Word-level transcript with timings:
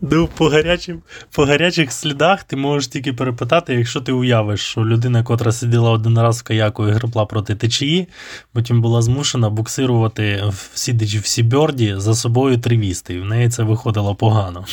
Ну, 0.00 0.28
по 0.36 0.48
гарячим, 0.48 1.02
по 1.30 1.44
гарячих 1.44 1.92
слідах 1.92 2.44
ти 2.44 2.56
можеш 2.56 2.88
тільки 2.88 3.12
перепитати, 3.12 3.74
якщо 3.74 4.00
ти 4.00 4.12
уявиш, 4.12 4.60
що 4.60 4.84
людина, 4.84 5.22
котра 5.22 5.52
сиділа 5.52 5.90
один 5.90 6.18
раз 6.18 6.40
в 6.40 6.42
каяку 6.42 6.88
і 6.88 6.90
гребла 6.90 7.26
проти 7.26 7.54
течії, 7.54 8.08
потім 8.52 8.82
була 8.82 9.02
змушена 9.02 9.50
буксирувати 9.50 10.44
сидячи 10.74 11.18
в 11.18 11.26
Сібьорді 11.26 11.94
за 11.96 12.14
собою 12.14 12.58
тривісти, 12.58 13.14
і 13.14 13.20
в 13.20 13.24
неї 13.24 13.48
це 13.48 13.62
виходило 13.62 14.14
погано. 14.14 14.64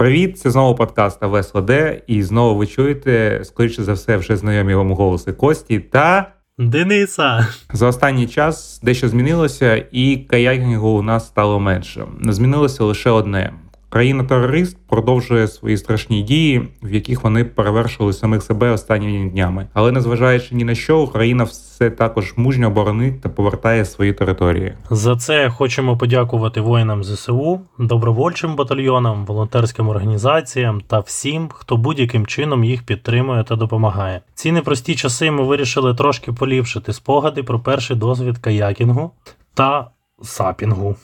Привіт, 0.00 0.38
це 0.38 0.50
знову 0.50 0.74
подкаст 0.74 1.18
Весло 1.22 1.60
Д. 1.60 2.02
І 2.06 2.22
знову 2.22 2.58
ви 2.58 2.66
чуєте, 2.66 3.40
скоріше 3.44 3.82
за 3.82 3.92
все, 3.92 4.16
вже 4.16 4.36
знайомі 4.36 4.74
вам 4.74 4.92
голоси 4.92 5.32
Кості 5.32 5.78
та 5.78 6.32
Дениса. 6.58 7.48
За 7.72 7.86
останній 7.86 8.26
час 8.26 8.80
дещо 8.82 9.08
змінилося, 9.08 9.84
і 9.92 10.16
каякінгу 10.16 10.88
у 10.88 11.02
нас 11.02 11.26
стало 11.26 11.60
менше. 11.60 12.04
Змінилося 12.22 12.84
лише 12.84 13.10
одне: 13.10 13.52
Країна-терорист 13.90 14.76
продовжує 14.88 15.48
свої 15.48 15.76
страшні 15.76 16.22
дії, 16.22 16.68
в 16.82 16.94
яких 16.94 17.24
вони 17.24 17.44
перевершили 17.44 18.12
самих 18.12 18.42
себе 18.42 18.70
останніми 18.70 19.30
днями. 19.30 19.66
Але 19.74 19.92
незважаючи 19.92 20.54
ні 20.54 20.64
на 20.64 20.74
що, 20.74 20.98
Україна 20.98 21.44
все 21.44 21.90
також 21.90 22.34
мужньо 22.36 22.70
боронить 22.70 23.20
та 23.20 23.28
повертає 23.28 23.84
свої 23.84 24.12
території. 24.12 24.74
За 24.90 25.16
це 25.16 25.50
хочемо 25.50 25.96
подякувати 25.96 26.60
воїнам 26.60 27.04
ЗСУ, 27.04 27.60
добровольчим 27.78 28.56
батальйонам, 28.56 29.26
волонтерським 29.26 29.88
організаціям 29.88 30.80
та 30.86 30.98
всім, 30.98 31.48
хто 31.52 31.76
будь-яким 31.76 32.26
чином 32.26 32.64
їх 32.64 32.82
підтримує 32.82 33.44
та 33.44 33.56
допомагає. 33.56 34.20
Ці 34.34 34.52
непрості 34.52 34.94
часи 34.94 35.30
ми 35.30 35.44
вирішили 35.44 35.94
трошки 35.94 36.32
поліпшити 36.32 36.92
спогади 36.92 37.42
про 37.42 37.60
перший 37.60 37.96
досвід 37.96 38.38
каякінгу 38.38 39.10
та 39.54 39.90
сапінгу. 40.22 40.96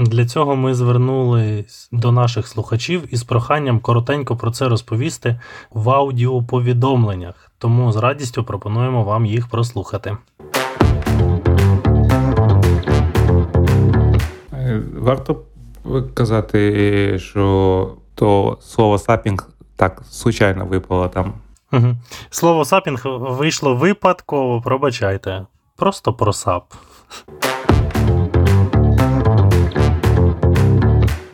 Для 0.00 0.26
цього 0.26 0.56
ми 0.56 0.74
звернулись 0.74 1.88
до 1.92 2.12
наших 2.12 2.48
слухачів 2.48 3.14
із 3.14 3.22
проханням 3.22 3.80
коротенько 3.80 4.36
про 4.36 4.50
це 4.50 4.68
розповісти 4.68 5.40
в 5.70 5.90
аудіоповідомленнях, 5.90 7.52
тому 7.58 7.92
з 7.92 7.96
радістю 7.96 8.44
пропонуємо 8.44 9.04
вам 9.04 9.26
їх 9.26 9.48
прослухати. 9.48 10.16
Е, 14.52 14.82
варто 14.98 15.36
казати, 16.14 17.18
що 17.18 17.96
то 18.14 18.58
слово 18.60 18.98
сапінг 18.98 19.48
так 19.76 20.02
случайно 20.10 20.66
випало 20.66 21.08
там. 21.08 21.32
Угу. 21.72 21.96
Слово 22.30 22.64
сапінг 22.64 23.02
вийшло 23.06 23.74
випадково, 23.74 24.60
пробачайте. 24.60 25.46
Просто 25.76 26.12
про 26.12 26.32
сап. 26.32 26.64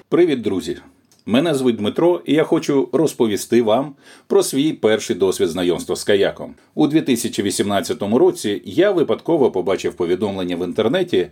Привіт, 0.08 0.42
друзі! 0.42 0.78
Мене 1.26 1.54
звуть 1.54 1.76
Дмитро, 1.76 2.22
і 2.24 2.34
я 2.34 2.44
хочу 2.44 2.88
розповісти 2.92 3.62
вам 3.62 3.94
про 4.26 4.42
свій 4.42 4.72
перший 4.72 5.16
досвід 5.16 5.48
знайомства 5.48 5.96
з 5.96 6.04
каяком. 6.04 6.54
У 6.74 6.86
2018 6.86 8.02
році 8.02 8.62
я 8.64 8.90
випадково 8.90 9.50
побачив 9.50 9.94
повідомлення 9.94 10.56
в 10.56 10.64
інтернеті 10.64 11.28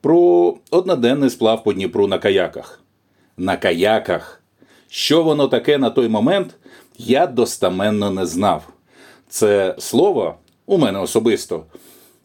про 0.00 0.54
одноденний 0.70 1.30
сплав 1.30 1.64
по 1.64 1.72
Дніпру 1.72 2.06
на 2.06 2.18
каяках. 2.18 2.80
На 3.36 3.56
каяках. 3.56 4.42
Що 4.88 5.22
воно 5.22 5.48
таке 5.48 5.78
на 5.78 5.90
той 5.90 6.08
момент, 6.08 6.54
я 6.98 7.26
достаменно 7.26 8.10
не 8.10 8.26
знав. 8.26 8.68
Це 9.28 9.74
слово 9.78 10.34
у 10.66 10.78
мене 10.78 10.98
особисто 10.98 11.64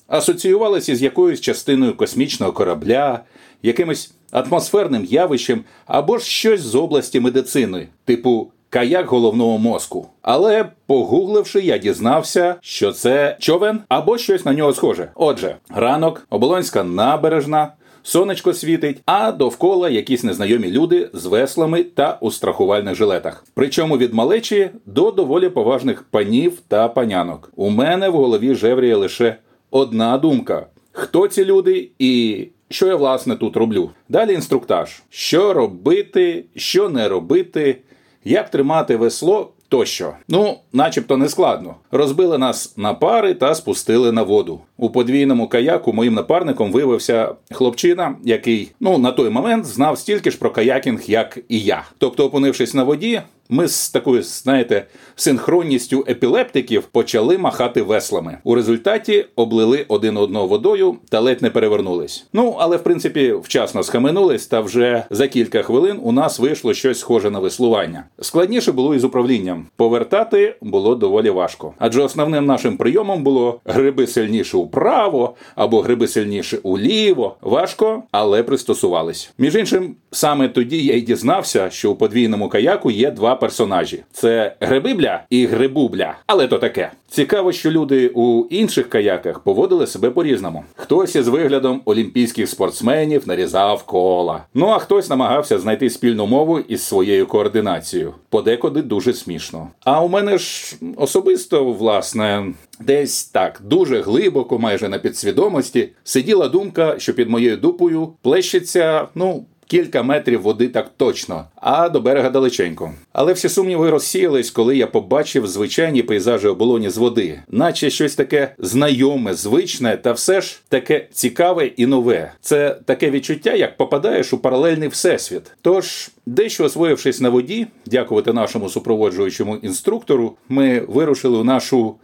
асоціювалося 0.08 0.96
з 0.96 1.02
якоюсь 1.02 1.42
частиною 1.42 1.98
космічного 1.98 2.54
корабля, 2.54 3.20
якимось 3.64 4.12
атмосферним 4.32 5.06
явищем 5.06 5.64
або 5.86 6.18
ж 6.18 6.26
щось 6.26 6.62
з 6.62 6.76
області 6.76 7.20
медицини, 7.20 7.88
типу 8.06 8.52
каяк 8.70 9.08
головного 9.08 9.58
мозку. 9.58 10.08
Але, 10.22 10.66
погугливши, 10.86 11.60
я 11.60 11.78
дізнався, 11.78 12.56
що 12.62 12.92
це 12.92 13.38
човен 13.40 13.80
або 13.90 14.18
щось 14.18 14.46
на 14.46 14.54
нього 14.54 14.74
схоже. 14.74 15.12
Отже, 15.16 15.56
ранок, 15.70 16.28
оболонська 16.30 16.84
набережна. 16.84 17.72
Сонечко 18.04 18.54
світить, 18.54 19.02
а 19.06 19.32
довкола 19.32 19.90
якісь 19.90 20.24
незнайомі 20.24 20.72
люди 20.72 21.10
з 21.14 21.26
веслами 21.26 21.84
та 21.84 22.18
у 22.22 22.32
страхувальних 22.32 22.96
жилетах. 22.96 23.46
Причому 23.54 23.98
від 23.98 24.14
малечі 24.14 24.70
до 24.86 25.12
доволі 25.12 25.50
поважних 25.50 26.04
панів 26.04 26.62
та 26.68 26.88
панянок. 26.88 27.52
У 27.56 27.70
мене 27.70 28.10
в 28.10 28.14
голові 28.14 28.56
жевріє 28.56 28.96
лише 28.96 29.36
одна 29.72 30.18
думка: 30.18 30.68
хто 30.92 31.28
ці 31.28 31.46
люди 31.46 31.90
і 32.00 32.48
що 32.70 32.88
я 32.88 32.96
власне 32.96 33.36
тут 33.36 33.58
роблю? 33.58 33.90
Далі 34.10 34.34
інструктаж: 34.34 35.02
що 35.10 35.54
робити, 35.54 36.46
що 36.56 36.90
не 36.90 37.10
робити, 37.10 37.78
як 38.24 38.50
тримати 38.50 38.96
весло 38.96 39.52
тощо. 39.70 40.14
Ну, 40.28 40.60
начебто 40.74 41.18
не 41.18 41.30
складно. 41.30 41.76
Розбили 41.92 42.38
нас 42.38 42.78
на 42.78 42.94
пари 42.94 43.34
та 43.34 43.56
спустили 43.56 44.12
на 44.12 44.24
воду. 44.24 44.62
У 44.78 44.90
подвійному 44.90 45.48
каяку 45.48 45.94
моїм 45.94 46.14
напарником 46.14 46.72
виявився 46.72 47.36
хлопчина, 47.52 48.16
який 48.24 48.72
ну 48.80 48.98
на 48.98 49.12
той 49.12 49.30
момент 49.30 49.66
знав 49.66 49.98
стільки 49.98 50.32
ж 50.32 50.38
про 50.38 50.52
каякінг, 50.52 51.02
як 51.08 51.38
і 51.50 51.60
я. 51.60 51.84
Тобто, 51.98 52.26
опинившись 52.26 52.74
на 52.74 52.84
воді, 52.84 53.22
ми 53.50 53.68
з 53.68 53.90
такою, 53.90 54.24
знаєте, 54.24 54.86
синхронністю 55.16 56.06
епілептиків 56.10 56.84
почали 56.84 57.38
махати 57.38 57.82
веслами. 57.82 58.38
У 58.44 58.56
результаті 58.56 59.26
облили 59.36 59.86
один 59.88 60.18
одного 60.18 60.48
водою 60.48 60.98
та 61.10 61.20
ледь 61.20 61.42
не 61.42 61.50
перевернулись. 61.50 62.26
Ну 62.34 62.56
але 62.60 62.78
в 62.78 62.84
принципі 62.84 63.34
вчасно 63.44 63.84
схаменулись, 63.84 64.48
та 64.48 64.62
вже 64.62 65.04
за 65.10 65.28
кілька 65.28 65.62
хвилин 65.62 66.00
у 66.04 66.12
нас 66.12 66.40
вийшло 66.40 66.74
щось 66.74 67.00
схоже 67.00 67.32
на 67.32 67.40
веслування. 67.40 68.04
Складніше 68.22 68.72
було 68.72 68.96
із 68.96 69.04
управлінням. 69.04 69.66
Повертати 69.76 70.56
було 70.62 70.96
доволі 70.96 71.30
важко, 71.30 71.74
адже 71.80 72.02
основним 72.02 72.46
нашим 72.46 72.78
прийомом 72.78 73.24
було 73.24 73.60
гриби 73.66 74.08
сильніше 74.08 74.58
управо 74.58 75.36
або 75.56 75.82
гриби 75.82 76.08
сильніше 76.08 76.58
уліво. 76.64 77.36
Важко, 77.42 78.04
але 78.12 78.44
пристосувались. 78.44 79.32
Між 79.38 79.56
іншим, 79.56 79.96
саме 80.12 80.50
тоді 80.50 80.86
я 80.86 80.96
й 80.96 81.02
дізнався, 81.02 81.70
що 81.70 81.92
у 81.92 81.96
подвійному 81.96 82.50
каяку 82.50 82.92
є 82.92 83.12
два 83.12 83.36
персонажі: 83.38 84.04
це 84.12 84.56
Грибибля 84.60 85.24
і 85.30 85.46
Грибубля. 85.46 86.18
Але 86.28 86.48
то 86.48 86.58
таке. 86.58 86.92
Цікаво, 87.10 87.52
що 87.52 87.72
люди 87.72 88.12
у 88.16 88.46
інших 88.50 88.90
каяках 88.90 89.40
поводили 89.40 89.88
себе 89.88 90.10
по-різному. 90.10 90.64
Хтось 90.76 91.16
із 91.16 91.28
виглядом 91.28 91.82
олімпійських 91.86 92.50
спортсменів 92.50 93.28
нарізав 93.28 93.84
кола. 93.84 94.44
Ну 94.54 94.68
а 94.68 94.80
хтось 94.80 95.10
намагався 95.10 95.60
знайти 95.60 95.90
спільну 95.90 96.26
мову 96.26 96.60
із 96.60 96.84
своєю 96.84 97.28
координацією. 97.28 98.14
Подекуди 98.30 98.82
дуже 98.82 99.14
смішно. 99.14 99.68
А 99.84 100.04
у 100.04 100.10
мене 100.10 100.38
ж 100.38 100.76
особисто, 100.98 101.66
власне, 101.66 102.54
десь 102.80 103.26
так 103.26 103.62
дуже 103.64 104.02
глибоко, 104.02 104.60
майже 104.60 104.90
на 104.90 105.00
підсвідомості, 105.00 105.90
сиділа 106.04 106.48
думка, 106.48 106.96
що 107.00 107.14
під 107.14 107.30
моєю 107.30 107.58
дупою 107.58 108.14
плещеться, 108.22 109.08
ну 109.16 109.46
кілька 109.68 110.04
метрів 110.04 110.42
води 110.42 110.68
так 110.68 110.92
точно, 110.98 111.46
а 111.56 111.90
до 111.90 112.02
берега 112.02 112.30
далеченько. 112.30 112.92
Але 113.14 113.34
всі 113.34 113.50
сумніви 113.50 113.90
розсіялись, 113.90 114.52
коли 114.52 114.78
я 114.78 114.88
побачив 114.88 115.48
звичайні 115.48 116.04
пейзажі 116.04 116.48
оболоні 116.48 116.90
з 116.90 116.98
води, 116.98 117.40
наче 117.48 117.90
щось 117.90 118.16
таке 118.16 118.56
знайоме, 118.58 119.34
звичне, 119.34 119.98
та 119.98 120.12
все 120.12 120.42
ж 120.42 120.60
таке 120.70 121.08
цікаве 121.12 121.66
і 121.66 121.86
нове. 121.86 122.32
Це 122.42 122.78
таке 122.86 123.10
відчуття, 123.10 123.54
як 123.54 123.78
попадаєш 123.78 124.34
у 124.34 124.38
паралельний 124.38 124.88
всесвіт. 124.90 125.42
Тож, 125.62 126.10
дещо 126.26 126.64
освоївшись 126.64 127.22
на 127.22 127.30
воді, 127.30 127.68
дякувати 127.86 128.34
нашому 128.34 128.70
супроводжуючому 128.70 129.56
інструктору, 129.56 130.34
ми 130.50 130.80
вирушили 130.80 131.38
у 131.38 131.44
нашу 131.44 131.96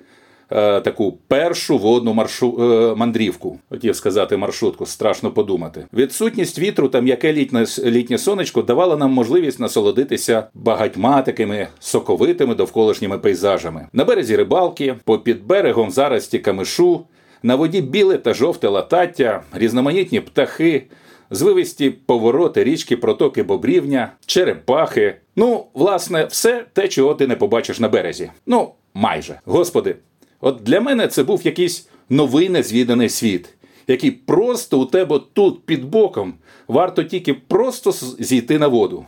таку 0.56 1.18
першу 1.28 1.78
водну 1.78 2.14
маршу 2.14 2.58
е, 2.60 2.96
мандрівку. 2.96 3.60
Хотів 3.70 3.96
сказати 3.96 4.38
маршрутку, 4.38 4.86
страшно 4.86 5.32
подумати. 5.32 5.86
Відсутність 5.94 6.60
вітру 6.60 6.88
та 6.88 7.02
м'яке 7.02 7.34
літнє 7.34 7.66
літнє 7.86 8.18
сонечко 8.18 8.62
давало 8.62 8.98
нам 8.98 9.12
можливість 9.12 9.60
насолодитися 9.60 10.48
багатьма 10.54 11.22
такими 11.22 11.68
соковитими 11.80 12.56
довколишніми 12.56 13.18
пейзажами. 13.18 13.88
На 13.94 14.06
березі 14.06 14.36
рибалки, 14.36 14.96
попід 15.04 15.46
берегом 15.46 15.92
зарості 15.92 16.40
камишу, 16.40 17.02
на 17.44 17.56
воді 17.56 17.82
біле 17.82 18.18
та 18.18 18.34
жовте 18.34 18.68
латаття, 18.68 19.44
різноманітні 19.54 20.22
птахи. 20.22 20.84
Звивисті 21.32 21.90
повороти, 21.90 22.64
річки, 22.64 22.98
протоки 22.98 23.44
бобрівня, 23.44 24.12
черепахи. 24.26 25.16
Ну, 25.36 25.66
власне, 25.74 26.26
все 26.26 26.66
те, 26.74 26.88
чого 26.88 27.14
ти 27.14 27.28
не 27.28 27.36
побачиш 27.36 27.80
на 27.80 27.90
березі. 27.90 28.32
Ну, 28.46 28.72
майже. 28.94 29.40
Господи, 29.46 29.96
От 30.46 30.64
для 30.64 30.82
мене 30.82 31.08
це 31.08 31.24
був 31.24 31.42
якийсь 31.46 31.88
новий 32.10 32.50
незвіданий 32.50 33.10
світ, 33.10 33.50
який 33.88 34.12
просто 34.12 34.80
у 34.80 34.86
тебе 34.86 35.20
тут 35.34 35.66
під 35.66 35.86
боком 35.86 36.34
варто 36.68 37.04
тільки 37.04 37.34
просто 37.34 37.92
зійти 38.20 38.60
на 38.60 38.68
воду. 38.68 39.06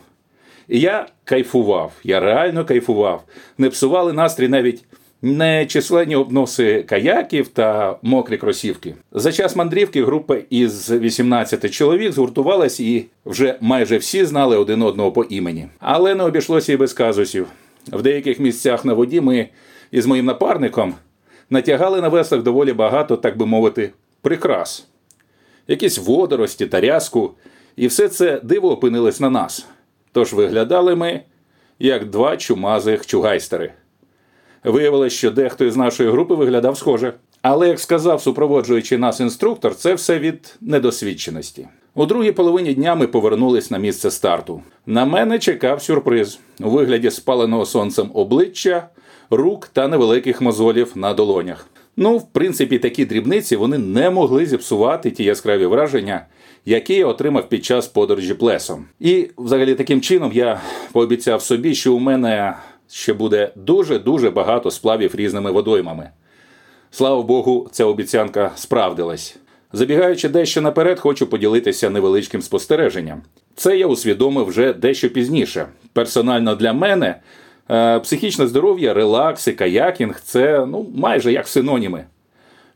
І 0.67 0.79
я 0.79 1.07
кайфував, 1.23 1.91
я 2.03 2.19
реально 2.19 2.65
кайфував. 2.65 3.23
Не 3.57 3.69
псували 3.69 4.13
настрій 4.13 4.47
навіть 4.47 4.83
нечисленні 5.21 6.15
обноси 6.15 6.83
каяків 6.83 7.47
та 7.47 7.97
мокрі 8.01 8.37
кросівки. 8.37 8.95
За 9.11 9.31
час 9.31 9.55
мандрівки 9.55 10.05
група 10.05 10.37
із 10.49 10.91
18 10.91 11.71
чоловік 11.71 12.11
згуртувалась 12.11 12.79
і 12.79 13.05
вже 13.25 13.55
майже 13.61 13.97
всі 13.97 14.25
знали 14.25 14.57
один 14.57 14.81
одного 14.81 15.11
по 15.11 15.23
імені. 15.23 15.67
Але 15.79 16.15
не 16.15 16.23
обійшлося 16.23 16.73
і 16.73 16.77
без 16.77 16.93
казусів. 16.93 17.47
В 17.87 18.01
деяких 18.01 18.39
місцях 18.39 18.85
на 18.85 18.93
воді 18.93 19.21
ми 19.21 19.49
із 19.91 20.05
моїм 20.05 20.25
напарником 20.25 20.93
натягали 21.49 22.01
на 22.01 22.07
веслах 22.07 22.43
доволі 22.43 22.73
багато, 22.73 23.17
так 23.17 23.37
би 23.37 23.45
мовити, 23.45 23.91
прикрас, 24.21 24.87
якісь 25.67 25.97
водорості 25.97 26.67
та 26.67 26.81
рязку, 26.81 27.31
і 27.75 27.87
все 27.87 28.09
це 28.09 28.39
диво 28.43 28.71
опинилось 28.71 29.19
на 29.19 29.29
нас. 29.29 29.67
Тож 30.11 30.33
виглядали 30.33 30.95
ми 30.95 31.21
як 31.79 32.09
два 32.09 32.37
чумазих 32.37 33.05
чугайстери. 33.05 33.73
Виявилось, 34.63 35.13
що 35.13 35.31
дехто 35.31 35.65
із 35.65 35.77
нашої 35.77 36.09
групи 36.09 36.35
виглядав 36.35 36.77
схоже. 36.77 37.13
Але, 37.41 37.67
як 37.67 37.79
сказав 37.79 38.21
супроводжуючий 38.21 38.97
нас 38.97 39.19
інструктор, 39.19 39.75
це 39.75 39.93
все 39.93 40.19
від 40.19 40.55
недосвідченості. 40.61 41.67
У 41.95 42.05
другій 42.05 42.31
половині 42.31 42.73
дня 42.73 42.95
ми 42.95 43.07
повернулись 43.07 43.71
на 43.71 43.77
місце 43.77 44.11
старту. 44.11 44.61
На 44.85 45.05
мене 45.05 45.39
чекав 45.39 45.81
сюрприз 45.81 46.39
у 46.59 46.69
вигляді 46.69 47.11
спаленого 47.11 47.65
сонцем 47.65 48.11
обличчя, 48.13 48.89
рук 49.29 49.67
та 49.73 49.87
невеликих 49.87 50.41
мозолів 50.41 50.91
на 50.95 51.13
долонях. 51.13 51.67
Ну, 51.97 52.17
в 52.17 52.31
принципі, 52.31 52.79
такі 52.79 53.05
дрібниці 53.05 53.55
вони 53.55 53.77
не 53.77 54.09
могли 54.09 54.45
зіпсувати 54.45 55.11
ті 55.11 55.23
яскраві 55.23 55.65
враження, 55.65 56.25
які 56.65 56.93
я 56.93 57.05
отримав 57.07 57.49
під 57.49 57.65
час 57.65 57.87
подорожі 57.87 58.33
плесом. 58.33 58.85
І, 58.99 59.29
взагалі, 59.37 59.75
таким 59.75 60.01
чином 60.01 60.31
я 60.33 60.61
пообіцяв 60.91 61.41
собі, 61.41 61.75
що 61.75 61.93
у 61.93 61.99
мене 61.99 62.53
ще 62.89 63.13
буде 63.13 63.51
дуже-дуже 63.55 64.29
багато 64.29 64.71
сплавів 64.71 65.15
різними 65.15 65.51
водоймами. 65.51 66.09
Слава 66.91 67.21
Богу, 67.21 67.69
ця 67.71 67.85
обіцянка 67.85 68.51
справдилась. 68.55 69.37
Забігаючи 69.73 70.29
дещо 70.29 70.61
наперед, 70.61 70.99
хочу 70.99 71.27
поділитися 71.27 71.89
невеличким 71.89 72.41
спостереженням. 72.41 73.21
Це 73.55 73.77
я 73.77 73.87
усвідомив 73.87 74.45
вже 74.45 74.73
дещо 74.73 75.09
пізніше. 75.09 75.67
Персонально 75.93 76.55
для 76.55 76.73
мене 76.73 77.15
психічне 78.03 78.47
здоров'я, 78.47 78.93
релакс 78.93 79.47
і 79.47 79.53
каякінг 79.53 80.21
це 80.21 80.65
ну, 80.65 80.85
майже 80.95 81.31
як 81.31 81.47
синоніми. 81.47 82.05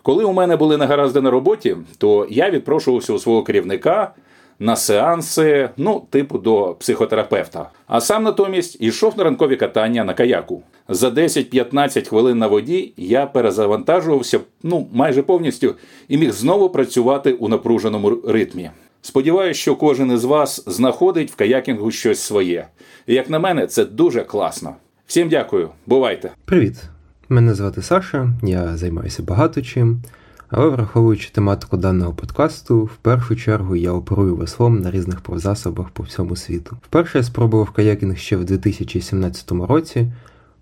Коли 0.02 0.24
у 0.24 0.34
мене 0.34 0.56
були 0.56 0.78
негаразди 0.78 1.22
на 1.22 1.32
роботі, 1.32 1.78
то 1.98 2.28
я 2.30 2.50
відпрошувався 2.50 3.14
у 3.14 3.20
свого 3.20 3.44
керівника 3.44 4.14
на 4.60 4.76
сеанси, 4.76 5.70
ну, 5.78 6.04
типу 6.10 6.38
до 6.38 6.76
психотерапевта. 6.80 7.70
А 7.88 8.02
сам 8.02 8.24
натомість 8.24 8.82
йшов 8.82 9.18
на 9.18 9.24
ранкові 9.24 9.56
катання 9.56 10.04
на 10.04 10.14
каяку. 10.14 10.64
За 10.90 11.10
10-15 11.10 12.10
хвилин 12.10 12.38
на 12.38 12.48
воді 12.48 12.94
я 12.98 13.26
перезавантажувався 13.26 14.40
ну, 14.64 14.88
майже 14.94 15.22
повністю 15.22 15.76
і 16.08 16.18
міг 16.18 16.32
знову 16.32 16.70
працювати 16.70 17.34
у 17.34 17.48
напруженому 17.48 18.18
ритмі. 18.28 18.72
Сподіваюсь, 19.02 19.58
що 19.58 19.76
кожен 19.76 20.12
із 20.12 20.24
вас 20.24 20.64
знаходить 20.68 21.32
в 21.32 21.36
каякінгу 21.36 21.92
щось 21.92 22.20
своє. 22.20 22.68
І 23.08 23.14
як 23.14 23.30
на 23.30 23.40
мене, 23.40 23.68
це 23.68 23.86
дуже 23.86 24.24
класно. 24.24 24.76
Всім 25.08 25.30
дякую, 25.30 25.70
бувайте! 25.86 26.32
Привіт! 26.46 26.84
Мене 27.30 27.54
звати 27.54 27.82
Саша, 27.82 28.34
я 28.44 28.78
займаюся 28.78 29.24
багато 29.24 29.62
чим. 29.62 30.02
Але 30.50 30.68
враховуючи 30.68 31.30
тематику 31.32 31.78
даного 31.78 32.14
подкасту, 32.14 32.84
в 32.84 32.96
першу 32.96 33.36
чергу 33.36 33.76
я 33.76 33.92
оперую 33.92 34.36
веслом 34.36 34.82
на 34.82 34.92
різних 34.92 35.22
повзасобах 35.22 35.90
по 35.90 36.04
всьому 36.04 36.36
світу. 36.36 36.78
Вперше 36.84 37.18
я 37.18 37.24
спробував 37.24 37.72
каякінг 37.72 38.18
ще 38.18 38.38
в 38.38 38.46
2017 38.46 39.52
році. 39.52 40.08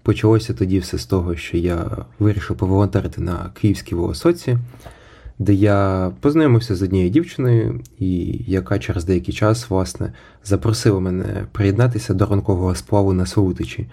Почалося 0.04 0.54
тоді 0.54 0.80
все 0.80 0.98
з 0.98 1.06
того, 1.06 1.36
що 1.36 1.58
я 1.58 2.06
вирішив 2.20 2.58
поволонтерити 2.58 3.22
на 3.22 3.52
Київській 3.62 3.96
волосоці, 3.96 4.58
де 5.40 5.54
я 5.54 6.12
познайомився 6.22 6.76
з 6.76 6.82
однією 6.82 7.10
дівчиною, 7.10 7.82
і 8.00 8.40
яка 8.48 8.80
через 8.80 9.06
деякий 9.06 9.34
час, 9.34 9.70
власне, 9.70 10.14
запросила 10.44 11.00
мене 11.00 11.48
приєднатися 11.52 12.14
до 12.14 12.26
ранкового 12.26 12.76
сплаву 12.76 13.14
на 13.14 13.26
Славутичі, 13.26 13.88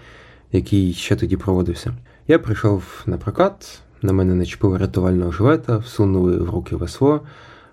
який 0.52 0.92
ще 0.92 1.16
тоді 1.16 1.36
проводився. 1.36 1.94
Я 2.28 2.38
прийшов 2.38 3.02
на 3.06 3.18
прокат, 3.18 3.80
на 4.02 4.12
мене 4.12 4.34
начепили 4.34 4.78
рятувального 4.78 5.32
жилета, 5.32 5.76
всунули 5.76 6.36
в 6.36 6.50
руки 6.50 6.76
весло, 6.76 7.20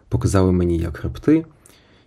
показали 0.10 0.52
мені, 0.52 0.78
як 0.78 0.98
хребти. 0.98 1.46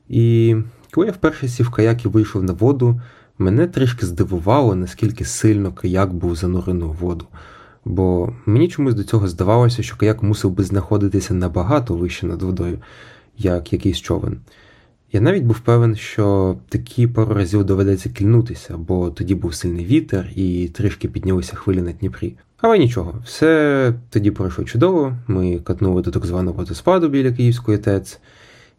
І 0.08 0.56
коли 0.90 1.06
я 1.06 1.12
вперше 1.12 1.48
сів 1.48 1.70
каяк 1.70 2.04
і 2.04 2.08
вийшов 2.08 2.42
на 2.42 2.52
воду, 2.52 3.00
мене 3.38 3.66
трішки 3.66 4.06
здивувало, 4.06 4.74
наскільки 4.74 5.24
сильно 5.24 5.72
каяк 5.72 6.14
був 6.14 6.36
занурений 6.36 6.88
у 6.88 6.92
воду. 6.92 7.26
Бо 7.84 8.32
мені 8.46 8.68
чомусь 8.68 8.94
до 8.94 9.04
цього 9.04 9.28
здавалося, 9.28 9.82
що 9.82 9.96
каяк 9.96 10.22
мусив 10.22 10.50
би 10.50 10.64
знаходитися 10.64 11.34
набагато 11.34 11.94
вище 11.94 12.26
над 12.26 12.42
водою, 12.42 12.78
як 13.38 13.72
якийсь 13.72 14.00
човен. 14.00 14.38
Я 15.12 15.20
навіть 15.20 15.42
був 15.42 15.60
певен, 15.60 15.96
що 15.96 16.56
такі 16.68 17.06
пару 17.06 17.34
разів 17.34 17.64
доведеться 17.64 18.08
кільнутися, 18.08 18.76
бо 18.76 19.10
тоді 19.10 19.34
був 19.34 19.54
сильний 19.54 19.84
вітер 19.84 20.30
і 20.34 20.68
трішки 20.68 21.08
піднялися 21.08 21.56
хвилі 21.56 21.82
на 21.82 21.92
Дніпрі. 21.92 22.34
Але 22.58 22.78
нічого, 22.78 23.14
все 23.24 23.92
тоді 24.10 24.30
пройшло 24.30 24.64
чудово. 24.64 25.16
Ми 25.26 25.58
катнули 25.58 26.02
до 26.02 26.10
так 26.10 26.26
званого 26.26 26.56
водоспаду 26.56 27.08
біля 27.08 27.32
Київської 27.32 27.78
ТЕЦ. 27.78 28.20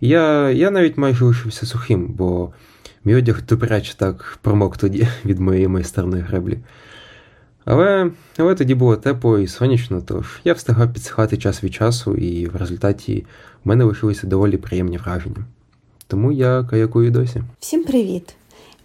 Я 0.01 0.49
я 0.49 0.71
навіть 0.71 0.97
майже 0.97 1.25
лишився 1.25 1.65
сухим, 1.65 2.13
бо 2.17 2.53
мій 3.05 3.15
одяг 3.15 3.45
добряче 3.45 3.97
так 3.97 4.39
промок 4.41 4.77
тоді 4.77 5.07
від 5.25 5.39
моєї 5.39 5.67
майстерної 5.67 6.23
греблі. 6.23 6.59
Але 7.65 8.11
але 8.37 8.55
тоді 8.55 8.75
було 8.75 8.95
тепло 8.95 9.39
і 9.39 9.47
сонячно, 9.47 10.01
тож 10.05 10.41
я 10.43 10.53
встигав 10.53 10.93
підсихати 10.93 11.37
час 11.37 11.63
від 11.63 11.73
часу, 11.73 12.15
і 12.15 12.47
в 12.47 12.55
результаті 12.55 13.25
в 13.63 13.67
мене 13.67 13.83
лишилися 13.83 14.27
доволі 14.27 14.57
приємні 14.57 14.97
враження. 14.97 15.45
Тому 16.07 16.31
я 16.31 16.63
каякую 16.63 17.11
досі. 17.11 17.41
Всім 17.59 17.83
привіт! 17.83 18.35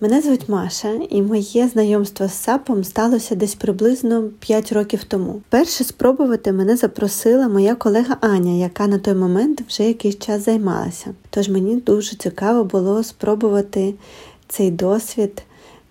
Мене 0.02 0.20
звуть 0.20 0.48
Маша, 0.48 0.92
і 1.10 1.22
моє 1.22 1.68
знайомство 1.68 2.28
з 2.28 2.32
САПом 2.32 2.84
сталося 2.84 3.34
десь 3.34 3.54
приблизно 3.54 4.22
5 4.38 4.72
років 4.72 5.04
тому. 5.04 5.42
Перше 5.48 5.84
спробувати 5.84 6.52
мене 6.52 6.76
запросила 6.76 7.48
моя 7.48 7.74
колега 7.74 8.16
Аня, 8.20 8.52
яка 8.52 8.86
на 8.86 8.98
той 8.98 9.14
момент 9.14 9.62
вже 9.68 9.82
якийсь 9.82 10.18
час 10.18 10.44
займалася. 10.44 11.14
Тож 11.30 11.48
мені 11.48 11.76
дуже 11.76 12.16
цікаво 12.16 12.64
було 12.64 13.02
спробувати 13.02 13.94
цей 14.48 14.70
досвід 14.70 15.42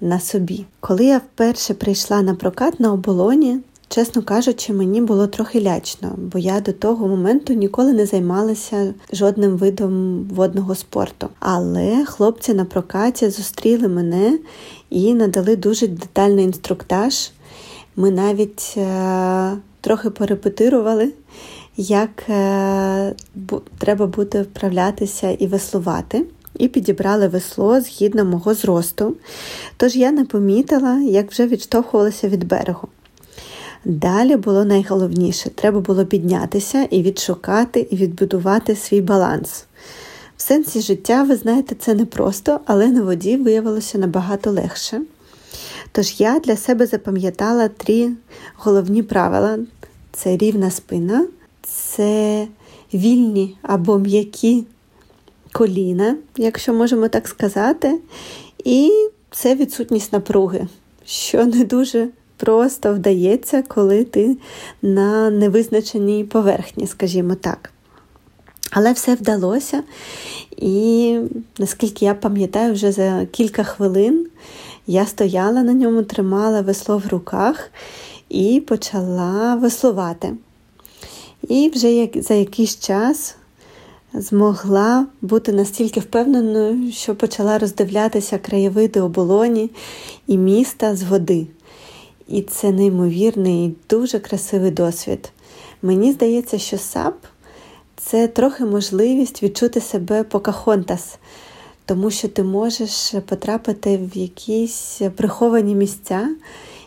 на 0.01 0.19
собі. 0.19 0.66
Коли 0.80 1.06
я 1.06 1.18
вперше 1.18 1.74
прийшла 1.74 2.22
на 2.22 2.36
прокат 2.36 2.80
на 2.80 2.94
оболоні, 2.94 3.60
Чесно 3.92 4.22
кажучи, 4.22 4.74
мені 4.74 5.01
було 5.01 5.28
трохи 5.28 5.62
лячно, 5.62 6.16
бо 6.18 6.40
я 6.40 6.60
до 6.60 6.74
того 6.74 7.07
моменту 7.07 7.54
ніколи 7.54 7.94
не 7.94 8.06
займалася 8.06 8.94
жодним 9.13 9.58
видом 9.58 10.24
водного 10.24 10.75
спорту. 10.75 11.29
Але 11.39 12.06
хлопці 12.06 12.53
на 12.53 12.65
прокаті 12.65 13.29
зустріли 13.29 13.88
мене 13.88 14.39
і 14.89 15.13
надали 15.13 15.56
дуже 15.56 15.88
детальний 15.88 16.46
інструктаж. 16.46 17.32
Ми 17.96 18.12
навіть 18.12 18.74
е, 18.77 19.58
трохи 19.82 20.10
порепетирували, 20.10 21.13
як 21.77 22.29
е, 22.29 23.15
бу, 23.36 23.62
треба 23.77 24.08
буде 24.08 24.41
вправлятися 24.41 25.32
і 25.32 25.48
веслувати. 25.48 26.25
І 26.58 26.68
підібрали 26.68 27.27
весло 27.27 27.82
згідно 27.82 28.25
мого 28.25 28.53
зросту. 28.53 29.15
Тож 29.77 29.96
я 29.96 30.12
не 30.12 30.25
помітила, 30.25 31.00
як 31.00 31.32
вже 31.32 31.48
відштовхувалася 31.48 32.27
від 32.27 32.48
берегу. 32.48 32.88
Далі 33.86 34.36
було 34.36 34.65
найголовніше 34.65 35.50
треба 35.50 35.79
було 35.79 36.06
піднятися 36.06 36.88
і 36.89 37.01
відшукати, 37.01 37.88
і 37.89 37.96
відбудувати 37.96 38.75
свій 38.75 39.01
баланс. 39.01 39.65
В 40.38 40.41
сенсі 40.41 40.82
життя, 40.82 41.24
ви 41.24 41.36
знаєте, 41.36 41.75
це 41.79 41.94
непросто, 41.94 42.60
але 42.65 42.88
на 42.88 43.01
воді 43.01 43.38
виявилося 43.38 43.98
набагато 43.98 44.51
легше. 44.51 45.01
Тож 45.91 46.20
я 46.20 46.39
для 46.39 46.58
себе 46.58 46.86
запам'ятала 46.86 47.68
три 47.68 48.12
головні 48.56 49.03
правила: 49.03 49.60
це 50.12 50.38
рівна 50.38 50.72
спина, 50.72 51.27
це 51.62 52.48
вільні 52.94 53.58
або 53.62 54.00
м'які 54.00 54.65
коліна, 55.60 56.16
якщо 56.38 56.74
можемо 56.74 57.08
так 57.08 57.28
сказати, 57.28 58.00
і 58.66 58.92
це 59.32 59.56
відсутність 59.56 60.13
напруги, 60.13 60.68
що 61.06 61.46
не 61.46 61.63
дуже 61.63 62.08
просто 62.38 62.94
вдається, 62.94 63.63
коли 63.68 64.04
ти 64.04 64.38
на 64.82 65.30
невизначеній 65.30 66.24
поверхні, 66.24 66.88
скажімо 66.88 67.36
так. 67.36 67.72
Але 68.72 68.92
все 68.92 69.16
вдалося, 69.16 69.84
і 70.58 71.18
наскільки 71.58 72.06
я 72.06 72.13
пам'ятаю, 72.13 72.74
вже 72.74 72.92
за 72.92 73.28
кілька 73.32 73.63
хвилин 73.63 74.28
я 74.88 75.06
стояла 75.06 75.63
на 75.63 75.74
ньому, 75.74 76.04
тримала 76.04 76.62
весло 76.62 76.98
в 76.98 77.08
руках 77.08 77.72
і 78.30 78.63
почала 78.68 79.56
веслувати. 79.56 80.34
І 81.48 81.72
вже 81.75 82.08
за 82.16 82.34
якийсь 82.34 82.80
час 82.80 83.36
змогла 84.13 85.08
бути 85.22 85.51
настільки 85.51 86.00
впевненою, 86.00 86.92
що 86.92 87.16
почала 87.16 87.60
роздивлятися 87.60 88.38
краєвиди 88.38 89.01
оболоні 89.01 89.70
і 90.28 90.38
міста 90.38 90.96
з 90.96 91.04
води. 91.04 91.48
І 92.28 92.42
це 92.42 92.72
неймовірний 92.72 93.66
і 93.66 93.75
дуже 93.89 94.20
красивий 94.20 94.72
досвід. 94.72 95.32
Мені 95.82 96.12
здається, 96.12 96.58
що 96.58 96.78
САП 96.78 97.16
це 97.98 98.28
трохи 98.28 98.66
можливість 98.66 99.44
відчути 99.44 99.82
себе 99.82 100.24
Покахонтас, 100.24 101.18
тому 101.86 102.12
що 102.12 102.28
ти 102.28 102.44
можеш 102.44 103.13
потрапити 103.25 103.98
в 104.13 104.18
якісь 104.18 105.01
приховані 105.16 105.75
місця 105.75 106.30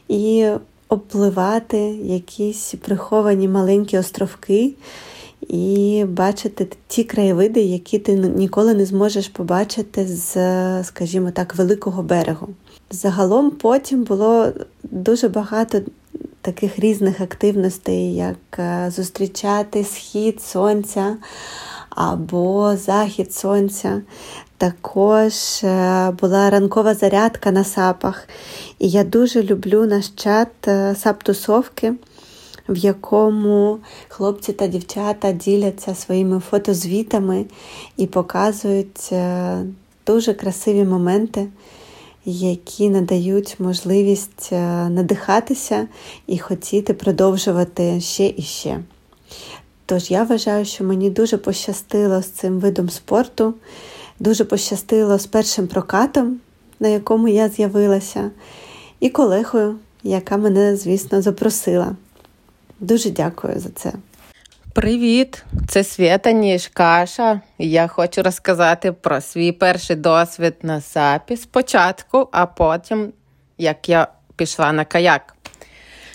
і 0.08 0.48
обпливати 0.88 1.78
якісь 2.04 2.74
приховані 2.82 3.48
маленькі 3.48 3.98
островки 3.98 4.72
і 5.52 6.04
бачити 6.08 6.68
ті 6.86 7.04
краєвиди, 7.04 7.60
які 7.60 7.98
ти 7.98 8.14
ніколи 8.14 8.74
не 8.74 8.86
зможеш 8.86 9.28
побачити 9.28 10.06
з, 10.06 10.34
скажімо 10.84 11.30
так, 11.30 11.54
великого 11.54 12.02
берегу. 12.02 12.48
Загалом 12.90 13.50
потім 13.50 14.02
було 14.02 14.52
дуже 14.82 15.28
багато 15.28 15.80
таких 16.40 16.78
різних 16.78 17.20
активностей, 17.20 18.14
як 18.14 18.58
е, 18.58 18.92
зустрічати 18.96 19.84
схід 19.84 20.42
сонця 20.42 21.16
або 21.90 22.76
захід 22.76 23.34
сонця. 23.34 24.02
Також 24.56 25.32
е, 25.64 26.10
була 26.20 26.50
ранкова 26.50 26.94
зарядка 26.94 27.50
на 27.50 27.64
сапах. 27.64 28.28
І 28.78 28.88
я 28.88 29.04
дуже 29.04 29.42
люблю 29.42 29.86
наш 29.86 30.08
чат 30.08 30.68
е, 30.68 30.94
сап-тусовки, 31.04 31.94
в 32.72 32.76
якому 32.76 33.78
хлопці 34.08 34.52
та 34.52 34.66
дівчата 34.66 35.32
діляться 35.32 35.94
своїми 35.94 36.40
фотозвітами 36.40 37.44
і 37.96 38.06
показують 38.06 39.12
дуже 40.06 40.34
красиві 40.34 40.84
моменти 40.84 41.48
які 42.24 42.90
надають 42.90 43.60
можливість 43.60 44.48
е, 44.52 44.88
надихатися 44.88 45.88
і 46.26 46.38
хотіти 46.38 46.94
продовжувати 46.94 48.00
ще 48.00 48.34
і 48.36 48.42
ще. 48.42 48.80
Тож 49.86 50.10
я 50.10 50.22
вважаю, 50.22 50.64
що 50.64 50.84
мені 50.84 51.10
дуже 51.10 51.36
пощастило 51.36 52.22
з 52.22 52.26
цим 52.26 52.58
видом 52.58 52.90
спорту, 52.90 53.54
дуже 54.18 54.44
пощастило 54.44 55.18
з 55.18 55.26
першим 55.26 55.66
прокатом, 55.66 56.40
на 56.80 56.88
якому 56.88 57.28
я 57.28 57.48
з'явилася, 57.48 58.30
і 59.00 59.10
колегою, 59.10 59.76
яка 60.02 60.36
мене, 60.36 60.76
звісно, 60.76 61.22
запросила. 61.22 61.96
Дуже 62.82 63.10
дякую 63.10 63.60
за 63.60 63.68
це. 63.68 63.92
Привіт, 64.72 65.44
це 65.68 65.84
Свята 65.84 66.32
Ніж 66.32 66.68
Каша. 66.68 67.40
Я 67.58 67.86
хочу 67.86 68.22
розказати 68.22 68.92
про 68.92 69.20
свій 69.20 69.52
перший 69.52 69.96
досвід 69.96 70.54
на 70.62 70.80
САПі 70.80 71.36
спочатку, 71.36 72.28
а 72.32 72.46
потім 72.46 73.12
як 73.58 73.88
я 73.88 74.08
пішла 74.36 74.72
на 74.72 74.84
каяк. 74.84 75.34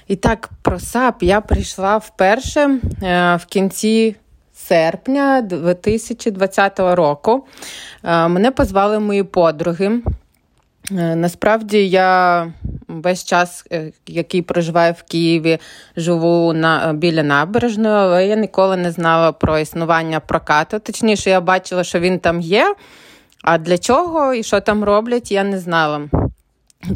І 0.08 0.16
так, 0.16 0.50
про 0.62 0.80
САП 0.80 1.24
я 1.24 1.42
прийшла 1.42 1.98
вперше 1.98 2.80
е, 3.04 3.36
в 3.36 3.46
кінці 3.46 4.16
серпня 4.54 5.42
2020 5.42 6.80
року. 6.80 7.46
Е, 8.04 8.28
мене 8.28 8.52
позвали 8.52 9.00
мої 9.00 9.24
подруги. 9.24 10.02
Е, 10.92 11.16
насправді 11.16 11.90
я 11.90 12.54
весь 12.88 13.24
час, 13.24 13.66
е, 13.72 13.92
який 14.08 14.42
проживаю 14.42 14.94
в 14.94 15.04
Києві, 15.04 15.60
живу 15.98 16.54
на 16.54 16.94
біля 16.94 17.24
набережної, 17.24 17.96
але 17.96 18.28
я 18.28 18.36
ніколи 18.36 18.78
не 18.78 18.92
знала 18.92 19.32
про 19.32 19.60
існування 19.60 20.20
прокату. 20.20 20.80
Точніше, 20.80 21.30
я 21.30 21.42
бачила, 21.42 21.84
що 21.84 22.00
він 22.00 22.20
там 22.20 22.42
є. 22.42 22.76
А 23.44 23.58
для 23.58 23.78
чого 23.78 24.34
і 24.34 24.44
що 24.44 24.62
там 24.62 24.84
роблять, 24.84 25.32
я 25.32 25.44
не 25.44 25.60
знала. 25.60 26.02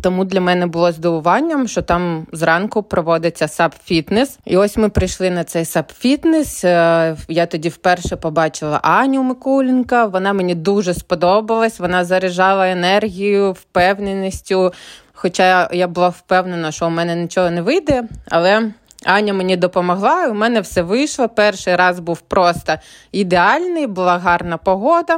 Тому 0.01 0.25
для 0.25 0.41
мене 0.41 0.67
було 0.67 0.91
здивуванням, 0.91 1.67
що 1.67 1.81
там 1.81 2.27
зранку 2.31 2.83
проводиться 2.83 3.45
сап-фітнес. 3.45 4.39
І 4.45 4.57
ось 4.57 4.77
ми 4.77 4.89
прийшли 4.89 5.29
на 5.29 5.43
цей 5.43 5.63
сап-фітнес. 5.63 6.67
Е, 6.67 7.17
я 7.27 7.45
тоді 7.45 7.69
вперше 7.69 8.15
побачила 8.15 8.79
Аню 8.83 9.24
Микулінка. 9.24 10.05
Вона 10.05 10.33
мені 10.33 10.55
дуже 10.55 10.93
сподобалась. 10.93 11.79
Вона 11.79 12.05
заряджала 12.05 12.69
енергію, 12.69 13.51
впевненістю. 13.51 14.74
Хоча 15.21 15.69
я 15.71 15.87
була 15.87 16.09
впевнена, 16.09 16.71
що 16.71 16.87
у 16.87 16.89
мене 16.89 17.15
нічого 17.15 17.49
не 17.49 17.61
вийде, 17.61 18.03
але 18.29 18.71
Аня 19.05 19.33
мені 19.33 19.57
допомогла, 19.57 20.25
і 20.25 20.29
у 20.29 20.33
мене 20.33 20.61
все 20.61 20.81
вийшло. 20.81 21.29
Перший 21.29 21.75
раз 21.75 21.99
був 21.99 22.21
просто 22.21 22.75
ідеальний, 23.11 23.87
була 23.87 24.17
гарна 24.17 24.57
погода. 24.57 25.17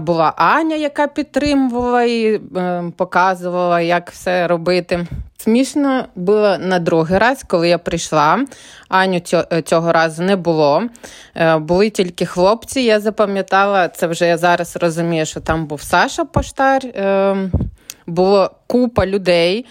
Була 0.00 0.32
Аня, 0.36 0.76
яка 0.76 1.06
підтримувала 1.06 2.02
і 2.02 2.40
е, 2.56 2.84
показувала, 2.96 3.80
як 3.80 4.10
все 4.10 4.46
робити. 4.46 5.06
Смішно 5.36 6.04
було 6.14 6.58
на 6.58 6.78
другий 6.78 7.18
раз, 7.18 7.44
коли 7.48 7.68
я 7.68 7.78
прийшла. 7.78 8.44
Аню 8.88 9.20
цього 9.64 9.92
разу 9.92 10.22
не 10.22 10.36
було. 10.36 10.82
Е, 11.34 11.58
були 11.58 11.90
тільки 11.90 12.26
хлопці. 12.26 12.80
Я 12.80 13.00
запам'ятала 13.00 13.88
це 13.88 14.06
вже 14.06 14.26
я 14.26 14.38
зараз 14.38 14.76
розумію, 14.76 15.26
що 15.26 15.40
там 15.40 15.66
був 15.66 15.82
Саша 15.82 16.24
Поштар. 16.24 16.82
Було 18.10 18.50
купа 18.66 19.06
людей, 19.06 19.66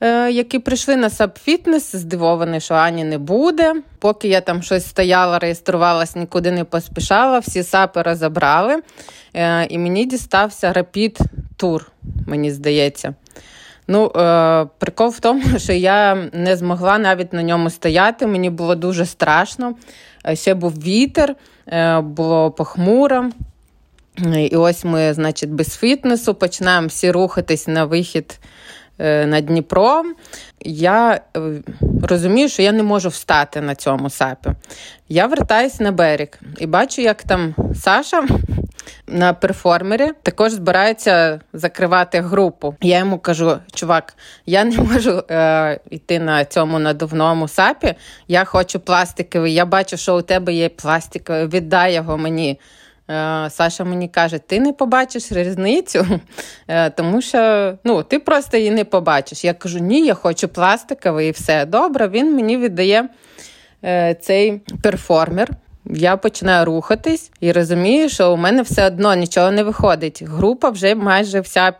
е, 0.00 0.30
які 0.30 0.58
прийшли 0.58 0.96
на 0.96 1.08
саб-фітнес, 1.08 1.96
здивовані, 1.96 2.60
що 2.60 2.74
Ані 2.74 3.04
не 3.04 3.18
буде. 3.18 3.74
Поки 3.98 4.28
я 4.28 4.40
там 4.40 4.62
щось 4.62 4.86
стояла, 4.86 5.38
реєструвалась, 5.38 6.16
нікуди 6.16 6.50
не 6.50 6.64
поспішала, 6.64 7.38
всі 7.38 7.62
сапи 7.62 8.02
розібрали. 8.02 8.82
Е, 9.34 9.66
і 9.66 9.78
мені 9.78 10.04
дістався 10.04 10.72
рапід 10.72 11.18
тур, 11.56 11.90
мені 12.26 12.50
здається. 12.50 13.14
Ну, 13.88 14.12
е, 14.16 14.66
Прикол 14.78 15.08
в 15.08 15.20
тому, 15.20 15.58
що 15.58 15.72
я 15.72 16.14
не 16.32 16.56
змогла 16.56 16.98
навіть 16.98 17.32
на 17.32 17.42
ньому 17.42 17.70
стояти. 17.70 18.26
Мені 18.26 18.50
було 18.50 18.74
дуже 18.74 19.06
страшно. 19.06 19.74
Ще 20.34 20.54
був 20.54 20.72
вітер, 20.72 21.34
було 22.02 22.50
похмуро. 22.50 23.30
І 24.36 24.56
ось 24.56 24.84
ми, 24.84 25.14
значить, 25.14 25.50
без 25.50 25.76
фітнесу 25.76 26.34
починаємо 26.34 26.86
всі 26.86 27.10
рухатись 27.10 27.66
на 27.66 27.84
вихід 27.84 28.38
е, 28.98 29.26
на 29.26 29.40
Дніпро. 29.40 30.02
Я 30.60 31.20
е, 31.36 31.40
розумію, 32.02 32.48
що 32.48 32.62
я 32.62 32.72
не 32.72 32.82
можу 32.82 33.08
встати 33.08 33.60
на 33.60 33.74
цьому 33.74 34.10
сапі. 34.10 34.50
Я 35.08 35.26
вертаюсь 35.26 35.80
на 35.80 35.92
берег 35.92 36.28
і 36.58 36.66
бачу, 36.66 37.02
як 37.02 37.22
там 37.22 37.54
Саша. 37.74 38.24
На 39.06 39.32
перформері 39.32 40.12
також 40.22 40.52
збирається 40.52 41.40
закривати 41.52 42.20
групу. 42.20 42.74
Я 42.80 42.98
йому 42.98 43.18
кажу: 43.18 43.58
чувак, 43.74 44.14
я 44.46 44.64
не 44.64 44.78
можу 44.78 45.22
е, 45.30 45.80
йти 45.90 46.18
на 46.18 46.44
цьому 46.44 46.78
надувному 46.78 47.48
сапі. 47.48 47.94
Я 48.28 48.44
хочу 48.44 48.80
пластиковий. 48.80 49.54
Я 49.54 49.64
бачу, 49.66 49.96
що 49.96 50.18
у 50.18 50.22
тебе 50.22 50.52
є 50.52 50.68
пластиковий. 50.68 51.46
Віддай 51.46 51.94
його 51.94 52.18
мені. 52.18 52.58
Е, 53.10 53.50
Саша 53.50 53.84
мені 53.84 54.08
каже, 54.08 54.38
ти 54.38 54.60
не 54.60 54.72
побачиш 54.72 55.32
різницю, 55.32 56.06
е, 56.68 56.90
тому 56.90 57.22
що 57.22 57.74
ну, 57.84 58.02
ти 58.02 58.18
просто 58.18 58.56
її 58.56 58.70
не 58.70 58.84
побачиш. 58.84 59.44
Я 59.44 59.54
кажу, 59.54 59.78
ні, 59.78 60.06
я 60.06 60.14
хочу 60.14 60.48
пластиковий 60.48 61.28
і 61.28 61.30
все. 61.30 61.66
Добре, 61.66 62.08
він 62.08 62.34
мені 62.34 62.56
віддає 62.56 63.08
е, 63.84 64.14
цей 64.20 64.60
перформер. 64.82 65.50
Я 65.84 66.16
починаю 66.16 66.64
рухатись 66.64 67.30
і 67.40 67.52
розумію, 67.52 68.08
що 68.08 68.32
у 68.32 68.36
мене 68.36 68.62
все 68.62 68.86
одно 68.86 69.14
нічого 69.14 69.50
не 69.50 69.62
виходить. 69.62 70.22
Група 70.22 70.70
вже 70.70 70.94
майже 70.94 71.40
вся 71.40 71.72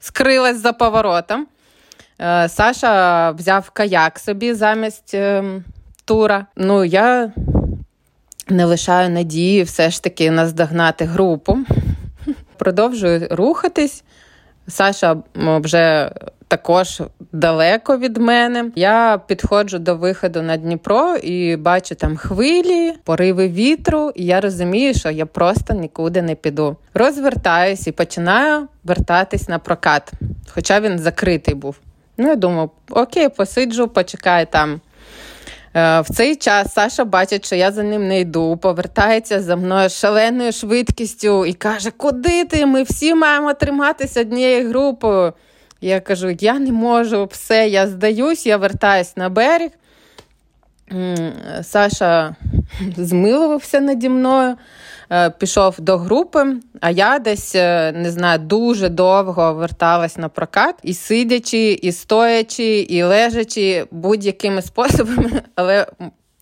скрилась 0.00 0.56
за 0.56 0.72
поворотом. 0.72 1.46
Саша 2.48 3.30
взяв 3.30 3.70
каяк 3.70 4.18
собі 4.18 4.54
замість 4.54 5.14
ем, 5.14 5.64
тура. 6.04 6.46
Ну, 6.56 6.84
я 6.84 7.32
не 8.48 8.64
лишаю 8.64 9.10
надії 9.10 9.62
все 9.62 9.90
ж 9.90 10.02
таки 10.02 10.30
наздогнати 10.30 11.04
групу. 11.04 11.58
Продовжую 12.56 13.26
рухатись. 13.30 14.04
Саша 14.68 15.16
вже 15.34 16.10
також 16.48 17.02
далеко 17.32 17.98
від 17.98 18.16
мене. 18.16 18.70
Я 18.74 19.20
підходжу 19.26 19.76
до 19.76 19.96
виходу 19.96 20.42
на 20.42 20.56
Дніпро 20.56 21.16
і 21.16 21.56
бачу 21.56 21.94
там 21.94 22.16
хвилі, 22.16 22.92
пориви 23.04 23.48
вітру, 23.48 24.12
і 24.14 24.24
я 24.24 24.40
розумію, 24.40 24.94
що 24.94 25.10
я 25.10 25.26
просто 25.26 25.74
нікуди 25.74 26.22
не 26.22 26.34
піду. 26.34 26.76
Розвертаюсь 26.94 27.86
і 27.86 27.92
починаю 27.92 28.68
вертатись 28.84 29.48
на 29.48 29.58
прокат, 29.58 30.12
хоча 30.48 30.80
він 30.80 30.98
закритий 30.98 31.54
був. 31.54 31.76
Ну, 32.16 32.28
я 32.28 32.36
думаю, 32.36 32.70
окей, 32.90 33.28
посиджу, 33.28 33.88
почекаю 33.88 34.46
там 34.46 34.80
в 35.74 36.04
цей 36.14 36.36
час 36.36 36.72
Саша 36.72 37.04
бачить, 37.04 37.46
що 37.46 37.56
я 37.56 37.72
за 37.72 37.82
ним 37.82 38.08
не 38.08 38.20
йду, 38.20 38.56
повертається 38.56 39.40
за 39.40 39.56
мною 39.56 39.90
шаленою 39.90 40.52
швидкістю 40.52 41.46
і 41.46 41.52
каже: 41.52 41.90
Куди 41.90 42.44
ти? 42.44 42.66
Ми 42.66 42.82
всі 42.82 43.14
маємо 43.14 43.54
триматися 43.54 44.20
однією 44.20 44.68
групою. 44.68 45.32
Я 45.80 46.00
кажу: 46.00 46.36
я 46.40 46.58
не 46.58 46.72
можу, 46.72 47.28
все, 47.32 47.68
я 47.68 47.86
здаюсь, 47.86 48.46
я 48.46 48.56
вертаюсь 48.56 49.16
на 49.16 49.28
берег. 49.28 49.70
Саша 51.62 52.36
змилувався 52.96 53.80
наді 53.80 54.08
мною, 54.08 54.56
е, 55.10 55.30
пішов 55.30 55.80
до 55.80 55.98
групи, 55.98 56.46
а 56.80 56.90
я 56.90 57.18
десь 57.18 57.54
е, 57.54 57.92
не 57.92 58.10
знаю, 58.10 58.38
дуже 58.38 58.88
довго 58.88 59.54
верталась 59.54 60.16
на 60.16 60.28
прокат 60.28 60.74
і 60.82 60.94
сидячи, 60.94 61.72
і 61.72 61.92
стоячи, 61.92 62.80
і 62.80 63.02
лежачи 63.02 63.86
будь-якими 63.90 64.62
способами, 64.72 65.42
але 65.54 65.86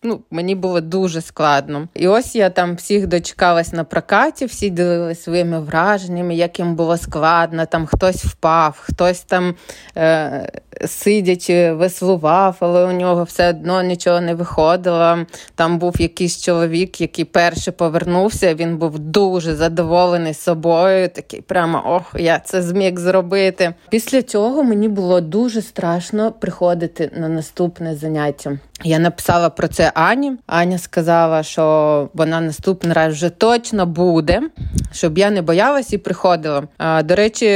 ну, 0.02 0.20
мені 0.30 0.54
було 0.54 0.80
дуже 0.80 1.20
складно. 1.20 1.88
І 1.94 2.08
ось 2.08 2.34
я 2.34 2.50
там 2.50 2.74
всіх 2.74 3.06
дочекалась 3.06 3.72
на 3.72 3.84
прокаті, 3.84 4.46
всі 4.46 4.70
ділилися 4.70 5.22
своїми 5.22 5.60
враженнями, 5.60 6.34
як 6.34 6.58
їм 6.58 6.74
було 6.74 6.96
складно, 6.96 7.66
там 7.66 7.86
хтось 7.86 8.24
впав, 8.24 8.78
хтось 8.82 9.20
там 9.20 9.54
е, 9.96 10.52
сидячи, 10.86 11.72
веслував, 11.72 12.56
але 12.60 12.84
у 12.84 12.92
нього 12.92 13.24
все 13.24 13.50
одно 13.50 13.82
нічого 13.82 14.20
не 14.20 14.34
виходило. 14.34 15.18
Там 15.54 15.78
був 15.78 16.00
якийсь 16.00 16.42
чоловік, 16.42 17.00
який 17.00 17.24
перший 17.24 17.72
повернувся. 17.72 18.54
Він 18.54 18.76
був 18.76 18.98
дуже 18.98 19.54
задоволений 19.54 20.34
собою. 20.34 21.08
Такий 21.08 21.40
прямо 21.40 21.82
ох, 21.86 22.20
я 22.20 22.38
це 22.38 22.62
зміг 22.62 22.98
зробити. 22.98 23.74
Після 23.90 24.22
цього 24.22 24.62
мені 24.62 24.88
було 24.88 25.20
дуже 25.20 25.62
страшно 25.62 26.32
приходити 26.32 27.10
на 27.16 27.28
наступне 27.28 27.96
заняття. 27.96 28.58
Я 28.84 28.98
написала 28.98 29.50
про 29.50 29.68
це 29.68 29.92
Ані. 29.94 30.32
Аня 30.46 30.78
сказала, 30.78 31.42
що 31.42 32.08
вона 32.14 32.40
наступний 32.40 32.92
раз 32.92 33.14
вже 33.14 33.30
точно 33.30 33.86
буде, 33.86 34.42
щоб 34.92 35.18
я 35.18 35.30
не 35.30 35.42
боялась 35.42 35.92
і 35.92 35.98
приходила. 35.98 36.62
До 37.04 37.14
речі, 37.14 37.46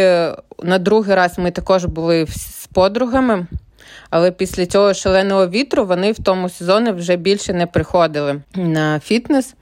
на 0.63 0.79
другий 0.79 1.15
раз 1.15 1.39
ми 1.39 1.51
також 1.51 1.85
були 1.85 2.27
з 2.27 2.67
подругами. 2.67 3.47
Але 4.11 4.31
після 4.31 4.67
цього 4.67 4.95
шаленого 4.95 5.49
вітру 5.49 5.85
вони 5.85 6.13
в 6.13 6.19
тому 6.19 6.49
сезоні 6.49 6.91
вже 6.91 7.17
більше 7.17 7.53
не 7.53 7.67
приходили 7.67 8.43
на 8.55 9.01
фітнес. 9.01 9.55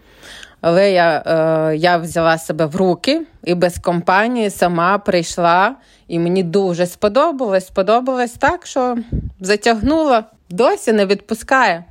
Але 0.67 0.93
я 0.93 1.23
е, 1.27 1.77
я 1.77 1.97
взяла 1.97 2.39
себе 2.39 2.67
в 2.67 2.77
руки 2.77 3.23
і 3.45 3.55
без 3.55 3.79
компанії 3.79 4.51
сама 4.51 4.99
прийшла, 4.99 5.75
і 6.09 6.19
мені 6.19 6.43
дуже 6.43 6.87
сподобалось. 6.87 7.67
Сподобалось 7.67 8.33
так, 8.33 8.67
що 8.67 8.97
затягнула, 9.41 10.25
досі 10.51 10.93
не 10.93 11.07
відпускає. 11.07 11.85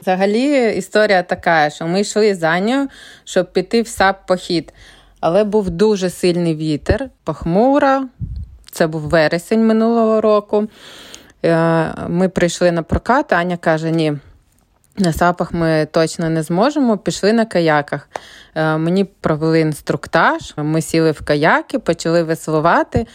Взагалі 0.00 0.76
історія 0.76 1.22
така, 1.22 1.70
що 1.70 1.86
ми 1.86 2.00
йшли 2.00 2.34
за 2.34 2.60
нею, 2.60 2.88
щоб 3.24 3.52
піти 3.52 3.82
в 3.82 3.88
сап 3.88 4.26
похід. 4.26 4.72
Але 5.20 5.44
був 5.44 5.70
дуже 5.70 6.10
сильний 6.10 6.56
вітер, 6.56 7.10
похмуро. 7.24 8.02
Це 8.70 8.86
був 8.86 9.00
вересень 9.00 9.66
минулого 9.66 10.20
року. 10.20 10.68
Е, 11.44 11.88
ми 12.08 12.28
прийшли 12.28 12.72
на 12.72 12.82
прокат, 12.82 13.32
Аня 13.32 13.56
каже: 13.56 13.90
ні, 13.90 14.12
на 14.98 15.12
сапах 15.12 15.52
ми 15.52 15.88
точно 15.90 16.30
не 16.30 16.42
зможемо. 16.42 16.98
Пішли 16.98 17.32
на 17.32 17.44
каяках. 17.44 18.08
Е, 18.54 18.76
мені 18.76 19.04
провели 19.04 19.60
інструктаж, 19.60 20.52
ми 20.56 20.82
сіли 20.82 21.10
в 21.10 21.20
каяки, 21.24 21.78
почали 21.78 22.22
веслувати. 22.22 23.06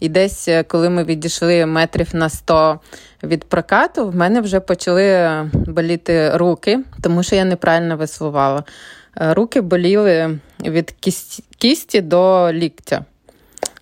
І 0.00 0.08
десь, 0.08 0.48
е, 0.48 0.62
коли 0.62 0.90
ми 0.90 1.04
відійшли 1.04 1.66
метрів 1.66 2.08
на 2.12 2.28
100 2.28 2.80
від 3.22 3.44
прокату, 3.44 4.08
в 4.08 4.16
мене 4.16 4.40
вже 4.40 4.60
почали 4.60 5.30
боліти 5.52 6.36
руки, 6.36 6.80
тому 7.02 7.22
що 7.22 7.36
я 7.36 7.44
неправильно 7.44 7.96
веслувала. 7.96 8.64
Е, 9.20 9.34
руки 9.34 9.60
боліли 9.60 10.38
від 10.64 10.94
кісті 11.58 12.00
до 12.00 12.52
ліктя. 12.52 13.04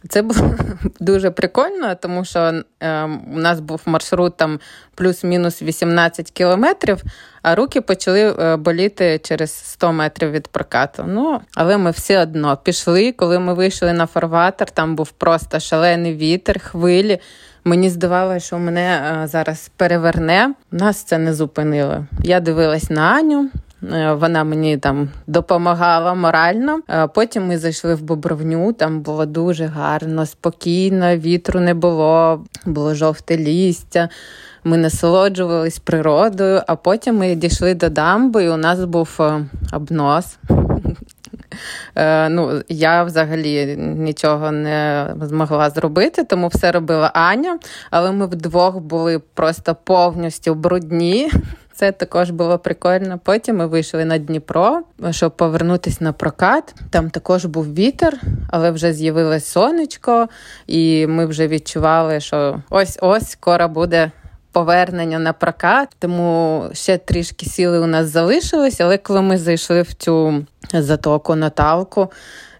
Це 0.09 0.23
було 0.23 0.55
дуже 1.01 1.31
прикольно, 1.31 1.95
тому 1.95 2.25
що 2.25 2.63
е, 2.81 3.05
у 3.35 3.39
нас 3.39 3.61
був 3.61 3.81
маршрут 3.87 4.37
там 4.37 4.61
плюс-мінус 4.95 5.63
18 5.63 6.31
кілометрів, 6.31 7.03
а 7.43 7.55
руки 7.55 7.81
почали 7.81 8.35
е, 8.39 8.57
боліти 8.57 9.21
через 9.25 9.53
100 9.53 9.93
метрів 9.93 10.31
від 10.31 10.49
прокату. 10.49 11.05
Ну, 11.09 11.41
Але 11.55 11.79
ми 11.79 11.91
все 11.91 12.23
одно 12.23 12.57
пішли. 12.57 13.13
Коли 13.13 13.39
ми 13.39 13.55
вийшли 13.55 13.93
на 13.93 14.07
фарватер, 14.07 14.71
там 14.71 14.97
був 14.97 15.11
просто 15.11 15.61
шалений 15.61 16.17
вітер, 16.17 16.59
хвилі. 16.59 17.19
Мені 17.65 17.91
здавалося, 17.91 18.47
що 18.47 18.59
мене 18.59 19.21
е, 19.23 19.27
зараз 19.27 19.71
переверне. 19.77 20.55
Нас 20.71 21.03
це 21.03 21.19
не 21.19 21.35
зупинило. 21.35 22.07
Я 22.23 22.41
дивилась 22.41 22.91
на 22.91 23.03
Аню. 23.03 23.51
Е, 23.93 24.13
вона 24.13 24.45
мені 24.45 24.77
там 24.77 25.09
допомагала 25.27 26.15
морально. 26.15 26.81
Потім 27.15 27.47
ми 27.47 27.59
зайшли 27.59 27.95
в 27.95 28.03
Бобровню, 28.03 28.73
там 28.73 29.01
було 29.01 29.27
дуже 29.27 29.67
гарно, 29.67 30.27
спокійно, 30.27 31.17
вітру 31.17 31.61
не 31.61 31.75
було, 31.75 32.45
було 32.67 32.95
жовте 32.95 33.37
лістя. 33.37 34.09
Ми 34.65 34.77
насолоджувались 34.77 35.79
природою, 35.79 36.63
а 36.67 36.77
потім 36.77 37.17
ми 37.17 37.35
дійшли 37.35 37.75
до 37.75 37.89
дамби, 37.89 38.45
і 38.45 38.49
у 38.49 38.57
нас 38.57 38.85
був 38.85 39.17
е, 39.21 39.47
обнос. 39.73 40.39
Е, 41.97 42.29
ну, 42.29 42.63
Я 42.69 43.05
взагалі 43.05 43.77
нічого 43.77 44.51
не 44.51 45.07
змогла 45.21 45.71
зробити, 45.71 46.25
тому 46.25 46.49
все 46.49 46.73
робила 46.73 47.11
Аня. 47.15 47.59
Але 47.91 48.13
ми 48.13 48.27
вдвох 48.27 48.79
були 48.79 49.19
просто 49.19 49.77
повністю 49.85 50.55
брудні. 50.55 51.31
Це 51.75 51.93
також 51.93 52.31
було 52.31 52.59
прикольно. 52.59 53.21
Потім 53.25 53.57
ми 53.57 53.67
вийшли 53.67 54.05
на 54.05 54.19
Дніпро, 54.19 54.83
щоб 55.11 55.37
повернутися 55.37 56.05
на 56.05 56.13
прокат. 56.13 56.75
Там 56.91 57.11
також 57.11 57.45
був 57.45 57.75
вітер, 57.75 58.21
але 58.51 58.71
вже 58.71 58.93
з'явилось 58.93 59.47
сонечко, 59.47 60.29
і 60.67 61.07
ми 61.07 61.27
вже 61.27 61.49
відчували, 61.49 62.21
що 62.21 62.63
ось 62.71 62.99
ось 63.03 63.31
скоро 63.31 63.69
буде. 63.69 64.11
Повернення 64.53 65.19
на 65.19 65.33
прокат, 65.33 65.89
тому 65.99 66.65
ще 66.73 66.99
трішки 66.99 67.47
сіли 67.47 67.79
у 67.79 67.87
нас 67.87 68.07
залишились, 68.07 68.81
але 68.81 68.99
коли 68.99 69.23
ми 69.23 69.39
зайшли 69.39 69.83
в 69.83 69.95
цю 69.95 70.45
затоку 70.73 71.35
Наталку, 71.35 72.11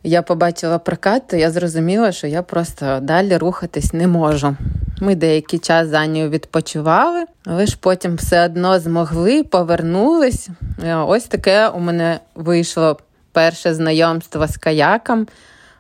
я 0.05 0.23
побачила 0.23 0.79
прокат, 0.79 1.27
то 1.29 1.37
я 1.37 1.51
зрозуміла, 1.51 2.13
що 2.13 2.27
я 2.27 2.43
просто 2.43 2.99
далі 3.03 3.37
рухатись 3.37 3.93
не 3.93 4.07
можу. 4.07 4.57
Ми 5.01 5.15
деякий 5.15 5.59
час 5.59 5.89
за 5.89 6.07
нею 6.07 6.31
відпочивали, 6.31 7.25
але 7.45 7.67
ж 7.67 7.77
потім 7.81 8.15
все 8.15 8.45
одно 8.45 8.81
змогли, 8.81 9.45
повернулись. 9.45 10.49
Е, 10.85 10.95
ось 10.95 11.25
таке 11.25 11.69
у 11.69 11.81
мене 11.81 12.21
вийшло 12.35 12.99
перше 13.33 13.75
знайомство 13.75 14.47
з 14.47 14.57
каяком, 14.57 15.27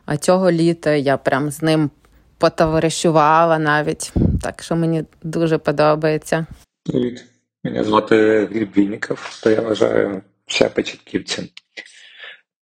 а 0.07 0.17
цього 0.17 0.51
літа 0.51 0.91
я 0.91 1.17
прям 1.17 1.51
з 1.51 1.63
ним 1.63 1.91
потоваришувала 2.39 3.59
навіть. 3.59 4.13
Так 4.43 4.63
що 4.63 4.77
мені 4.77 5.05
дуже 5.23 5.59
подобається. 5.59 6.47
Привіт, 6.85 7.25
мене 7.65 7.85
звати 7.85 8.49
Гліб 8.53 8.71
Вінніков, 8.77 9.41
то 9.43 9.51
я 9.51 9.61
вважаю 9.61 10.23
ще 10.47 10.69
початківцем. 10.69 11.49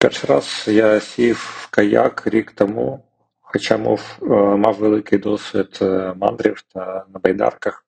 Перший 0.02 0.30
раз 0.30 0.64
я 0.68 1.00
сів 1.00 1.36
в 1.36 1.70
каяк 1.70 2.26
рік 2.26 2.52
тому, 2.52 3.04
хоча 3.40 3.76
мав, 3.76 4.18
е, 4.22 4.26
мав 4.56 4.74
великий 4.74 5.18
досвід 5.18 5.78
е, 5.82 6.14
мандрів 6.16 6.62
та 6.74 7.04
на 7.14 7.20
байдарках 7.20 7.84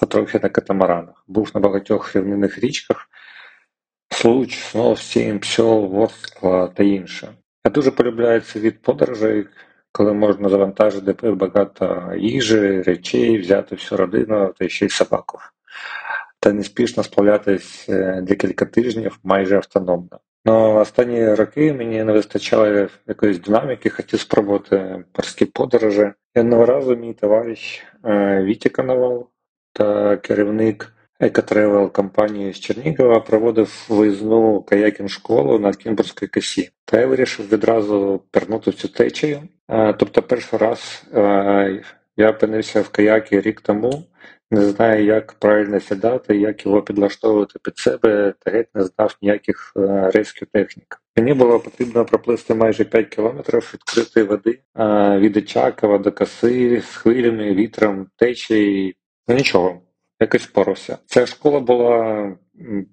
та 0.00 0.06
трохи 0.06 0.40
на 0.42 0.48
катамаранах. 0.48 1.24
Був 1.28 1.50
на 1.54 1.60
багатьох 1.60 2.16
рівнинних 2.16 2.58
річках, 2.58 3.08
Случ, 4.10 4.58
Снов, 4.58 4.98
Сім, 4.98 5.38
Псьол, 5.38 5.86
Ворскла 5.86 6.68
та 6.68 6.82
інше. 6.82 7.28
Я 7.64 7.70
дуже 7.70 7.90
полюбляю 7.90 8.40
цей 8.40 8.62
від 8.62 8.82
подорожей, 8.82 9.46
коли 9.92 10.12
можна 10.12 10.48
завантажити 10.48 11.30
багато 11.30 12.12
їжі, 12.16 12.82
речей, 12.82 13.38
взяти 13.38 13.74
всю 13.74 13.98
родину 13.98 14.54
та 14.58 14.68
ще 14.68 14.86
й 14.86 14.88
собаку. 14.88 15.38
Та 16.40 16.52
неспішно 16.52 17.02
справлятись 17.02 17.88
е, 17.88 18.20
декілька 18.22 18.64
тижнів 18.64 19.18
майже 19.24 19.56
автономно. 19.56 20.20
Ну, 20.48 20.74
останні 20.74 21.34
роки 21.34 21.72
мені 21.72 22.04
не 22.04 22.12
вистачало 22.12 22.88
якоїсь 23.06 23.38
динаміки, 23.38 23.90
хотів 23.90 24.20
спробувати 24.20 25.04
морські 25.16 25.44
подорожі. 25.44 26.12
І 26.34 26.40
одного 26.40 26.66
разу 26.66 26.96
мій 26.96 27.12
товариш 27.12 27.82
е, 28.04 28.42
Вітя 28.42 28.68
Коновал 28.68 29.28
та 29.72 30.16
керівник 30.16 30.92
екотревел 31.20 31.92
компанії 31.92 32.52
з 32.52 32.60
Чернігова 32.60 33.20
проводив 33.20 33.86
виїзну 33.88 34.62
каякінг 34.62 35.08
школу 35.08 35.58
на 35.58 35.72
Кінбурнській 35.72 36.26
косі. 36.26 36.70
Та 36.84 37.00
я 37.00 37.06
вирішив 37.06 37.52
відразу 37.52 38.22
пірнути 38.30 38.67
в 38.67 38.72
цю 38.72 38.88
течію. 38.88 39.40
Е, 39.70 39.92
тобто, 39.92 40.22
перший 40.22 40.58
раз 40.58 41.04
е, 41.14 41.82
я 42.16 42.30
опинився 42.30 42.80
в 42.80 42.88
каякі 42.88 43.40
рік 43.40 43.60
тому 43.60 44.04
не 44.50 44.64
знаю, 44.64 45.04
як 45.04 45.32
правильно 45.32 45.80
сідати, 45.80 46.36
як 46.36 46.66
його 46.66 46.82
підлаштовувати 46.82 47.58
під 47.62 47.78
себе, 47.78 48.34
та 48.38 48.50
геть 48.50 48.74
не 48.74 48.84
знав 48.84 49.16
ніяких 49.22 49.72
е, 49.76 50.10
рейських 50.14 50.48
технік. 50.52 51.02
Мені 51.16 51.34
було 51.34 51.60
потрібно 51.60 52.04
проплисти 52.04 52.54
майже 52.54 52.84
5 52.84 53.08
кілометрів 53.08 53.70
відкритої 53.74 54.26
води 54.26 54.58
від 55.18 55.36
Очакова 55.36 55.98
до 55.98 56.12
коси 56.12 56.80
з 56.80 56.96
хвилями, 56.96 57.54
вітром, 57.54 58.06
течією. 58.16 58.94
Ну 59.28 59.34
нічого. 59.34 59.80
Якось 60.20 60.42
впорався. 60.42 60.98
Ця 61.06 61.26
школа 61.26 61.60
була 61.60 62.32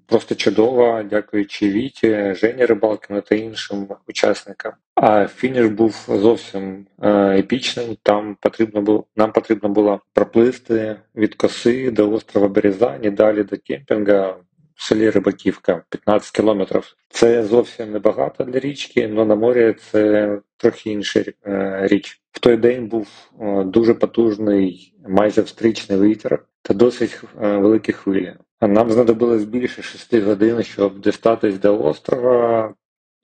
просто 0.06 0.36
чудова, 0.36 1.04
дякуючи 1.04 1.70
Віті, 1.70 2.34
Жені 2.36 2.66
Рибалкину 2.66 3.22
та 3.22 3.36
іншим 3.36 3.88
учасникам. 4.08 4.74
А 4.96 5.28
фініш 5.28 5.66
був 5.66 6.06
зовсім 6.08 6.88
е, 7.02 7.10
епічним. 7.40 7.98
Там 8.04 8.38
потрібно 8.42 8.82
було 8.82 9.06
нам 9.16 9.32
потрібно 9.32 9.70
було 9.70 10.02
проплисти 10.14 10.96
від 11.16 11.36
коси 11.36 11.92
до 11.92 12.12
острова 12.12 12.48
Березані, 12.48 13.10
далі 13.10 13.44
до 13.44 13.58
кемпінга 13.58 14.38
в 14.76 14.84
селі 14.84 15.10
Рибаківка 15.10 15.84
15 15.90 16.32
кілометрів. 16.32 16.96
Це 17.10 17.44
зовсім 17.44 17.92
небагато 17.92 18.44
для 18.44 18.60
річки, 18.60 19.12
але 19.14 19.26
на 19.26 19.36
морі 19.36 19.76
це 19.92 20.38
трохи 20.58 20.92
інша 20.92 21.24
е, 21.48 21.80
річ. 21.88 22.22
В 22.32 22.40
той 22.40 22.58
день 22.58 22.88
був 22.88 23.08
е, 23.42 23.64
дуже 23.64 23.94
потужний, 23.94 24.94
майже 25.08 25.42
встрічний 25.42 26.00
вітер 26.00 26.46
та 26.66 26.74
досить 26.74 27.22
е, 27.42 27.58
великі 27.58 27.94
хвилі. 27.94 28.34
Нам 28.62 28.92
знадобилось 28.92 29.44
більше 29.44 29.82
6 29.82 30.16
годин, 30.16 30.64
щоб 30.64 31.00
дістатись 31.00 31.60
до 31.60 31.84
острова. 31.84 32.74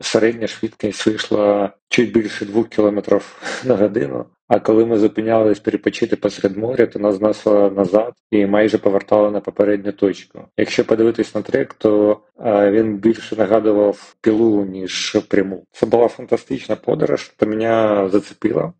Середня 0.01 0.47
швидкість 0.47 1.07
вийшла 1.07 1.73
чуть 1.89 2.11
більше 2.11 2.45
2 2.45 2.63
км 2.63 2.99
на 3.65 3.75
годину. 3.75 4.25
А 4.47 4.59
коли 4.59 4.85
ми 4.85 4.97
зупинялись 4.97 5.59
перепочити 5.59 6.15
посеред 6.15 6.57
моря, 6.57 6.85
то 6.85 6.99
нас 6.99 7.15
знесло 7.15 7.71
назад 7.71 8.13
і 8.31 8.45
майже 8.45 8.77
повертало 8.77 9.31
на 9.31 9.39
попередню 9.39 9.91
точку. 9.91 10.39
Якщо 10.57 10.85
подивитись 10.85 11.35
на 11.35 11.41
трек, 11.41 11.73
то 11.73 12.19
він 12.45 12.97
більше 12.97 13.35
нагадував 13.35 14.15
пілу 14.21 14.65
ніж 14.65 15.17
пряму. 15.27 15.65
Це 15.71 15.85
була 15.85 16.07
фантастична 16.07 16.75
подорож, 16.75 17.31
то 17.37 17.45
мене 17.45 18.09
зацепило. 18.09 18.73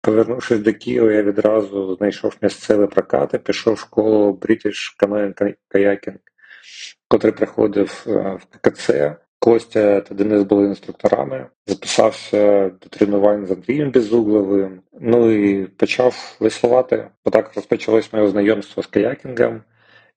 Повернувшись 0.00 0.60
до 0.60 0.72
Києва, 0.72 1.12
я 1.12 1.22
відразу 1.22 1.96
знайшов 1.96 2.36
місцевий 2.42 2.86
прокат 2.86 3.44
пішов 3.44 3.74
в 3.74 3.78
школу 3.78 4.32
British 4.32 4.96
Canoeing 5.02 5.54
Kayaking, 5.70 6.18
котрий 7.08 7.32
приходив 7.32 8.04
е, 8.06 8.38
в 8.40 8.58
ККЦ. 8.60 8.90
Костя 9.40 10.00
та 10.00 10.14
Денис 10.14 10.42
були 10.42 10.64
інструкторами. 10.64 11.46
Записався 11.66 12.70
до 12.82 12.88
тренувань 12.88 13.46
з 13.46 13.50
Андрієм 13.50 13.90
Безугловим. 13.90 14.80
Ну 15.00 15.30
і 15.30 15.66
почав 15.66 16.36
веслувати. 16.40 17.08
Отак 17.24 17.52
розпочалось 17.56 18.12
моє 18.12 18.28
знайомство 18.28 18.82
з 18.82 18.86
каякінгом. 18.86 19.60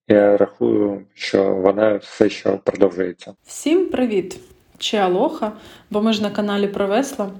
Я 0.07 0.37
рахую, 0.37 1.01
що 1.13 1.55
вона 1.55 1.95
все 1.95 2.29
ще 2.29 2.49
продовжується. 2.51 3.33
Всім 3.43 3.89
привіт! 3.89 4.39
Чи 4.77 4.97
Алоха, 4.97 5.51
бо 5.89 6.01
ми 6.01 6.13
ж 6.13 6.21
на 6.21 6.29
каналі 6.29 6.67
про 6.67 6.87
весла. 6.87 7.31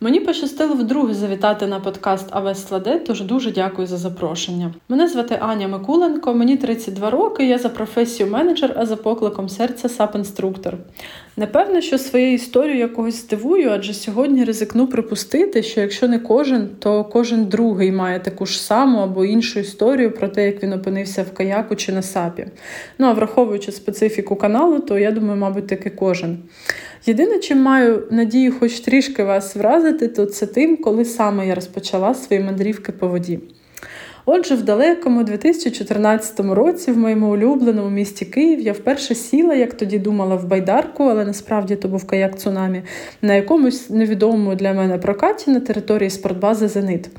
Мені 0.00 0.20
пощастило 0.20 0.74
вдруге 0.74 1.14
завітати 1.14 1.66
на 1.66 1.80
подкаст 1.80 2.26
Авесладе, 2.30 2.98
тож 2.98 3.20
дуже 3.22 3.50
дякую 3.50 3.86
за 3.86 3.96
запрошення. 3.96 4.74
Мене 4.88 5.08
звати 5.08 5.38
Аня 5.40 5.68
Микуленко, 5.68 6.34
мені 6.34 6.56
32 6.56 7.10
роки, 7.10 7.46
я 7.46 7.58
за 7.58 7.68
професію 7.68 8.30
менеджер, 8.30 8.74
а 8.76 8.86
за 8.86 8.96
покликом 8.96 9.48
серця 9.48 9.88
сап-інструктор. 9.88 10.74
Напевне, 11.36 11.82
що 11.82 11.98
своєю 11.98 12.34
історією 12.34 12.80
якогось 12.80 13.14
здивую, 13.14 13.70
адже 13.70 13.94
сьогодні 13.94 14.44
ризикну 14.44 14.86
припустити, 14.86 15.62
що 15.62 15.80
якщо 15.80 16.08
не 16.08 16.18
кожен, 16.18 16.68
то 16.78 17.04
кожен 17.04 17.44
другий 17.44 17.92
має 17.92 18.20
таку 18.20 18.46
ж 18.46 18.62
саму 18.62 18.98
або 18.98 19.24
іншу 19.24 19.60
історію 19.60 20.10
про 20.10 20.28
те, 20.28 20.46
як 20.46 20.62
він 20.62 20.72
опинився 20.72 21.22
в 21.22 21.34
каяку 21.34 21.76
чи 21.76 21.92
на 21.92 22.02
сапі. 22.02 22.46
Ну 22.98 23.06
а 23.06 23.12
враховуючи 23.12 23.72
специфіку 23.72 24.36
каналу, 24.36 24.78
то 24.78 24.98
я 24.98 25.10
думаю, 25.10 25.40
мабуть, 25.40 25.66
таки 25.66 25.90
кожен. 25.90 26.38
Єдине, 27.06 27.38
чим 27.38 27.62
маю 27.62 28.08
надію, 28.10 28.54
хоч 28.60 28.80
трішки 28.80 29.24
вас 29.24 29.56
вразити, 29.56 30.08
то 30.08 30.26
це 30.26 30.46
тим, 30.46 30.76
коли 30.76 31.04
саме 31.04 31.46
я 31.46 31.54
розпочала 31.54 32.14
свої 32.14 32.42
мандрівки 32.42 32.92
по 32.92 33.08
воді. 33.08 33.38
Отже, 34.30 34.54
в 34.54 34.62
далекому 34.62 35.24
2014 35.24 36.40
році, 36.40 36.92
в 36.92 36.98
моєму 36.98 37.32
улюбленому 37.32 37.90
місті 37.90 38.24
Київ, 38.24 38.60
я 38.60 38.72
вперше 38.72 39.14
сіла, 39.14 39.54
як 39.54 39.74
тоді 39.74 39.98
думала, 39.98 40.36
в 40.36 40.44
байдарку, 40.44 41.04
але 41.04 41.24
насправді 41.24 41.76
то 41.76 41.88
був 41.88 42.06
каяк 42.06 42.38
цунамі, 42.38 42.82
на 43.22 43.34
якомусь 43.34 43.90
невідомому 43.90 44.54
для 44.54 44.72
мене 44.72 44.98
прокаті 44.98 45.50
на 45.50 45.60
території 45.60 46.10
спортбази 46.10 46.68
Зенит. 46.68 47.10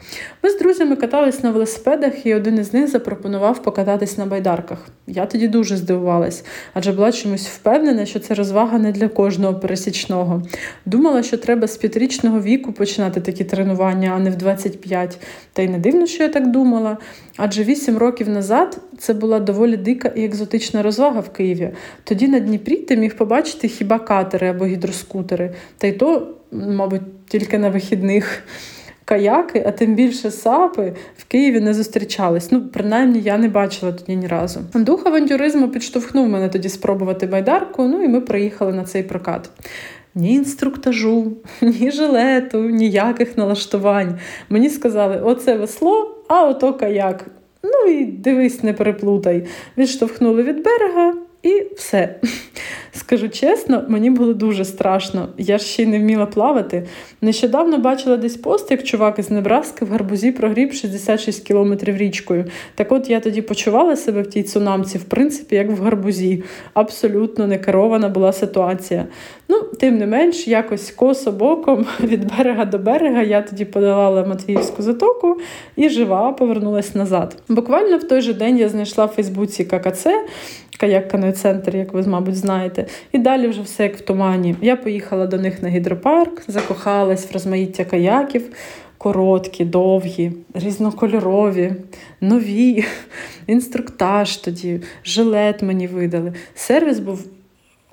Ми 0.43 0.49
з 0.49 0.59
друзями 0.59 0.95
катались 0.95 1.43
на 1.43 1.51
велосипедах, 1.51 2.25
і 2.25 2.35
один 2.35 2.59
із 2.59 2.73
них 2.73 2.87
запропонував 2.87 3.63
покататись 3.63 4.17
на 4.17 4.25
байдарках. 4.25 4.87
Я 5.07 5.25
тоді 5.25 5.47
дуже 5.47 5.77
здивувалась, 5.77 6.43
адже 6.73 6.91
була 6.91 7.11
чомусь 7.11 7.47
впевнена, 7.47 8.05
що 8.05 8.19
це 8.19 8.33
розвага 8.33 8.77
не 8.77 8.91
для 8.91 9.07
кожного 9.07 9.55
пересічного. 9.55 10.43
Думала, 10.85 11.23
що 11.23 11.37
треба 11.37 11.67
з 11.67 11.77
п'ятирічного 11.77 12.41
віку 12.41 12.73
починати 12.73 13.21
такі 13.21 13.43
тренування, 13.43 14.13
а 14.15 14.19
не 14.19 14.29
в 14.29 14.35
25. 14.35 15.17
Та 15.53 15.61
й 15.61 15.67
не 15.67 15.77
дивно, 15.77 16.05
що 16.05 16.23
я 16.23 16.29
так 16.29 16.51
думала. 16.51 16.97
Адже 17.37 17.63
вісім 17.63 17.97
років 17.97 18.29
назад 18.29 18.77
це 18.97 19.13
була 19.13 19.39
доволі 19.39 19.77
дика 19.77 20.07
і 20.07 20.25
екзотична 20.25 20.81
розвага 20.81 21.19
в 21.19 21.29
Києві. 21.29 21.71
Тоді 22.03 22.27
на 22.27 22.39
Дніпрі 22.39 22.75
ти 22.75 22.97
міг 22.97 23.15
побачити 23.15 23.67
хіба 23.67 23.99
катери 23.99 24.47
або 24.47 24.65
гідроскутери, 24.65 25.53
та 25.77 25.87
й 25.87 25.91
то, 25.91 26.27
мабуть, 26.51 27.27
тільки 27.27 27.57
на 27.57 27.69
вихідних. 27.69 28.43
Каяки, 29.05 29.63
а 29.67 29.71
тим 29.71 29.95
більше 29.95 30.31
сапи 30.31 30.93
в 31.17 31.23
Києві 31.23 31.59
не 31.59 31.73
зустрічались. 31.73 32.51
Ну, 32.51 32.61
принаймні, 32.61 33.19
я 33.19 33.37
не 33.37 33.47
бачила 33.47 33.91
тоді 33.91 34.15
ні 34.15 34.27
разу. 34.27 34.59
Дух 34.73 35.05
авантюризму 35.05 35.69
підштовхнув 35.69 36.29
мене 36.29 36.49
тоді 36.49 36.69
спробувати 36.69 37.27
байдарку. 37.27 37.83
Ну 37.83 38.03
і 38.03 38.07
ми 38.07 38.21
приїхали 38.21 38.73
на 38.73 38.83
цей 38.83 39.03
прокат. 39.03 39.49
Ні 40.15 40.33
інструктажу, 40.33 41.33
ні 41.61 41.91
жилету, 41.91 42.57
ніяких 42.57 43.37
налаштувань. 43.37 44.19
Мені 44.49 44.69
сказали, 44.69 45.21
оце 45.21 45.57
весло, 45.57 46.18
а 46.29 46.47
ото 46.47 46.73
каяк. 46.73 47.25
Ну 47.63 47.91
і 47.91 48.05
дивись, 48.05 48.63
не 48.63 48.73
переплутай. 48.73 49.45
Відштовхнули 49.77 50.43
від 50.43 50.63
берега 50.63 51.13
і 51.43 51.67
все. 51.75 52.15
Скажу 52.91 53.29
чесно, 53.29 53.85
мені 53.87 54.09
було 54.09 54.33
дуже 54.33 54.65
страшно. 54.65 55.29
Я 55.37 55.57
ж 55.57 55.63
ще 55.63 55.83
й 55.83 55.85
не 55.85 55.99
вміла 55.99 56.25
плавати. 56.25 56.87
Нещодавно 57.21 57.77
бачила 57.77 58.17
десь 58.17 58.37
пост, 58.37 58.71
як 58.71 58.83
чувак 58.83 59.19
із 59.19 59.31
Небраски 59.31 59.85
в 59.85 59.89
гарбузі 59.89 60.31
прогріб 60.31 60.73
66 60.73 61.47
кілометрів 61.47 61.97
річкою. 61.97 62.45
Так 62.75 62.91
от 62.91 63.09
я 63.09 63.19
тоді 63.19 63.41
почувала 63.41 63.95
себе 63.95 64.21
в 64.21 64.27
тій 64.27 64.43
цунамці, 64.43 64.97
в 64.97 65.03
принципі, 65.03 65.55
як 65.55 65.69
в 65.69 65.83
гарбузі. 65.83 66.43
Абсолютно 66.73 67.47
не 67.47 67.57
керована 67.57 68.09
була 68.09 68.33
ситуація. 68.33 69.07
Ну, 69.47 69.61
тим 69.61 69.97
не 69.97 70.07
менш, 70.07 70.47
якось 70.47 70.91
косо 70.91 71.31
боком 71.31 71.85
від 71.99 72.37
берега 72.37 72.65
до 72.65 72.77
берега 72.77 73.21
я 73.21 73.41
тоді 73.41 73.65
подолала 73.65 74.25
Матвіївську 74.25 74.81
затоку 74.81 75.37
і 75.75 75.89
жива 75.89 76.31
повернулася 76.31 76.97
назад. 76.97 77.37
Буквально 77.49 77.97
в 77.97 78.03
той 78.03 78.21
же 78.21 78.33
день 78.33 78.57
я 78.57 78.69
знайшла 78.69 79.05
в 79.05 79.09
Фейсбуці 79.09 79.65
ККЦ 79.65 80.07
каяк 80.79 81.35
центр, 81.35 81.75
як 81.75 81.93
ви, 81.93 82.03
мабуть, 82.07 82.35
знаєте. 82.35 82.85
І 83.11 83.17
далі 83.17 83.47
вже 83.47 83.61
все 83.61 83.83
як 83.83 83.97
в 83.97 84.01
тумані. 84.01 84.55
Я 84.61 84.75
поїхала 84.75 85.27
до 85.27 85.37
них 85.37 85.63
на 85.63 85.69
гідропарк, 85.69 86.43
закохалась 86.47 87.29
в 87.29 87.33
розмаїття 87.33 87.85
каяків. 87.85 88.49
Короткі, 88.97 89.65
довгі, 89.65 90.31
різнокольорові, 90.53 91.73
нові, 92.21 92.85
інструктаж 93.47 94.37
тоді, 94.37 94.81
жилет 95.05 95.61
мені 95.61 95.87
видали. 95.87 96.33
Сервіс 96.55 96.99
був, 96.99 97.25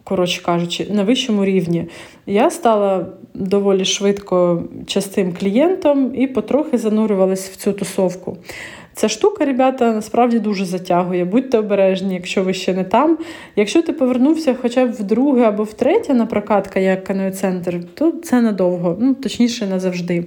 коротше 0.04 0.42
кажучи, 0.42 0.86
на 0.90 1.02
вищому 1.02 1.44
рівні. 1.44 1.88
Я 2.26 2.50
стала 2.50 3.06
доволі 3.34 3.84
швидко 3.84 4.62
частим 4.86 5.32
клієнтом 5.32 6.14
і 6.14 6.26
потрохи 6.26 6.78
занурювалась 6.78 7.48
в 7.48 7.56
цю 7.56 7.72
тусовку. 7.72 8.36
Ця 8.98 9.08
штука, 9.08 9.44
ребята, 9.44 9.92
насправді 9.92 10.38
дуже 10.38 10.64
затягує. 10.64 11.24
Будьте 11.24 11.58
обережні, 11.58 12.14
якщо 12.14 12.44
ви 12.44 12.54
ще 12.54 12.74
не 12.74 12.84
там. 12.84 13.18
Якщо 13.56 13.82
ти 13.82 13.92
повернувся 13.92 14.56
хоча 14.62 14.86
б 14.86 14.92
вдруге 14.92 15.44
або 15.44 15.62
втретє 15.62 16.14
на 16.14 16.26
прокат 16.26 16.68
каяк 16.68 17.04
каноцентр, 17.04 17.80
то 17.94 18.12
це 18.12 18.40
надовго, 18.40 18.96
ну 19.00 19.14
точніше 19.14 19.66
назавжди. 19.66 20.24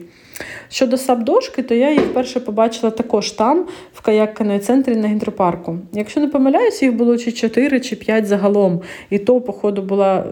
Щодо 0.70 0.98
сабдошки, 0.98 1.64
то 1.64 1.76
я 1.76 1.90
її 1.90 2.00
вперше 2.02 2.40
побачила 2.40 2.92
також 2.92 3.32
там, 3.32 3.66
в 3.94 4.02
каяк 4.02 4.42
центрі 4.62 4.96
на 4.96 5.08
гідропарку. 5.08 5.78
Якщо 5.94 6.20
не 6.20 6.28
помиляюсь, 6.28 6.82
їх 6.82 6.94
було 6.94 7.18
чи 7.18 7.32
4, 7.32 7.80
чи 7.80 7.96
5 7.96 8.26
загалом. 8.26 8.82
І 9.10 9.20
то, 9.20 9.42
походу, 9.42 9.82
була 9.82 10.18
е, 10.18 10.24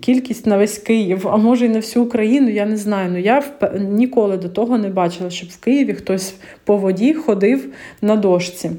кількість 0.00 0.46
на 0.46 0.56
весь 0.56 0.78
Київ, 0.78 1.28
а 1.28 1.36
може 1.36 1.66
й 1.66 1.68
на 1.68 1.78
всю 1.78 2.04
Україну, 2.04 2.50
я 2.50 2.66
не 2.66 2.76
знаю. 2.76 3.10
Ну 3.12 3.18
я 3.18 3.44
ніколи 3.78 4.36
до 4.36 4.48
того 4.48 4.78
не 4.78 4.88
бачила, 4.88 5.30
щоб 5.30 5.48
в 5.48 5.60
Києві 5.60 5.94
хтось 5.94 6.34
по 6.64 6.76
воді 6.76 7.14
ходив 7.14 7.72
на 8.02 8.16
дошці. 8.16 8.70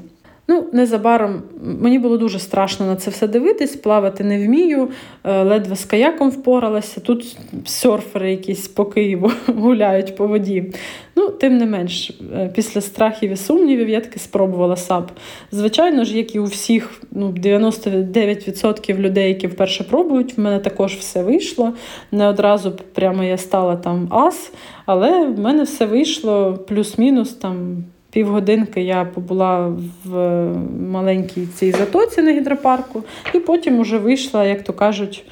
Ну, 0.50 0.66
незабаром 0.72 1.42
мені 1.62 1.98
було 1.98 2.18
дуже 2.18 2.38
страшно 2.38 2.86
на 2.86 2.96
це 2.96 3.10
все 3.10 3.28
дивитись, 3.28 3.76
плавати 3.76 4.24
не 4.24 4.46
вмію, 4.46 4.88
е, 5.24 5.42
ледве 5.42 5.76
з 5.76 5.84
каяком 5.84 6.30
впоралася. 6.30 7.00
Тут 7.00 7.36
серфери 7.66 8.30
якісь 8.30 8.68
по 8.68 8.84
Києву 8.84 9.30
гуляють 9.46 10.16
по 10.16 10.26
воді. 10.26 10.72
Ну, 11.16 11.28
Тим 11.28 11.58
не 11.58 11.66
менш, 11.66 12.10
е, 12.34 12.50
після 12.54 12.80
страхів 12.80 13.30
і 13.30 13.36
сумнівів 13.36 13.88
я 13.88 14.00
таки 14.00 14.18
спробувала 14.18 14.76
САП. 14.76 15.10
Звичайно 15.52 16.04
ж, 16.04 16.16
як 16.16 16.34
і 16.34 16.38
у 16.38 16.44
всіх, 16.44 17.02
ну, 17.10 17.32
99% 17.32 18.98
людей, 18.98 19.28
які 19.28 19.46
вперше 19.46 19.84
пробують, 19.84 20.38
в 20.38 20.40
мене 20.40 20.58
також 20.58 20.94
все 20.94 21.22
вийшло. 21.22 21.72
Не 22.12 22.28
одразу 22.28 22.72
прямо 22.94 23.24
я 23.24 23.36
стала 23.36 23.76
там 23.76 24.08
ас, 24.10 24.52
але 24.86 25.26
в 25.26 25.38
мене 25.38 25.62
все 25.62 25.86
вийшло 25.86 26.58
плюс-мінус 26.68 27.32
там 27.32 27.84
Півгодинки 28.10 28.82
я 28.82 29.04
побула 29.04 29.72
в 30.04 30.44
маленькій 30.90 31.46
цій 31.46 31.72
затоці 31.72 32.22
на 32.22 32.32
гідропарку, 32.32 33.02
і 33.34 33.38
потім 33.38 33.80
вже 33.80 33.98
вийшла, 33.98 34.44
як 34.44 34.64
то 34.64 34.72
кажуть, 34.72 35.24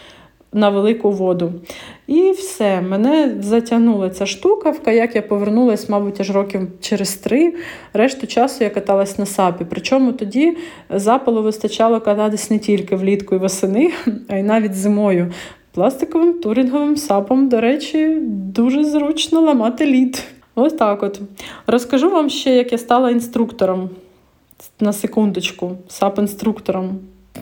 на 0.52 0.68
велику 0.70 1.10
воду. 1.10 1.52
І 2.06 2.30
все, 2.30 2.80
мене 2.80 3.34
затягнула 3.40 4.10
ця 4.10 4.26
штука. 4.26 4.70
В 4.70 4.80
каяк 4.80 5.16
я 5.16 5.22
повернулася, 5.22 5.86
мабуть, 5.88 6.20
аж 6.20 6.30
років 6.30 6.60
через 6.80 7.14
три. 7.14 7.54
Решту 7.92 8.26
часу 8.26 8.64
я 8.64 8.70
каталась 8.70 9.18
на 9.18 9.26
сапі. 9.26 9.66
Причому 9.70 10.12
тоді 10.12 10.56
запалу 10.90 11.42
вистачало 11.42 12.00
кататись 12.00 12.50
не 12.50 12.58
тільки 12.58 12.96
влітку 12.96 13.34
і 13.34 13.38
восени, 13.38 13.90
а 14.28 14.36
й 14.36 14.42
навіть 14.42 14.74
зимою. 14.74 15.32
Пластиковим 15.72 16.32
турінговим 16.32 16.96
сапом, 16.96 17.48
до 17.48 17.60
речі, 17.60 18.18
дуже 18.30 18.84
зручно 18.84 19.40
ламати 19.40 19.86
лід. 19.86 20.24
Ось 20.60 20.72
так 20.72 21.02
от. 21.02 21.20
Розкажу 21.66 22.10
вам 22.10 22.30
ще, 22.30 22.54
як 22.56 22.72
я 22.72 22.78
стала 22.78 23.10
інструктором 23.10 23.90
на 24.80 24.92
секундочку, 24.92 25.76
сап-інструктором. 25.88 26.98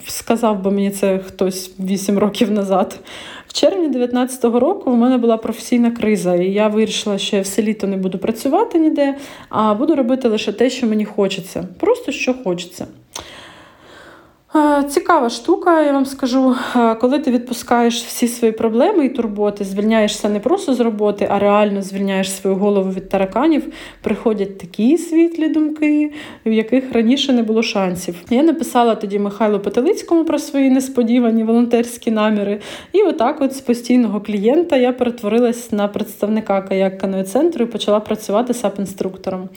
Сказав 0.06 0.62
би 0.62 0.70
мені 0.70 0.90
це 0.90 1.18
хтось 1.18 1.70
8 1.80 2.18
років 2.18 2.50
назад. 2.50 3.00
В 3.46 3.52
червні 3.52 3.88
2019 3.88 4.44
року 4.44 4.90
в 4.90 4.96
мене 4.96 5.18
була 5.18 5.36
професійна 5.36 5.90
криза, 5.90 6.34
і 6.34 6.52
я 6.52 6.68
вирішила, 6.68 7.18
що 7.18 7.36
я 7.36 7.42
все 7.42 7.62
літо 7.62 7.86
не 7.86 7.96
буду 7.96 8.18
працювати 8.18 8.78
ніде, 8.78 9.14
а 9.48 9.74
буду 9.74 9.94
робити 9.94 10.28
лише 10.28 10.52
те, 10.52 10.70
що 10.70 10.86
мені 10.86 11.04
хочеться. 11.04 11.68
Просто 11.80 12.12
що 12.12 12.34
хочеться. 12.44 12.86
Цікава 14.88 15.30
штука, 15.30 15.82
я 15.82 15.92
вам 15.92 16.06
скажу, 16.06 16.54
коли 17.00 17.18
ти 17.18 17.30
відпускаєш 17.30 18.04
всі 18.04 18.28
свої 18.28 18.52
проблеми 18.52 19.06
і 19.06 19.08
турботи, 19.08 19.64
звільняєшся 19.64 20.28
не 20.28 20.40
просто 20.40 20.74
з 20.74 20.80
роботи, 20.80 21.28
а 21.30 21.38
реально 21.38 21.82
звільняєш 21.82 22.32
свою 22.32 22.56
голову 22.56 22.90
від 22.90 23.08
тараканів, 23.08 23.72
приходять 24.02 24.58
такі 24.58 24.98
світлі 24.98 25.48
думки, 25.48 26.12
в 26.46 26.52
яких 26.52 26.92
раніше 26.92 27.32
не 27.32 27.42
було 27.42 27.62
шансів. 27.62 28.14
Я 28.30 28.42
написала 28.42 28.94
тоді 28.94 29.18
Михайлу 29.18 29.60
Петелицькому 29.60 30.24
про 30.24 30.38
свої 30.38 30.70
несподівані 30.70 31.44
волонтерські 31.44 32.10
наміри. 32.10 32.60
І 32.92 33.02
отак, 33.02 33.40
от 33.40 33.56
з 33.56 33.60
постійного 33.60 34.20
клієнта, 34.20 34.76
я 34.76 34.92
перетворилась 34.92 35.72
на 35.72 35.88
представника 35.88 36.62
каяк 36.62 36.98
каної 36.98 37.24
центру 37.24 37.64
і 37.64 37.68
почала 37.68 38.00
працювати 38.00 38.54
сап-інструктором. 38.54 39.48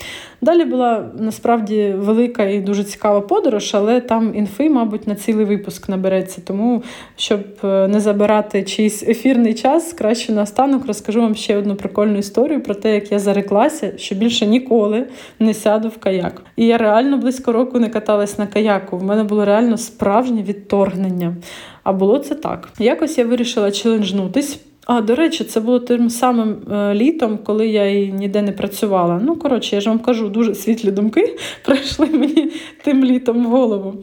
Далі 0.41 0.65
була 0.65 1.09
насправді 1.19 1.93
велика 1.97 2.43
і 2.43 2.59
дуже 2.59 2.83
цікава 2.83 3.21
подорож, 3.21 3.71
але 3.75 4.01
там 4.01 4.35
інфи, 4.35 4.69
мабуть, 4.79 5.07
на 5.07 5.15
цілий 5.15 5.45
випуск 5.45 5.89
набереться. 5.89 6.41
Тому, 6.45 6.83
щоб 7.15 7.39
е, 7.63 7.87
не 7.87 7.99
забирати 7.99 8.63
чийсь 8.63 9.03
ефірний 9.03 9.53
час, 9.53 9.93
краще 9.93 10.31
наостанок 10.31 10.87
розкажу 10.87 11.21
вам 11.21 11.35
ще 11.35 11.57
одну 11.57 11.75
прикольну 11.75 12.17
історію 12.17 12.63
про 12.63 12.75
те, 12.75 12.93
як 12.93 13.11
я 13.11 13.19
зареклася, 13.19 13.97
що 13.97 14.15
більше 14.15 14.45
ніколи 14.45 15.07
не 15.39 15.53
сяду 15.53 15.89
в 15.89 15.97
каяк. 15.97 16.41
І 16.55 16.65
я 16.65 16.77
реально 16.77 17.17
близько 17.17 17.51
року 17.51 17.79
не 17.79 17.89
каталась 17.89 18.37
на 18.37 18.47
каяку. 18.47 18.97
В 18.97 19.03
мене 19.03 19.23
було 19.23 19.45
реально 19.45 19.77
справжнє 19.77 20.43
відторгнення. 20.43 21.35
А 21.83 21.93
було 21.93 22.19
це 22.19 22.35
так. 22.35 22.69
Якось 22.79 23.17
я 23.17 23.25
вирішила 23.25 23.71
челенджнутись. 23.71 24.59
А, 24.91 25.01
до 25.01 25.15
речі, 25.15 25.43
це 25.43 25.59
було 25.59 25.79
тим 25.79 26.09
самим 26.09 26.57
е, 26.71 26.93
літом, 26.93 27.39
коли 27.43 27.67
я 27.67 27.85
і 27.85 28.11
ніде 28.11 28.41
не 28.41 28.51
працювала. 28.51 29.21
Ну, 29.23 29.35
коротше, 29.35 29.75
я 29.75 29.81
ж 29.81 29.89
вам 29.89 29.99
кажу, 29.99 30.29
дуже 30.29 30.55
світлі 30.55 30.91
думки 30.91 31.37
прийшли 31.65 32.05
мені 32.05 32.51
тим 32.83 33.05
літом 33.05 33.45
в 33.45 33.49
голову. 33.49 33.93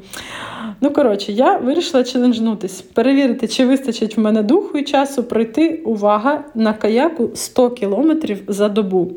Ну, 0.81 0.91
коротше, 0.91 1.33
я 1.33 1.57
вирішила 1.57 2.05
челенджнутись, 2.05 2.83
перевірити, 2.83 3.49
чи 3.49 3.67
вистачить 3.67 4.17
в 4.17 4.21
мене 4.21 4.43
духу 4.43 4.79
і 4.79 4.85
часу 4.85 5.25
пройти 5.25 5.83
увага 5.85 6.45
на 6.55 6.73
каяку 6.73 7.31
100 7.35 7.71
кілометрів 7.71 8.43
за 8.49 8.69
добу. 8.69 9.13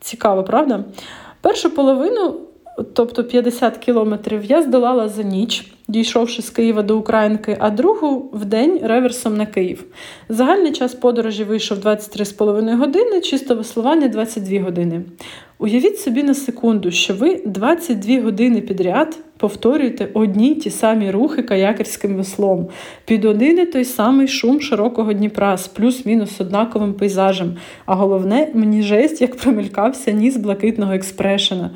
Цікаво, 0.00 0.44
правда? 0.44 0.84
Першу 1.40 1.70
половину, 1.70 2.34
тобто 2.92 3.24
50 3.24 3.76
кілометрів, 3.76 4.44
я 4.44 4.62
здолала 4.62 5.08
за 5.08 5.22
ніч 5.22 5.72
дійшовши 5.88 6.42
з 6.42 6.50
Києва 6.50 6.82
до 6.82 6.98
Українки, 6.98 7.56
а 7.60 7.70
другу 7.70 8.30
в 8.32 8.44
день 8.44 8.80
реверсом 8.82 9.36
на 9.36 9.46
Київ. 9.46 9.84
Загальний 10.28 10.72
час 10.72 10.94
подорожі 10.94 11.44
вийшов 11.44 11.78
23,5 11.78 12.76
години, 12.76 13.20
чисто 13.20 13.54
веслування 13.54 14.08
22 14.08 14.60
години. 14.60 15.02
Уявіть 15.58 15.98
собі 15.98 16.22
на 16.22 16.34
секунду, 16.34 16.90
що 16.90 17.14
ви 17.14 17.42
22 17.46 18.20
години 18.20 18.60
підряд 18.60 19.18
повторюєте 19.36 20.08
одні 20.14 20.54
ті 20.54 20.70
самі 20.70 21.10
рухи 21.10 21.42
каякерським 21.42 22.16
веслом, 22.16 22.68
під 23.04 23.24
один 23.24 23.58
і 23.58 23.66
той 23.66 23.84
самий 23.84 24.28
шум 24.28 24.60
широкого 24.60 25.12
Дніпра 25.12 25.56
з 25.56 25.68
плюс-мінус 25.68 26.40
однаковим 26.40 26.94
пейзажем. 26.94 27.56
А 27.86 27.94
головне, 27.94 28.48
мені 28.54 28.82
жесть, 28.82 29.20
як 29.20 29.36
промелькався 29.36 30.10
ніс 30.10 30.36
блакитного 30.36 30.92
експрешена. 30.92 31.70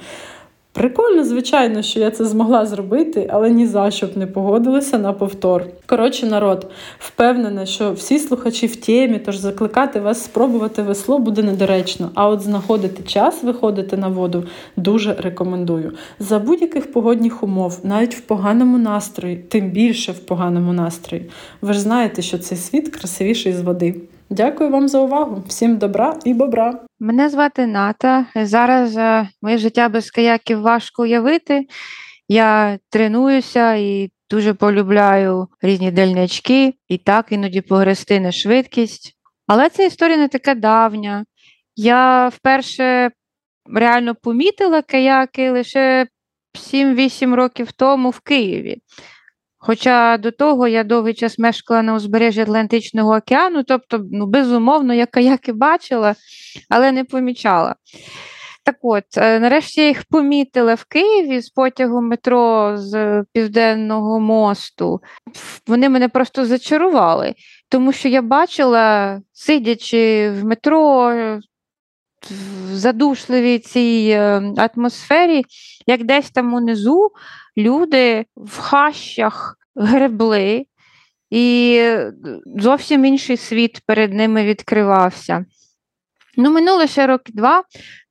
Прикольно, 0.73 1.25
звичайно, 1.25 1.83
що 1.83 2.01
я 2.01 2.11
це 2.11 2.25
змогла 2.25 2.67
зробити, 2.67 3.31
але 3.33 3.51
ні 3.51 3.67
за 3.67 3.91
що 3.91 4.07
б 4.07 4.17
не 4.17 4.27
погодилася 4.27 4.99
на 4.99 5.13
повтор. 5.13 5.67
Коротше, 5.87 6.27
народ, 6.27 6.71
впевнена, 6.99 7.67
що 7.67 7.93
всі 7.93 8.19
слухачі 8.19 8.67
в 8.67 8.77
темі, 8.77 9.19
тож 9.19 9.37
закликати 9.37 10.01
вас 10.01 10.25
спробувати 10.25 10.83
весло 10.83 11.19
буде 11.19 11.43
недоречно. 11.43 12.11
А 12.15 12.29
от 12.29 12.41
знаходити 12.41 13.03
час 13.03 13.43
виходити 13.43 13.97
на 13.97 14.09
воду 14.09 14.45
дуже 14.77 15.15
рекомендую. 15.15 15.93
За 16.19 16.39
будь-яких 16.39 16.93
погодних 16.93 17.43
умов, 17.43 17.81
навіть 17.83 18.15
в 18.15 18.21
поганому 18.21 18.79
настрої, 18.79 19.37
тим 19.37 19.71
більше 19.71 20.13
в 20.13 20.19
поганому 20.19 20.73
настрої. 20.73 21.31
Ви 21.63 21.73
ж 21.73 21.81
знаєте, 21.81 22.23
що 22.23 22.39
цей 22.39 22.59
світ 22.59 22.89
красивіший 22.89 23.53
з 23.53 23.61
води. 23.61 23.95
Дякую 24.31 24.71
вам 24.71 24.89
за 24.89 24.99
увагу. 25.01 25.45
Всім 25.47 25.79
добра 25.79 26.19
і 26.25 26.35
бобра. 26.35 26.79
Мене 27.01 27.29
звати 27.29 27.67
Ната. 27.67 28.27
Зараз 28.37 28.97
е, 28.97 29.29
моє 29.43 29.59
життя 29.59 29.89
без 29.89 30.11
каяків 30.11 30.61
важко 30.61 31.03
уявити. 31.03 31.67
Я 32.29 32.79
тренуюся 32.91 33.75
і 33.75 34.11
дуже 34.31 34.55
полюбляю 34.55 35.49
різні 35.63 35.91
дальнячки, 35.91 36.75
і 36.89 36.99
так 36.99 37.27
іноді 37.31 37.61
погрести 37.61 38.21
на 38.21 38.33
швидкість. 38.33 39.17
Але 39.47 39.69
ця 39.69 39.83
історія 39.83 40.17
не 40.17 40.29
така 40.29 40.55
давня. 40.55 41.25
Я 41.77 42.29
вперше 42.29 43.11
реально 43.75 44.15
помітила 44.15 44.83
каяки 44.83 45.51
лише 45.51 46.07
7-8 46.73 47.35
років 47.35 47.73
тому 47.73 48.11
в 48.11 48.21
Києві. 48.21 48.77
Хоча 49.63 50.19
до 50.19 50.31
того 50.31 50.67
я 50.67 50.85
довгий 50.85 51.15
час 51.15 51.39
мешкала 51.39 51.83
на 51.83 51.95
узбережжі 51.95 52.41
Атлантичного 52.41 53.17
океану, 53.17 53.63
тобто, 53.63 54.01
ну, 54.13 54.27
безумовно, 54.27 54.95
я 54.95 55.07
каяки 55.07 55.53
бачила, 55.53 56.15
але 56.69 56.93
не 56.93 57.05
помічала. 57.05 57.75
Так 58.65 58.77
от, 58.83 59.05
е, 59.17 59.41
нарешті 59.41 59.81
я 59.81 59.89
їх 59.89 60.05
помітила 60.11 60.75
в 60.75 60.85
Києві 60.85 61.41
з 61.41 61.51
потягу 61.51 62.03
метро 62.03 62.75
з 62.77 63.25
Південного 63.33 64.21
мосту. 64.21 65.01
Вони 65.67 65.89
мене 65.89 66.09
просто 66.09 66.47
зачарували, 66.47 67.35
тому 67.69 67.93
що 67.93 68.09
я 68.09 68.23
бачила, 68.23 69.21
сидячи 69.33 70.31
в 70.31 70.45
метро, 70.45 71.13
в 72.31 72.75
задушливій 72.75 73.59
цій 73.59 74.09
е, 74.13 74.43
атмосфері, 74.57 75.45
як 75.87 76.05
десь 76.05 76.31
там 76.31 76.55
унизу 76.55 77.11
люди 77.57 78.25
в 78.37 78.59
хащах 78.59 79.57
гребли, 79.77 80.67
і 81.31 81.83
зовсім 82.57 83.05
інший 83.05 83.37
світ 83.37 83.81
перед 83.87 84.15
ними 84.15 84.45
відкривався. 84.45 85.45
Ну, 86.37 86.51
минуло 86.51 86.87
ще 86.87 87.07
роки 87.07 87.33
два 87.35 87.63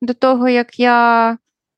до 0.01 0.13
того, 0.13 0.49
як 0.49 0.79
я 0.79 1.37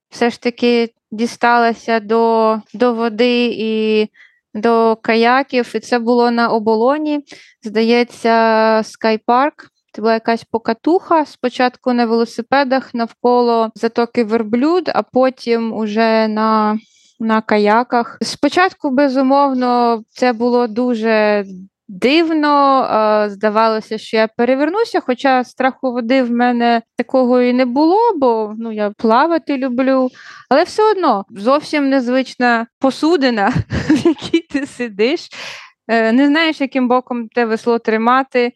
все 0.09 0.29
ж 0.29 0.41
таки 0.41 0.93
дісталася 1.11 1.99
до, 1.99 2.57
до 2.73 2.93
води 2.93 3.45
і 3.57 4.07
до 4.53 4.97
каяків, 5.01 5.71
і 5.75 5.79
це 5.79 5.99
було 5.99 6.31
на 6.31 6.49
оболоні, 6.49 7.19
здається, 7.63 8.81
скайпарк. 8.85 9.67
Це 9.93 10.01
була 10.01 10.13
якась 10.13 10.43
покатуха 10.43 11.25
спочатку 11.25 11.93
на 11.93 12.05
велосипедах 12.05 12.93
навколо 12.93 13.71
затоки 13.75 14.23
верблюд, 14.23 14.89
а 14.93 15.03
потім 15.03 15.73
уже 15.73 16.27
на 16.27 16.79
на 17.21 17.41
каяках. 17.41 18.17
Спочатку, 18.21 18.89
безумовно, 18.89 20.03
це 20.09 20.33
було 20.33 20.67
дуже 20.67 21.45
дивно. 21.87 23.27
Здавалося, 23.29 23.97
що 23.97 24.17
я 24.17 24.27
перевернуся, 24.37 24.99
хоча 24.99 25.43
страху 25.43 25.91
води 25.91 26.23
в 26.23 26.31
мене 26.31 26.81
такого 26.97 27.41
і 27.41 27.53
не 27.53 27.65
було, 27.65 27.99
бо 28.15 28.53
ну, 28.57 28.71
я 28.71 28.91
плавати 28.97 29.57
люблю. 29.57 30.09
Але 30.49 30.63
все 30.63 30.91
одно 30.91 31.25
зовсім 31.29 31.89
незвична 31.89 32.67
посудина, 32.79 33.49
в 33.89 34.07
якій 34.07 34.41
ти 34.41 34.65
сидиш. 34.65 35.29
Е, 35.87 36.11
не 36.11 36.27
знаєш, 36.27 36.61
яким 36.61 36.87
боком 36.87 37.27
те 37.27 37.45
весло 37.45 37.79
тримати 37.79 38.51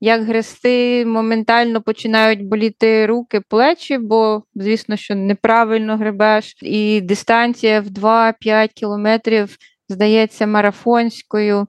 як 0.00 0.24
грести, 0.24 1.06
моментально 1.06 1.82
починають 1.82 2.44
боліти 2.44 3.06
руки, 3.06 3.40
плечі, 3.48 3.98
бо, 3.98 4.42
звісно, 4.54 4.96
що 4.96 5.14
неправильно 5.14 5.96
гребеш, 5.96 6.54
і 6.62 7.00
дистанція 7.00 7.80
в 7.80 7.86
2-5 7.86 8.68
кілометрів 8.74 9.56
здається 9.88 10.46
марафонською. 10.46 11.66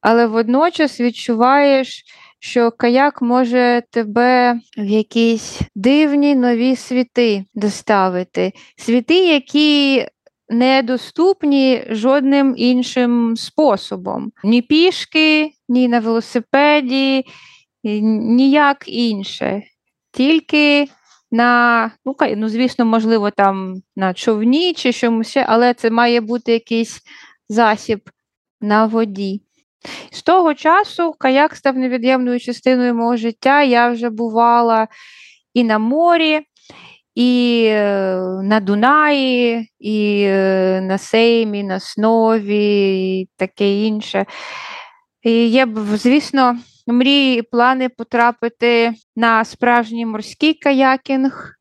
Але 0.00 0.26
водночас 0.26 1.00
відчуваєш, 1.00 2.04
що 2.40 2.70
каяк 2.70 3.22
може 3.22 3.82
тебе 3.90 4.60
в 4.78 4.84
якісь 4.84 5.60
дивні 5.74 6.34
нові 6.34 6.76
світи 6.76 7.44
доставити. 7.54 8.52
Світи, 8.76 9.14
які 9.14 10.06
недоступні 10.52 11.84
жодним 11.90 12.54
іншим 12.56 13.36
способом. 13.36 14.32
Ні 14.44 14.62
пішки, 14.62 15.50
ні 15.68 15.88
на 15.88 16.00
велосипеді, 16.00 17.24
ніяк 17.84 18.84
інше. 18.86 19.62
Тільки 20.12 20.88
на, 21.30 21.90
ну, 22.04 22.16
ну, 22.36 22.48
звісно, 22.48 22.84
можливо, 22.84 23.30
там 23.30 23.82
на 23.96 24.14
човні 24.14 24.74
чи 24.74 24.92
чомусь, 24.92 25.36
але 25.36 25.74
це 25.74 25.90
має 25.90 26.20
бути 26.20 26.52
якийсь 26.52 27.00
засіб 27.48 28.10
на 28.60 28.86
воді. 28.86 29.42
З 30.10 30.22
того 30.22 30.54
часу 30.54 31.14
каяк 31.18 31.56
став 31.56 31.76
невід'ємною 31.76 32.40
частиною 32.40 32.94
мого 32.94 33.16
життя. 33.16 33.62
Я 33.62 33.90
вже 33.90 34.10
бувала 34.10 34.88
і 35.54 35.64
на 35.64 35.78
морі, 35.78 36.40
і 37.14 37.64
е, 37.68 38.16
на 38.42 38.60
Дунаї, 38.60 39.68
і 39.78 40.22
е, 40.26 40.80
на 40.82 40.98
Сеймі, 40.98 41.62
на 41.62 41.80
Снові, 41.80 43.20
і 43.20 43.28
таке 43.36 43.84
інше. 43.84 44.26
І 45.22 45.30
Є, 45.48 45.68
звісно, 45.94 46.58
мрії 46.86 47.38
і 47.38 47.42
плани 47.42 47.88
потрапити 47.88 48.92
на 49.16 49.44
справжній 49.44 50.06
морський 50.06 50.54
каякінг 50.54 51.52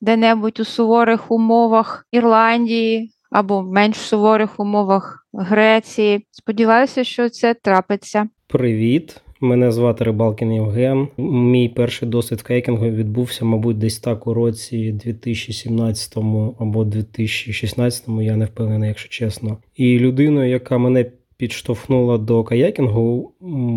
де-небудь 0.00 0.60
у 0.60 0.64
суворих 0.64 1.30
умовах 1.30 2.06
Ірландії 2.12 3.10
або 3.30 3.60
в 3.60 3.72
менш 3.72 3.96
суворих 3.96 4.60
умовах 4.60 5.26
Греції. 5.32 6.26
Сподіваюся, 6.30 7.04
що 7.04 7.28
це 7.28 7.54
трапиться. 7.54 8.28
Привіт! 8.46 9.22
Мене 9.40 9.72
звати 9.72 10.04
Рибалкін 10.04 10.52
Євген. 10.52 11.08
Мій 11.18 11.68
перший 11.68 12.08
досвід 12.08 12.42
кайкінгу 12.42 12.86
відбувся, 12.86 13.44
мабуть, 13.44 13.78
десь 13.78 13.98
так 13.98 14.26
у 14.26 14.34
році 14.34 14.92
2017 14.92 16.16
або 16.58 16.84
2016, 16.84 18.04
я 18.20 18.36
не 18.36 18.44
впевнений, 18.44 18.88
якщо 18.88 19.08
чесно. 19.08 19.58
І 19.76 19.98
людиною, 19.98 20.50
яка 20.50 20.78
мене 20.78 21.06
підштовхнула 21.36 22.18
до 22.18 22.44
каякінгу, 22.44 23.32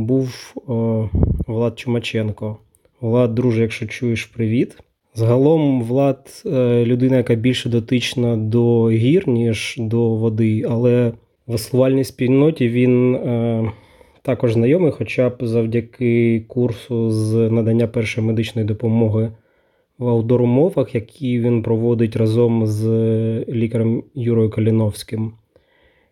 був 0.05 0.53
о, 0.67 1.09
Влад 1.47 1.79
Чумаченко. 1.79 2.57
Влад, 3.01 3.35
друже, 3.35 3.61
якщо 3.61 3.85
чуєш, 3.87 4.25
привіт. 4.25 4.77
Загалом 5.15 5.83
Влад 5.83 6.43
е, 6.45 6.85
людина, 6.85 7.17
яка 7.17 7.35
більше 7.35 7.69
дотична 7.69 8.37
до 8.37 8.89
гір, 8.89 9.27
ніж 9.27 9.75
до 9.79 10.09
води, 10.09 10.65
але 10.69 11.07
в 11.47 11.51
веслувальній 11.51 12.03
спільноті 12.03 12.69
він 12.69 13.15
е, 13.15 13.71
також 14.21 14.53
знайомий, 14.53 14.91
хоча 14.91 15.29
б 15.29 15.33
завдяки 15.41 16.45
курсу 16.47 17.11
з 17.11 17.49
надання 17.49 17.87
першої 17.87 18.27
медичної 18.27 18.67
допомоги 18.67 19.31
в 19.97 20.07
аудормовах, 20.07 20.95
які 20.95 21.39
він 21.39 21.63
проводить 21.63 22.15
разом 22.15 22.67
з 22.67 22.85
лікарем 23.49 24.03
Юрою 24.15 24.49
Каліновським. 24.49 25.33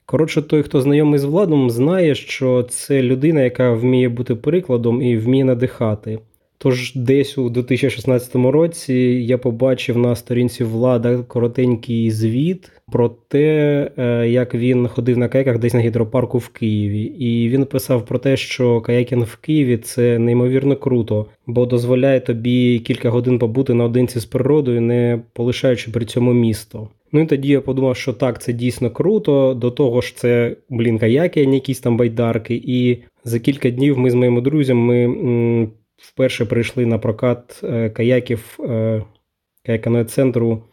Коротше, 0.06 0.41
той, 0.41 0.63
хто 0.63 0.82
знайомий 0.82 1.19
з 1.19 1.24
владом, 1.24 1.69
знає, 1.69 2.15
що 2.15 2.63
це 2.63 3.02
людина, 3.02 3.41
яка 3.41 3.74
вміє 3.74 4.10
бути 4.10 4.36
прикладом 4.36 5.02
і 5.02 5.17
вміє 5.17 5.45
надихати. 5.45 6.19
Тож 6.62 6.95
десь 6.95 7.38
у 7.38 7.50
2016 7.50 8.36
році 8.36 8.93
я 9.28 9.38
побачив 9.38 9.98
на 9.98 10.15
сторінці 10.15 10.63
влада 10.63 11.17
коротенький 11.17 12.12
звіт 12.12 12.72
про 12.91 13.10
те, 13.10 13.91
е, 13.98 14.30
як 14.30 14.56
він 14.56 14.88
ходив 14.88 15.17
на 15.17 15.28
каяках 15.28 15.60
десь 15.60 15.74
на 15.74 15.80
гідропарку 15.80 16.38
в 16.38 16.48
Києві. 16.48 17.02
І 17.02 17.50
він 17.50 17.65
писав 17.65 18.06
про 18.06 18.19
те, 18.19 18.38
що 18.38 18.82
каякінг 18.82 19.26
в 19.26 19.36
Києві 19.36 19.78
це 19.78 20.19
неймовірно 20.19 20.76
круто, 20.76 21.26
бо 21.48 21.65
дозволяє 21.65 22.19
тобі 22.19 22.80
кілька 22.80 23.10
годин 23.10 23.39
побути 23.39 23.74
наодинці 23.74 24.19
з 24.19 24.26
природою, 24.26 24.82
не 24.82 25.22
полишаючи 25.34 25.91
при 25.91 26.06
цьому 26.06 26.34
місто. 26.34 26.89
Ну 27.12 27.22
і 27.22 27.26
тоді 27.26 27.48
я 27.48 27.62
подумав, 27.62 27.98
що 27.98 28.13
так, 28.13 28.41
це 28.41 28.54
дійсно 28.54 28.91
круто. 28.91 29.54
До 29.54 29.72
того 29.72 30.02
ж, 30.02 30.15
це 30.15 30.56
блін, 30.69 31.00
каяки, 31.00 31.45
а 31.45 31.54
якісь 31.54 31.80
там 31.80 31.98
байдарки. 31.98 32.62
І 32.65 32.98
за 33.24 33.39
кілька 33.39 33.69
днів 33.69 33.98
ми 33.98 34.12
з 34.12 34.13
моїми 34.13 34.41
друзями 34.41 35.08
вперше 36.02 36.46
прийшли 36.46 36.86
на 36.86 36.98
прокат 36.98 37.62
е, 37.64 37.90
каяків 37.90 38.60
е, 38.60 39.04
каяканого 39.66 40.04
центру 40.04 40.64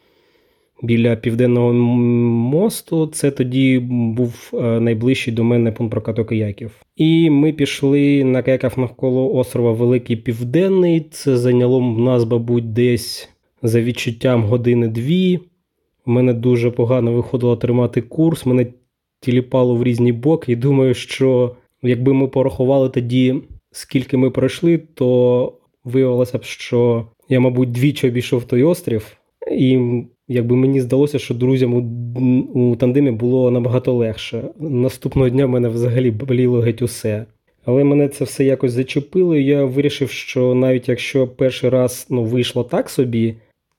біля 0.82 1.16
Південного 1.16 1.72
мосту. 1.72 3.06
Це 3.06 3.30
тоді 3.30 3.78
був 3.88 4.50
е, 4.54 4.80
найближчий 4.80 5.34
до 5.34 5.44
мене 5.44 5.72
пункт 5.72 5.90
прокату 5.90 6.24
каяків. 6.24 6.70
І 6.96 7.30
ми 7.30 7.52
пішли 7.52 8.24
на 8.24 8.42
каяках 8.42 8.78
навколо 8.78 9.34
острова 9.34 9.72
Великий 9.72 10.16
Південний. 10.16 11.00
Це 11.10 11.36
зайняло 11.36 11.80
в 11.80 11.98
нас, 11.98 12.26
мабуть, 12.26 12.72
десь 12.72 13.28
за 13.62 13.80
відчуттям 13.80 14.42
години-дві. 14.42 15.40
У 16.06 16.10
мене 16.10 16.34
дуже 16.34 16.70
погано 16.70 17.12
виходило 17.12 17.56
тримати 17.56 18.00
курс, 18.00 18.46
мене 18.46 18.66
тіліпало 19.20 19.76
в 19.76 19.82
різні 19.82 20.12
боки, 20.12 20.52
і 20.52 20.56
думаю, 20.56 20.94
що 20.94 21.56
якби 21.82 22.12
ми 22.12 22.28
порахували 22.28 22.88
тоді 22.88 23.34
скільки 23.76 24.16
ми 24.16 24.30
пройшли, 24.30 24.78
то 24.94 25.52
виявилося 25.84 26.38
б, 26.38 26.44
що 26.44 27.06
я, 27.28 27.40
мабуть, 27.40 27.72
двічі 27.72 28.08
обійшов 28.08 28.44
той 28.44 28.62
острів, 28.62 29.16
і 29.50 29.78
якби 30.28 30.56
мені 30.56 30.80
здалося, 30.80 31.18
що 31.18 31.34
друзям 31.34 31.74
у, 31.74 31.80
у 32.70 32.76
тандемі 32.76 33.10
було 33.10 33.50
набагато 33.50 33.92
легше. 33.92 34.42
Наступного 34.58 35.28
дня 35.28 35.46
в 35.46 35.48
мене 35.48 35.68
взагалі 35.68 36.10
боліло 36.10 36.60
геть 36.60 36.82
усе. 36.82 37.26
Але 37.64 37.84
мене 37.84 38.08
це 38.08 38.24
все 38.24 38.44
якось 38.44 38.72
зачепило, 38.72 39.36
і 39.36 39.44
я 39.44 39.64
вирішив, 39.64 40.10
що 40.10 40.54
навіть 40.54 40.88
якщо 40.88 41.28
перший 41.28 41.70
раз 41.70 42.06
ну, 42.10 42.24
вийшло 42.24 42.64
так 42.64 42.90
собі, 42.90 43.34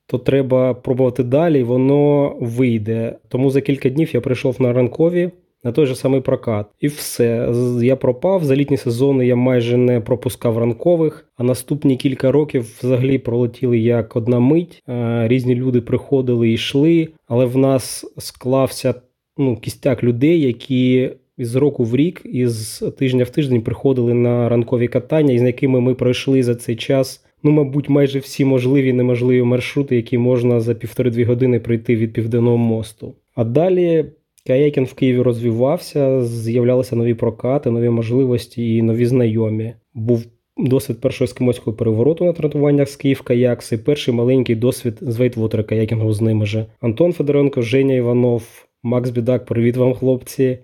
то 0.08 0.18
треба 0.18 0.74
пробувати 0.74 1.24
далі, 1.24 1.64
воно 1.64 2.36
вийде. 2.40 3.16
Тому 3.28 3.50
за 3.50 3.62
кілька 3.62 3.90
днів 3.90 4.10
я 4.14 4.22
прийшов 4.22 4.62
на 4.62 4.74
ранкові 4.74 5.32
на 5.68 5.74
той 5.74 5.86
же 5.86 5.96
самий 5.96 6.22
прокат. 6.22 6.66
І 6.80 6.88
все. 6.88 7.54
Я 7.84 7.96
пропав. 7.96 8.44
За 8.44 8.56
літні 8.56 8.78
сезони 8.78 9.28
я 9.28 9.36
майже 9.36 9.78
не 9.78 10.02
пропускав 10.02 10.58
ранкових, 10.58 11.26
а 11.38 11.44
наступні 11.44 11.98
кілька 11.98 12.32
років 12.32 12.78
взагалі 12.82 13.18
пролетіли 13.18 13.78
як 13.78 14.16
одна 14.16 14.40
мить. 14.40 14.84
Різні 15.24 15.56
люди 15.56 15.82
приходили 15.82 16.50
і 16.50 16.54
йшли, 16.54 17.08
але 17.28 17.46
в 17.46 17.58
нас 17.58 18.06
склався 18.18 18.94
ну, 19.38 19.58
кістяк 19.58 20.04
людей, 20.04 20.42
які. 20.42 21.10
Із 21.38 21.56
року 21.56 21.84
в 21.84 21.96
рік, 21.96 22.22
із 22.26 22.84
тижня 22.98 23.24
в 23.24 23.30
тиждень 23.30 23.62
приходили 23.62 24.14
на 24.14 24.50
ранкові 24.50 24.88
катання, 24.88 25.34
із 25.34 25.42
якими 25.42 25.82
ми 25.82 25.96
пройшли 25.96 26.44
за 26.44 26.56
цей 26.56 26.76
час, 26.76 27.26
ну, 27.44 27.52
мабуть, 27.52 27.90
майже 27.90 28.20
всі 28.20 28.46
можливі 28.46 28.90
і 28.90 28.94
неможливі 28.94 29.44
маршрути, 29.44 29.96
які 29.96 30.18
можна 30.18 30.60
за 30.60 30.74
півтори-дві 30.74 31.24
години 31.24 31.60
пройти 31.60 31.96
від 31.96 32.14
Південного 32.14 32.58
мосту. 32.58 33.14
А 33.36 33.44
далі 33.44 34.06
Каякінг 34.48 34.88
в 34.88 34.94
Києві 34.94 35.22
розвивався, 35.22 36.24
з'являлися 36.26 36.96
нові 36.96 37.14
прокати, 37.14 37.72
нові 37.72 37.90
можливості 37.90 38.76
і 38.76 38.82
нові 38.82 39.06
знайомі. 39.06 39.74
Був 39.94 40.26
досвід 40.58 41.02
першого 41.02 41.26
ескімоського 41.26 41.78
перевороту 41.78 42.26
на 42.26 42.34
тренуваннях 42.34 42.90
з 42.90 42.96
Kyiv 42.96 43.22
Kayaks 43.22 43.72
і 43.72 43.78
перший 43.78 44.14
маленький 44.14 44.56
досвід 44.56 44.98
з 45.02 45.18
whitewater 45.18 45.64
каякінгу 45.64 46.14
з 46.14 46.22
ними 46.22 46.46
же. 46.46 46.66
Антон 46.82 47.14
Федоренко, 47.14 47.62
Женя 47.62 47.96
Іванов, 47.96 48.68
Макс 48.84 49.10
Бідак, 49.10 49.46
привіт 49.46 49.78
вам, 49.78 49.94
хлопці. 49.94 50.58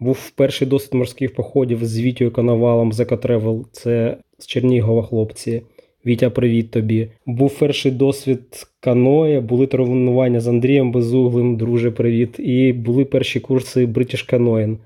Був 0.00 0.30
перший 0.30 0.68
досвід 0.68 0.94
морських 0.94 1.34
походів 1.34 1.84
з 1.84 2.00
Вітєю 2.00 2.32
Коновалом 2.32 2.92
з 2.92 3.00
Екотревел. 3.00 3.66
Це 3.72 4.16
з 4.38 4.46
Чернігова 4.46 5.02
хлопці. 5.02 5.62
Вітя, 6.06 6.30
привіт 6.30 6.70
тобі. 6.70 7.08
Був 7.26 7.58
перший 7.58 7.92
досвід 7.92 8.66
каноє, 8.80 9.40
були 9.40 9.66
тренування 9.66 10.40
з 10.40 10.48
Андрієм 10.48 10.92
Безуглим, 10.92 11.56
друже, 11.56 11.90
привіт. 11.90 12.34
І 12.38 12.72
були 12.72 13.04
перші 13.04 13.40
курси 13.40 13.86
British 13.86 14.32
Canoeing. 14.32 14.76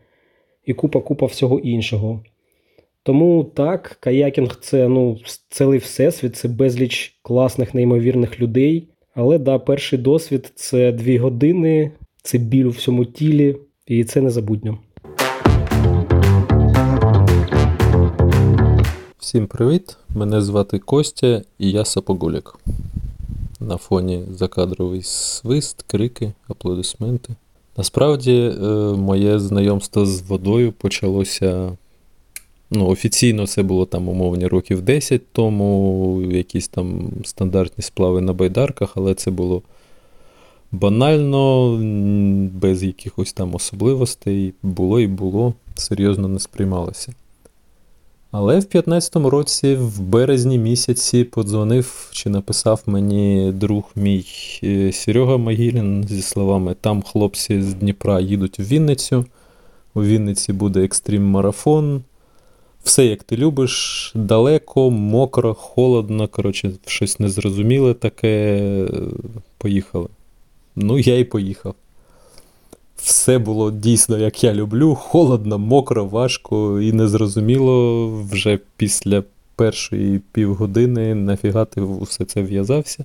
І 0.67 0.73
купа-купа 0.73 1.27
всього 1.27 1.59
іншого. 1.59 2.23
Тому 3.03 3.45
так, 3.55 3.97
каякінг 4.01 4.59
це 4.61 4.89
ну, 4.89 5.19
цілий 5.49 5.79
всесвіт, 5.79 6.37
це 6.37 6.49
безліч 6.49 7.19
класних, 7.23 7.75
неймовірних 7.75 8.41
людей. 8.41 8.89
Але 9.15 9.39
да, 9.39 9.59
перший 9.59 9.99
досвід 9.99 10.53
це 10.55 10.93
дві 10.93 11.19
години, 11.19 11.91
це 12.23 12.39
біль 12.39 12.65
у 12.65 12.71
всьому 12.71 13.05
тілі, 13.05 13.57
і 13.87 14.05
це 14.05 14.21
незабутньо. 14.21 14.79
Всім 19.33 19.47
привіт! 19.47 19.97
Мене 20.15 20.43
звати 20.43 20.79
Костя 20.79 21.43
і 21.59 21.71
я 21.71 21.85
Сапогулік. 21.85 22.59
На 23.61 23.77
фоні 23.77 24.25
закадровий 24.31 25.03
свист, 25.03 25.85
крики, 25.87 26.33
аплодисменти. 26.49 27.35
Насправді, 27.77 28.53
е, 28.63 28.67
моє 28.97 29.39
знайомство 29.39 30.07
з 30.07 30.23
водою 30.23 30.73
почалося. 30.73 31.77
Ну, 32.71 32.87
Офіційно 32.87 33.47
це 33.47 33.63
було 33.63 33.87
там 33.87 34.09
умовні 34.09 34.47
років 34.47 34.83
10 34.83 35.23
тому, 35.33 36.23
якісь 36.23 36.69
там 36.69 37.11
стандартні 37.25 37.85
сплави 37.85 38.21
на 38.21 38.33
байдарках, 38.33 38.93
але 38.95 39.15
це 39.15 39.31
було 39.31 39.63
банально, 40.73 41.77
без 42.55 42.83
якихось 42.83 43.33
там 43.33 43.55
особливостей. 43.55 44.55
Було 44.63 45.01
і 45.01 45.07
було, 45.07 45.55
серйозно 45.75 46.29
не 46.29 46.39
сприймалося. 46.39 47.13
Але 48.33 48.59
в 48.59 48.65
15-му 48.65 49.31
році, 49.31 49.75
в 49.75 50.01
березні 50.01 50.59
місяці, 50.59 51.25
подзвонив 51.25 52.09
чи 52.13 52.31
написав 52.31 52.83
мені 52.87 53.53
друг 53.53 53.91
мій 53.97 54.27
е, 54.65 54.93
Серега 54.93 55.37
Могилін 55.37 56.05
зі 56.09 56.23
словами: 56.23 56.77
там 56.81 57.03
хлопці 57.03 57.63
з 57.63 57.75
Дніпра 57.75 58.21
їдуть 58.21 58.59
в 58.59 58.63
Вінницю. 58.63 59.25
У 59.95 60.03
Вінниці 60.03 60.53
буде 60.53 60.85
екстрім 60.85 61.25
марафон. 61.25 62.03
Все, 62.85 63.07
як 63.07 63.23
ти 63.23 63.37
любиш, 63.37 64.13
далеко, 64.15 64.91
мокро, 64.91 65.55
холодно, 65.55 66.29
коротше, 66.29 66.73
щось 66.87 67.21
незрозуміле 67.21 67.95
таке. 67.95 68.89
Поїхали. 69.59 70.09
Ну, 70.77 70.99
я 70.99 71.19
і 71.19 71.25
поїхав. 71.25 71.75
Все 73.03 73.39
було 73.39 73.71
дійсно, 73.71 74.19
як 74.19 74.45
я 74.45 74.55
люблю, 74.55 74.95
холодно, 74.95 75.59
мокро, 75.59 76.05
важко 76.05 76.81
і 76.81 76.93
незрозуміло. 76.93 78.09
Вже 78.31 78.59
після 78.77 79.23
першої 79.57 80.21
півгодини 80.33 81.15
нафіга 81.15 81.65
ти 81.65 81.81
усе 81.81 82.25
це 82.25 82.43
в'язався. 82.43 83.05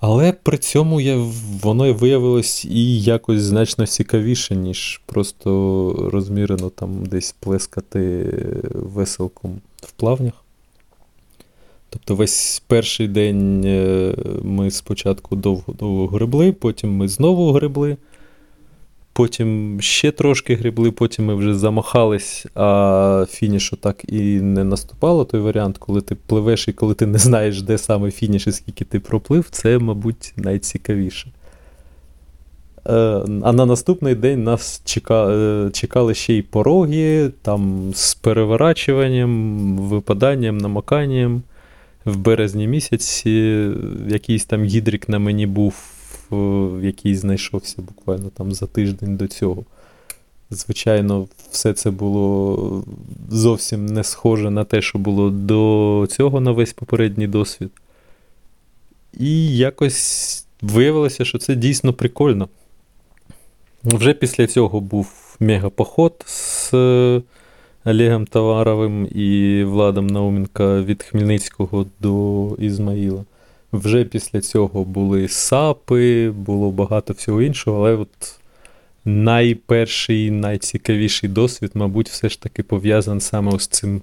Але 0.00 0.32
при 0.32 0.58
цьому 0.58 1.00
я, 1.00 1.16
воно 1.62 1.94
виявилось 1.94 2.64
і 2.64 3.00
якось 3.02 3.40
значно 3.40 3.86
цікавіше, 3.86 4.56
ніж 4.56 5.00
просто 5.06 6.10
розмірено 6.12 6.70
там 6.70 7.06
десь 7.06 7.34
плескати 7.40 8.34
веселком 8.74 9.60
в 9.76 9.92
плавнях. 9.92 10.34
Тобто 11.90 12.14
весь 12.14 12.62
перший 12.66 13.08
день 13.08 13.64
е, 13.64 14.14
ми 14.42 14.70
спочатку 14.70 15.36
довго-довго 15.36 16.06
гребли, 16.06 16.52
потім 16.52 16.96
ми 16.96 17.08
знову 17.08 17.52
гребли. 17.52 17.96
Потім 19.12 19.78
ще 19.80 20.10
трошки 20.10 20.54
грібли, 20.54 20.90
потім 20.90 21.24
ми 21.24 21.34
вже 21.34 21.54
замахались, 21.54 22.46
а 22.54 23.26
фінішу 23.28 23.76
так 23.76 24.02
і 24.08 24.20
не 24.40 24.64
наступало. 24.64 25.24
Той 25.24 25.40
варіант, 25.40 25.78
коли 25.78 26.00
ти 26.00 26.14
пливеш 26.14 26.68
і 26.68 26.72
коли 26.72 26.94
ти 26.94 27.06
не 27.06 27.18
знаєш, 27.18 27.62
де 27.62 27.78
саме 27.78 28.10
фініш 28.10 28.46
і 28.46 28.52
скільки 28.52 28.84
ти 28.84 29.00
проплив, 29.00 29.46
це, 29.50 29.78
мабуть, 29.78 30.32
найцікавіше. 30.36 31.32
Е, 32.86 32.92
а 33.42 33.52
на 33.52 33.66
наступний 33.66 34.14
день 34.14 34.44
нас 34.44 34.82
е, 35.10 35.70
чекали 35.72 36.14
ще 36.14 36.34
й 36.34 36.42
пороги, 36.42 37.30
там 37.42 37.90
з 37.94 38.14
переворачуванням, 38.14 39.58
випаданням, 39.78 40.58
намаканням. 40.58 41.42
В 42.04 42.16
березні 42.16 42.68
місяці 42.68 43.68
якийсь 44.08 44.44
там 44.44 44.64
гідрик 44.64 45.08
на 45.08 45.18
мені 45.18 45.46
був 45.46 45.74
який 46.82 47.16
знайшовся 47.16 47.82
буквально 47.82 48.30
там 48.30 48.52
за 48.52 48.66
тиждень 48.66 49.16
до 49.16 49.28
цього. 49.28 49.64
Звичайно, 50.50 51.28
все 51.50 51.72
це 51.72 51.90
було 51.90 52.84
зовсім 53.30 53.86
не 53.86 54.04
схоже 54.04 54.50
на 54.50 54.64
те, 54.64 54.82
що 54.82 54.98
було 54.98 55.30
до 55.30 56.06
цього 56.10 56.40
на 56.40 56.50
весь 56.50 56.72
попередній 56.72 57.26
досвід. 57.26 57.70
І 59.18 59.56
якось 59.56 60.46
виявилося, 60.62 61.24
що 61.24 61.38
це 61.38 61.54
дійсно 61.54 61.92
прикольно. 61.92 62.48
Вже 63.84 64.14
після 64.14 64.46
цього 64.46 64.80
був 64.80 65.36
мегапоход 65.40 66.24
з 66.26 66.72
Олегом 67.84 68.26
Таваровим 68.26 69.08
і 69.14 69.64
Владом 69.64 70.06
Науменка 70.06 70.80
від 70.80 71.02
Хмельницького 71.02 71.86
до 72.00 72.48
Ізмаїла. 72.58 73.24
Вже 73.72 74.04
після 74.04 74.40
цього 74.40 74.84
були 74.84 75.28
сапи, 75.28 76.30
було 76.30 76.70
багато 76.70 77.12
всього 77.12 77.42
іншого, 77.42 77.78
але 77.78 77.96
от 77.96 78.38
найперший, 79.04 80.30
найцікавіший 80.30 81.28
досвід, 81.28 81.70
мабуть, 81.74 82.08
все 82.08 82.28
ж 82.28 82.42
таки 82.42 82.62
пов'язаний 82.62 83.20
саме 83.20 83.58
з 83.58 83.66
цим 83.66 84.02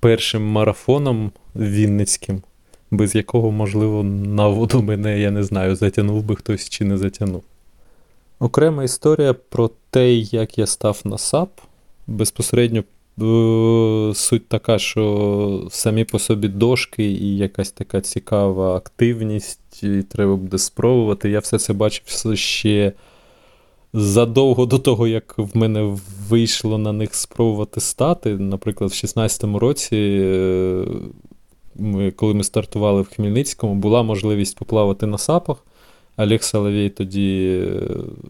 першим 0.00 0.42
марафоном 0.46 1.30
Вінницьким, 1.56 2.42
без 2.90 3.14
якого, 3.14 3.50
можливо, 3.50 4.02
на 4.04 4.48
воду 4.48 4.82
мене, 4.82 5.20
я 5.20 5.30
не 5.30 5.44
знаю, 5.44 5.76
затягнув 5.76 6.22
би 6.22 6.36
хтось 6.36 6.68
чи 6.68 6.84
не 6.84 6.96
затягнув. 6.96 7.42
Окрема 8.38 8.84
історія 8.84 9.34
про 9.34 9.70
те, 9.90 10.12
як 10.14 10.58
я 10.58 10.66
став 10.66 11.00
на 11.04 11.18
САП, 11.18 11.60
безпосередньо 12.06 12.84
суть 14.14 14.48
така, 14.48 14.78
що 14.78 15.66
самі 15.70 16.04
по 16.04 16.18
собі 16.18 16.48
дошки 16.48 17.04
і 17.04 17.36
якась 17.36 17.70
така 17.70 18.00
цікава 18.00 18.76
активність, 18.76 19.82
і 19.82 20.02
треба 20.02 20.36
буде 20.36 20.58
спробувати. 20.58 21.30
Я 21.30 21.38
все 21.38 21.58
це 21.58 21.72
бачив 21.72 22.04
ще 22.38 22.92
задовго 23.92 24.66
до 24.66 24.78
того, 24.78 25.06
як 25.06 25.34
в 25.38 25.56
мене 25.56 25.96
вийшло 26.28 26.78
на 26.78 26.92
них 26.92 27.14
спробувати 27.14 27.80
стати. 27.80 28.36
Наприклад, 28.36 28.90
в 28.90 28.94
16-му 28.94 29.58
році, 29.58 29.96
е, 29.96 30.84
коли 32.16 32.34
ми 32.34 32.44
стартували 32.44 33.02
в 33.02 33.08
Хмельницькому, 33.08 33.74
була 33.74 34.02
можливість 34.02 34.58
поплавати 34.58 35.06
на 35.06 35.18
сапах. 35.18 35.64
Олег 36.20 36.42
Соловій 36.42 36.88
тоді 36.88 37.60
е, 37.64 37.80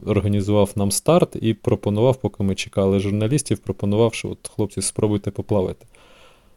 організував 0.07 0.73
нам 0.77 0.91
старт 0.91 1.37
і 1.43 1.55
пропонував, 1.55 2.17
поки 2.17 2.43
ми 2.43 2.55
чекали 2.55 3.01
журналістів, 3.01 3.59
пропонував, 3.59 4.15
що 4.15 4.29
от 4.29 4.51
хлопці, 4.55 4.83
спробуйте 4.83 5.31
поплавати. 5.31 5.87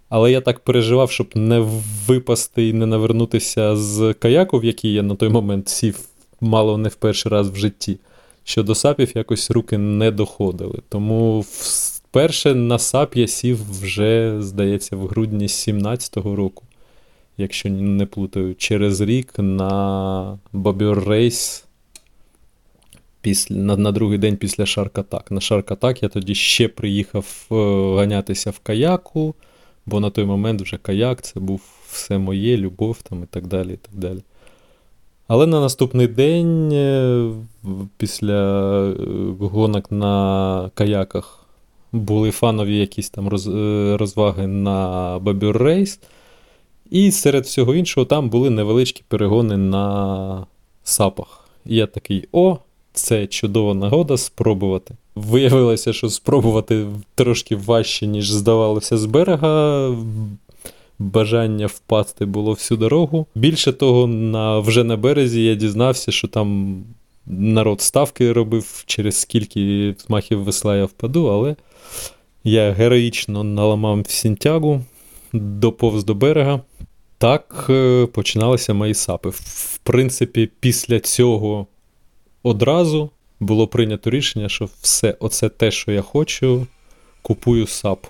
Але 0.10 0.32
я 0.32 0.42
так 0.42 0.60
переживав, 0.60 1.12
щоб 1.12 1.28
не 1.36 1.60
випасти 2.08 2.68
і 2.70 2.74
не 2.74 2.86
навернутися 2.86 3.76
з 3.76 4.14
каяку, 4.14 4.60
в 4.60 4.66
який 4.66 4.94
я 4.94 5.04
на 5.04 5.16
той 5.16 5.30
момент 5.30 5.70
сів, 5.70 6.00
мало 6.42 6.78
не 6.78 6.90
в 6.90 6.96
перший 6.96 7.32
раз 7.32 7.50
в 7.50 7.56
житті, 7.56 8.00
що 8.44 8.64
до 8.64 8.76
сапів 8.76 9.12
якось 9.16 9.52
руки 9.52 9.78
не 9.78 10.12
доходили. 10.12 10.80
Тому 10.90 11.46
вперше 11.48 12.56
на 12.56 12.80
сап 12.80 13.18
я 13.18 13.28
сів 13.28 13.82
вже, 13.82 14.36
здається, 14.40 14.96
в 14.96 15.08
грудні 15.08 15.48
17-го 15.48 16.36
року 16.36 16.64
якщо 17.38 17.70
не 17.70 18.06
плутаю, 18.06 18.56
через 18.56 19.02
рік 19.02 19.34
на 19.38 20.40
Бобер 20.54 21.04
Рейс 21.08 21.66
після, 23.22 23.56
на 23.56 23.78
на 23.78 23.92
другий 23.92 24.18
день 24.18 24.38
після 24.38 24.66
Шаркатак. 24.66 25.32
На 25.32 25.42
Шаркатак 25.42 26.04
я 26.04 26.10
тоді 26.10 26.36
ще 26.36 26.68
приїхав 26.68 27.48
е, 27.52 27.56
ганятися 27.98 28.52
в 28.52 28.60
каяку, 28.60 29.36
бо 29.86 30.00
на 30.00 30.10
той 30.10 30.26
момент 30.26 30.62
вже 30.62 30.78
каяк 30.78 31.22
це 31.22 31.40
був 31.40 31.62
все 31.92 32.18
моє, 32.18 32.58
любов 32.58 33.02
там 33.02 33.24
і 33.24 33.26
так 33.26 33.48
далі. 33.48 33.74
і 33.74 33.78
так 33.78 33.96
далі. 33.96 34.20
Але 35.28 35.48
на 35.48 35.60
наступний 35.60 36.08
день, 36.08 36.72
е, 36.72 37.32
після 37.98 38.44
е, 38.90 38.96
гонок 39.40 39.92
на 39.92 40.72
каяках, 40.74 41.46
були 41.92 42.32
фанові 42.32 42.78
якісь 42.78 43.10
там 43.10 43.28
розваги 43.98 44.48
на 44.48 45.20
Бабюр 45.22 45.58
Рейс. 45.58 46.00
І 46.94 47.12
серед 47.12 47.44
всього 47.44 47.76
іншого, 47.76 48.06
там 48.06 48.30
були 48.30 48.50
невеличкі 48.50 49.04
перегони 49.08 49.58
на 49.58 50.46
сапах. 50.84 51.50
І 51.66 51.76
я 51.76 51.88
такий: 51.88 52.28
о, 52.32 52.58
це 52.94 53.28
чудова 53.28 53.74
нагода 53.74 54.18
спробувати. 54.18 54.96
Виявилося, 55.16 55.94
що 55.94 56.10
спробувати 56.10 56.86
трошки 57.16 57.56
важче, 57.56 58.08
ніж 58.08 58.32
здавалося 58.32 58.98
з 58.98 59.06
берега. 59.06 59.96
Бажання 61.00 61.68
впасти 61.68 62.26
було 62.26 62.52
всю 62.52 62.78
дорогу. 62.78 63.26
Більше 63.36 63.74
того, 63.74 64.08
на, 64.08 64.60
вже 64.60 64.84
на 64.84 64.98
березі 64.98 65.44
я 65.44 65.56
дізнався, 65.56 66.12
що 66.12 66.28
там 66.28 66.78
народ 67.26 67.82
ставки 67.82 68.34
робив, 68.34 68.84
через 68.86 69.16
скільки 69.16 69.96
змахів 70.08 70.44
весла 70.44 70.78
я 70.78 70.86
впаду, 70.86 71.26
але 71.28 71.56
я 72.44 72.72
героїчно 72.72 73.44
наламав 73.44 74.06
сінтягу, 74.08 74.82
доповз 75.34 76.04
до 76.04 76.16
берега. 76.16 76.62
Так 77.18 77.66
е, 77.70 78.06
починалися 78.06 78.74
мої 78.74 78.94
сапи. 78.94 79.30
В 79.30 79.78
принципі, 79.78 80.50
після 80.60 81.00
цього 81.00 81.68
одразу 82.44 83.10
було 83.40 83.68
прийнято 83.68 84.10
рішення, 84.10 84.50
що 84.50 84.70
все 84.82 85.16
оце 85.20 85.50
те, 85.50 85.72
що 85.72 85.92
я 85.92 86.02
хочу, 86.02 86.68
купую 87.22 87.68
сап. 87.68 88.08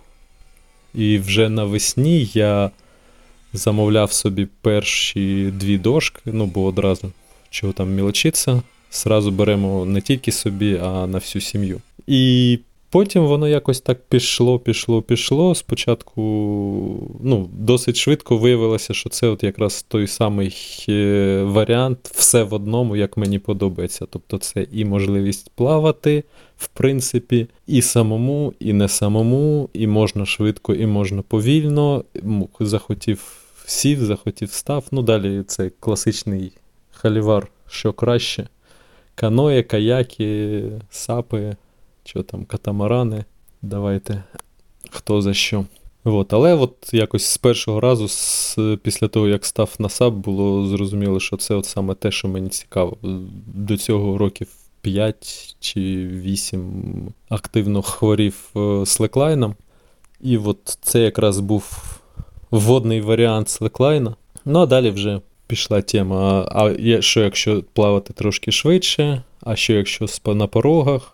І 0.95 1.17
вже 1.17 1.49
навесні 1.49 2.29
я 2.33 2.71
замовляв 3.53 4.11
собі 4.11 4.47
перші 4.61 5.53
дві 5.59 5.77
дошки, 5.77 6.21
ну, 6.25 6.45
бо 6.45 6.63
одразу 6.63 7.11
чого 7.49 7.73
там 7.73 7.89
мілочиться, 7.95 8.61
зразу 8.91 9.31
беремо 9.31 9.85
не 9.85 10.01
тільки 10.01 10.31
собі, 10.31 10.79
а 10.83 11.07
на 11.07 11.17
всю 11.17 11.41
сім'ю. 11.41 11.81
І 12.07 12.59
Потім 12.93 13.25
воно 13.25 13.47
якось 13.47 13.81
так 13.81 13.99
пішло, 14.09 14.59
пішло, 14.59 15.01
пішло. 15.01 15.55
Спочатку 15.55 16.21
ну, 17.23 17.49
досить 17.53 17.95
швидко 17.95 18.37
виявилося, 18.37 18.93
що 18.93 19.09
це 19.09 19.27
от 19.27 19.43
якраз 19.43 19.83
той 19.83 20.07
самий 20.07 20.55
е, 20.89 21.43
варіант, 21.43 22.11
все 22.13 22.43
в 22.43 22.53
одному, 22.53 22.95
як 22.95 23.17
мені 23.17 23.39
подобається. 23.39 24.05
Тобто 24.09 24.37
це 24.37 24.67
і 24.71 24.85
можливість 24.85 25.51
плавати, 25.55 26.23
в 26.57 26.67
принципі, 26.67 27.47
і 27.67 27.81
самому, 27.81 28.53
і 28.59 28.73
не 28.73 28.87
самому, 28.87 29.69
і 29.73 29.87
можна 29.87 30.25
швидко, 30.25 30.73
і 30.73 30.87
можна 30.87 31.21
повільно. 31.21 32.03
Захотів 32.59 33.21
сів, 33.65 34.05
захотів 34.05 34.51
став. 34.51 34.85
Ну, 34.91 35.01
далі 35.01 35.43
це 35.47 35.71
класичний 35.79 36.51
халівар, 36.91 37.47
що 37.69 37.93
краще. 37.93 38.47
Каноє, 39.15 39.63
каяки, 39.63 40.63
сапи 40.89 41.55
що 42.03 42.23
там, 42.23 42.45
катамарани. 42.45 43.25
Давайте 43.61 44.23
хто 44.89 45.21
за 45.21 45.33
що. 45.33 45.65
От, 46.03 46.33
але 46.33 46.53
от 46.53 46.93
якось 46.93 47.25
з 47.25 47.37
першого 47.37 47.81
разу, 47.81 48.07
з, 48.07 48.57
після 48.83 49.07
того, 49.07 49.27
як 49.27 49.45
став 49.45 49.75
на 49.79 49.89
САП, 49.89 50.13
було 50.13 50.67
зрозуміло, 50.67 51.19
що 51.19 51.37
це 51.37 51.55
от 51.55 51.65
саме 51.65 51.95
те, 51.95 52.11
що 52.11 52.27
мені 52.27 52.49
цікаво. 52.49 52.97
До 53.45 53.77
цього 53.77 54.17
років 54.17 54.47
5 54.81 55.55
чи 55.59 56.07
8 56.07 57.13
активно 57.29 57.81
хворів 57.81 58.49
е, 58.55 58.85
слеклайном. 58.85 59.55
І 60.21 60.37
от 60.37 60.77
це 60.81 60.99
якраз 60.99 61.39
був 61.39 61.97
водний 62.51 63.01
варіант 63.01 63.49
слеклайна. 63.49 64.15
Ну 64.45 64.59
а 64.59 64.65
далі 64.65 64.89
вже 64.89 65.21
пішла 65.47 65.81
тема: 65.81 66.47
а 66.51 67.01
що 67.01 67.21
якщо 67.21 67.63
плавати 67.73 68.13
трошки 68.13 68.51
швидше, 68.51 69.23
а 69.41 69.55
що 69.55 69.73
якщо 69.73 70.05
на 70.27 70.47
порогах, 70.47 71.12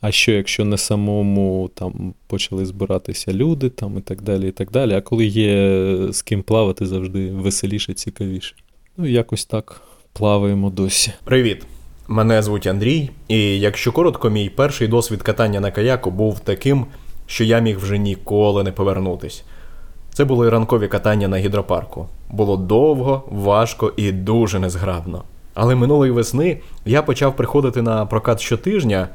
а 0.00 0.10
що 0.10 0.32
якщо 0.32 0.64
не 0.64 0.78
самому 0.78 1.70
там 1.74 2.14
почали 2.26 2.66
збиратися 2.66 3.32
люди 3.32 3.68
там 3.68 3.98
і 3.98 4.00
так 4.00 4.22
далі. 4.22 4.48
і 4.48 4.52
так 4.52 4.70
далі. 4.70 4.94
А 4.94 5.00
коли 5.00 5.26
є 5.26 5.96
з 6.12 6.22
ким 6.22 6.42
плавати, 6.42 6.86
завжди 6.86 7.30
веселіше, 7.30 7.94
цікавіше. 7.94 8.54
Ну, 8.96 9.06
якось 9.06 9.44
так 9.44 9.80
плаваємо 10.12 10.70
досі. 10.70 11.12
Привіт! 11.24 11.66
Мене 12.08 12.42
звуть 12.42 12.66
Андрій, 12.66 13.10
і 13.28 13.60
якщо 13.60 13.92
коротко, 13.92 14.30
мій 14.30 14.48
перший 14.48 14.88
досвід 14.88 15.22
катання 15.22 15.60
на 15.60 15.70
каяку 15.70 16.10
був 16.10 16.40
таким, 16.40 16.86
що 17.26 17.44
я 17.44 17.58
міг 17.58 17.78
вже 17.78 17.98
ніколи 17.98 18.62
не 18.62 18.72
повернутись. 18.72 19.44
Це 20.12 20.24
були 20.24 20.50
ранкові 20.50 20.88
катання 20.88 21.28
на 21.28 21.38
гідропарку. 21.38 22.06
Було 22.30 22.56
довго, 22.56 23.22
важко 23.30 23.92
і 23.96 24.12
дуже 24.12 24.58
незграбно. 24.58 25.24
Але 25.54 25.74
минулої 25.74 26.12
весни 26.12 26.60
я 26.84 27.02
почав 27.02 27.36
приходити 27.36 27.82
на 27.82 28.06
прокат 28.06 28.40
щотижня, 28.40 29.08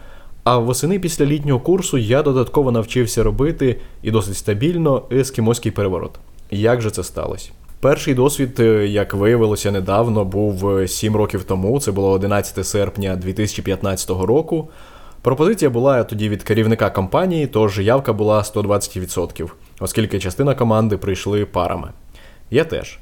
а 0.46 0.58
восени 0.58 1.00
після 1.00 1.26
літнього 1.26 1.60
курсу 1.60 1.98
я 1.98 2.24
додатково 2.24 2.72
навчився 2.72 3.24
робити 3.24 3.80
і 4.04 4.12
досить 4.12 4.38
стабільно 4.38 5.04
ескімоський 5.12 5.72
переворот. 5.72 6.12
Як 6.52 6.82
же 6.82 6.92
це 6.92 7.04
сталося? 7.04 7.52
Перший 7.80 8.14
досвід, 8.14 8.60
е, 8.60 8.88
як 8.88 9.14
виявилося 9.14 9.72
недавно, 9.72 10.26
був 10.26 10.90
7 10.90 11.16
років 11.16 11.44
тому. 11.44 11.80
Це 11.80 11.92
було 11.92 12.12
11 12.12 12.64
серпня 12.64 13.16
2015 13.16 14.26
року. 14.26 14.70
Пропозиція 15.22 15.70
була 15.70 16.04
тоді 16.04 16.30
від 16.30 16.44
керівника 16.44 16.90
компанії, 16.90 17.48
тож 17.48 17.80
явка 17.80 18.14
була 18.14 18.42
120%, 18.42 19.50
оскільки 19.80 20.20
частина 20.20 20.56
команди 20.56 20.98
прийшли 20.98 21.46
парами. 21.46 21.90
Я 22.52 22.64
теж. 22.64 23.00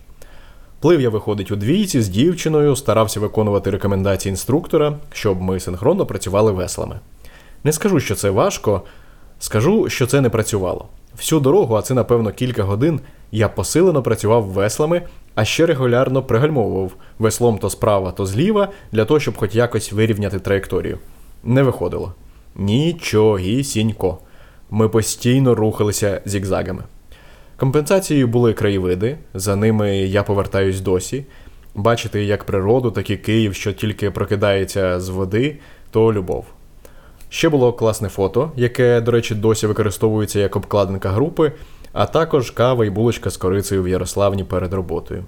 Плив 0.80 1.02
я 1.02 1.10
виходить 1.10 1.52
у 1.52 1.56
двійці 1.56 2.02
з 2.02 2.10
дівчиною, 2.10 2.76
старався 2.76 3.20
виконувати 3.20 3.70
рекомендації 3.70 4.30
інструктора, 4.30 4.94
щоб 5.14 5.42
ми 5.42 5.60
синхронно 5.60 6.06
працювали 6.06 6.52
веслами. 6.52 7.00
Не 7.64 7.74
скажу, 7.74 8.00
що 8.00 8.16
це 8.16 8.30
важко, 8.30 8.82
скажу, 9.40 9.90
що 9.90 10.08
це 10.08 10.22
не 10.22 10.30
працювало. 10.30 10.86
Всю 11.18 11.42
дорогу, 11.42 11.76
а 11.76 11.82
це, 11.82 11.94
напевно, 11.94 12.32
кілька 12.32 12.64
годин, 12.64 13.00
я 13.32 13.50
посилено 13.50 14.04
працював 14.04 14.44
веслами, 14.44 15.02
а 15.36 15.46
ще 15.46 15.66
регулярно 15.66 16.24
пригальмовував 16.24 16.92
веслом 17.20 17.58
то 17.58 17.70
справа, 17.70 18.12
то 18.12 18.26
зліва, 18.26 18.70
для 18.92 19.06
того, 19.06 19.20
щоб 19.20 19.38
хоч 19.38 19.56
якось 19.56 19.94
вирівняти 19.94 20.40
траєкторію. 20.40 20.98
Не 21.44 21.64
виходило. 21.64 22.14
Нічогісінько. 22.56 24.18
Ми 24.70 24.90
постійно 24.90 25.56
рухалися 25.56 26.22
зігзагами. 26.26 26.84
Компенсацією 27.58 28.28
були 28.28 28.54
краєвиди, 28.54 29.18
за 29.34 29.56
ними 29.56 29.98
я 29.98 30.24
повертаюсь 30.24 30.82
досі. 30.82 31.26
Бачити 31.76 32.24
як 32.24 32.44
природу, 32.44 32.92
так 32.92 33.10
і 33.10 33.18
Київ, 33.18 33.56
що 33.56 33.74
тільки 33.74 34.12
прокидається 34.12 35.00
з 35.00 35.10
води, 35.10 35.58
то 35.92 36.14
любов. 36.14 36.46
Ще 37.34 37.50
було 37.50 37.74
класне 37.74 38.10
фото, 38.10 38.52
яке, 38.56 39.02
до 39.02 39.12
речі, 39.12 39.36
досі 39.36 39.68
використовується 39.68 40.40
як 40.40 40.56
обкладинка 40.56 41.10
групи, 41.10 41.52
а 41.94 42.06
також 42.06 42.52
кава 42.52 42.86
і 42.86 42.90
булочка 42.90 43.30
з 43.30 43.38
корицею 43.38 43.84
в 43.84 43.88
Ярославні 43.88 44.44
перед 44.44 44.74
роботою. 44.74 45.24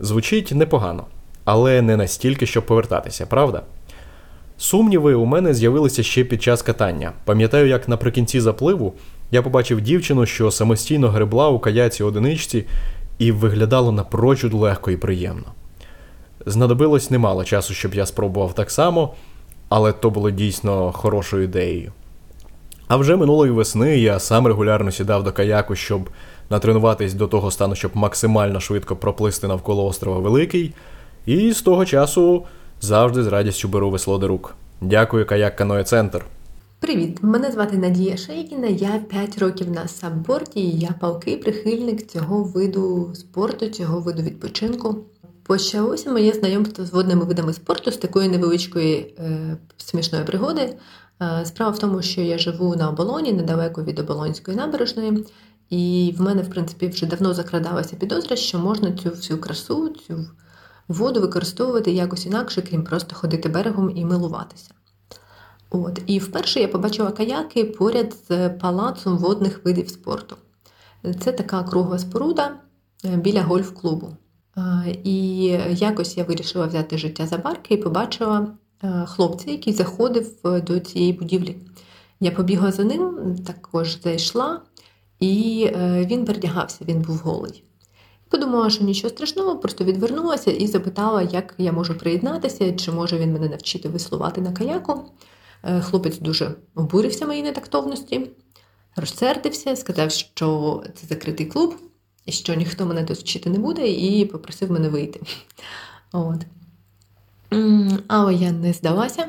Звучить 0.00 0.52
непогано, 0.54 1.04
але 1.44 1.82
не 1.82 1.96
настільки, 1.96 2.46
щоб 2.46 2.66
повертатися, 2.66 3.26
правда? 3.26 3.62
Сумніви 4.58 5.14
у 5.14 5.24
мене 5.24 5.54
з'явилися 5.54 6.02
ще 6.02 6.24
під 6.24 6.42
час 6.42 6.62
катання. 6.62 7.12
Пам'ятаю, 7.24 7.68
як 7.68 7.88
наприкінці 7.88 8.40
запливу 8.40 8.94
я 9.30 9.42
побачив 9.42 9.80
дівчину, 9.80 10.26
що 10.26 10.50
самостійно 10.50 11.08
гребла 11.08 11.48
у 11.48 11.58
каяці 11.58 12.02
одиничці, 12.02 12.64
і 13.18 13.32
виглядало 13.32 13.92
напрочуд 13.92 14.54
легко 14.54 14.90
і 14.90 14.96
приємно. 14.96 15.52
Знадобилось 16.46 17.10
немало 17.10 17.44
часу, 17.44 17.74
щоб 17.74 17.94
я 17.94 18.06
спробував 18.06 18.54
так 18.54 18.70
само, 18.70 19.14
але 19.68 19.92
то 19.92 20.10
було 20.10 20.30
дійсно 20.30 20.92
хорошою 20.92 21.42
ідеєю. 21.42 21.92
А 22.88 22.96
вже 22.96 23.16
минулої 23.16 23.52
весни 23.52 23.98
я 23.98 24.18
сам 24.18 24.46
регулярно 24.46 24.90
сідав 24.90 25.24
до 25.24 25.32
каяку, 25.32 25.76
щоб 25.76 26.10
натренуватись 26.50 27.14
до 27.14 27.26
того 27.26 27.50
стану, 27.50 27.74
щоб 27.74 27.90
максимально 27.94 28.60
швидко 28.60 28.96
проплисти 28.96 29.46
навколо 29.46 29.86
острова 29.86 30.18
Великий, 30.18 30.74
і 31.26 31.52
з 31.52 31.62
того 31.62 31.84
часу 31.84 32.44
завжди 32.80 33.22
з 33.22 33.26
радістю 33.26 33.68
беру 33.68 33.90
весло 33.90 34.18
до 34.18 34.28
рук. 34.28 34.54
Дякую, 34.80 35.26
каяк 35.26 35.56
Каноє 35.56 35.84
Центр. 35.84 36.24
Привіт! 36.80 37.18
Мене 37.22 37.50
звати 37.50 37.76
Надія 37.76 38.16
Шейкіна, 38.16 38.66
я 38.66 38.98
5 39.08 39.38
років 39.38 39.70
на 39.70 39.88
сабборді 39.88 40.60
і 40.60 40.78
я 40.78 40.94
палкий 41.00 41.36
прихильник 41.36 42.06
цього 42.06 42.44
виду 42.44 43.10
спорту, 43.14 43.66
цього 43.66 44.00
виду 44.00 44.22
відпочинку. 44.22 44.96
Почалося 45.46 46.10
моє 46.12 46.32
знайомство 46.32 46.84
з 46.84 46.90
водними 46.90 47.24
видами 47.24 47.52
спорту 47.52 47.92
з 47.92 47.96
такої 47.96 48.28
невеличкої 48.28 49.14
е, 49.18 49.56
смішної 49.76 50.24
пригоди. 50.24 50.76
Е, 51.22 51.44
справа 51.46 51.72
в 51.72 51.78
тому, 51.78 52.02
що 52.02 52.20
я 52.20 52.38
живу 52.38 52.76
на 52.76 52.88
оболоні, 52.88 53.32
недалеко 53.32 53.82
від 53.82 53.98
оболонської 53.98 54.56
набережної, 54.56 55.24
і 55.70 56.14
в 56.18 56.20
мене, 56.20 56.42
в 56.42 56.50
принципі, 56.50 56.88
вже 56.88 57.06
давно 57.06 57.34
закрадалася 57.34 57.96
підозра, 57.96 58.36
що 58.36 58.58
можна 58.58 58.92
цю 58.92 59.10
всю 59.10 59.40
красу, 59.40 59.88
цю 59.88 60.26
воду 60.88 61.20
використовувати 61.20 61.92
якось 61.92 62.26
інакше, 62.26 62.62
крім 62.62 62.84
просто 62.84 63.16
ходити 63.16 63.48
берегом 63.48 63.96
і 63.96 64.04
милуватися. 64.04 64.70
От. 65.70 66.02
І 66.06 66.18
вперше 66.18 66.60
я 66.60 66.68
побачила 66.68 67.10
каяки 67.10 67.64
поряд 67.64 68.14
з 68.28 68.48
палацом 68.48 69.18
водних 69.18 69.64
видів 69.64 69.88
спорту. 69.88 70.36
Це 71.20 71.32
така 71.32 71.62
кругла 71.62 71.98
споруда 71.98 72.52
е, 73.04 73.16
біля 73.16 73.42
гольф-клубу. 73.42 74.16
І 75.04 75.42
якось 75.70 76.16
я 76.16 76.24
вирішила 76.24 76.66
взяти 76.66 76.98
життя 76.98 77.26
за 77.26 77.38
барки 77.38 77.74
і 77.74 77.76
побачила 77.76 78.46
е, 78.82 79.04
хлопця, 79.06 79.50
який 79.50 79.72
заходив 79.72 80.32
е, 80.44 80.60
до 80.60 80.80
цієї 80.80 81.12
будівлі. 81.12 81.56
Я 82.20 82.30
побігла 82.30 82.72
за 82.72 82.84
ним, 82.84 83.36
також 83.46 84.02
зайшла, 84.02 84.60
і 85.20 85.70
він 86.06 86.24
передягався, 86.24 86.84
він 86.88 87.02
був 87.02 87.16
голий. 87.16 87.64
Подумала, 88.28 88.70
що 88.70 88.84
нічого 88.84 89.08
страшного, 89.08 89.58
просто 89.58 89.84
відвернулася 89.84 90.50
і 90.50 90.66
запитала, 90.66 91.22
як 91.22 91.54
я 91.58 91.72
можу 91.72 91.94
приєднатися, 91.94 92.72
чи 92.72 92.92
може 92.92 93.18
він 93.18 93.32
мене 93.32 93.48
навчити 93.48 93.88
веслувати 93.88 94.40
на 94.40 94.52
каяку. 94.52 95.04
Е, 95.62 95.80
хлопець 95.80 96.18
дуже 96.18 96.54
обурився 96.74 97.26
моїй 97.26 97.42
нетактовності, 97.42 98.30
розсердився, 98.96 99.76
сказав, 99.76 100.10
що 100.10 100.82
це 100.94 101.06
закритий 101.06 101.46
клуб, 101.46 101.76
що 102.28 102.54
ніхто 102.54 102.86
мене 102.86 103.04
тут 103.04 103.16
вчити 103.16 103.50
не 103.50 103.58
буде, 103.58 103.88
і 103.88 104.24
попросив 104.24 104.70
мене 104.70 104.88
вийти. 104.88 105.20
От. 106.12 106.40
Але 108.08 108.34
я 108.34 108.52
не 108.52 108.72
здалася. 108.72 109.28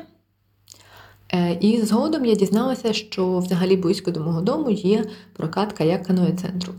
Е, 1.32 1.58
і 1.60 1.82
згодом 1.82 2.24
я 2.24 2.34
дізналася, 2.34 2.92
що 2.92 3.38
взагалі 3.38 3.76
близько 3.76 4.10
до 4.10 4.20
мого 4.20 4.40
дому 4.40 4.70
є 4.70 5.04
прокат 5.32 5.72
каяк 5.72 6.06
каноє 6.06 6.32
центру. 6.32 6.74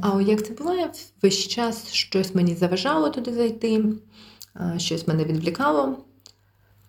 А 0.00 0.20
як 0.26 0.46
це 0.46 0.54
буває, 0.54 0.90
весь 1.22 1.48
час 1.48 1.92
щось 1.92 2.34
мені 2.34 2.54
заважало 2.54 3.10
туди 3.10 3.32
зайти, 3.32 3.84
щось 4.76 5.08
мене 5.08 5.24
відвлікало 5.24 5.96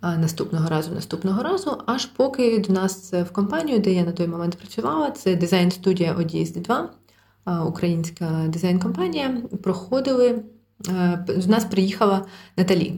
наступного 0.02 0.70
разу, 0.70 0.92
наступного 0.92 1.44
разу, 1.44 1.84
аж 1.86 2.06
поки 2.06 2.60
до 2.60 2.74
нас 2.74 3.14
в 3.14 3.30
компанію, 3.32 3.80
де 3.80 3.94
я 3.94 4.04
на 4.04 4.12
той 4.12 4.28
момент 4.28 4.56
працювала, 4.56 5.12
це 5.12 5.36
дизайн-студія 5.36 6.16
ODSD 6.16 6.62
2, 6.62 6.90
українська 7.68 8.46
дизайн-компанія, 8.48 9.38
проходили. 9.64 10.44
До 11.28 11.48
нас 11.48 11.66
приїхала 11.66 12.26
Наталі. 12.58 12.94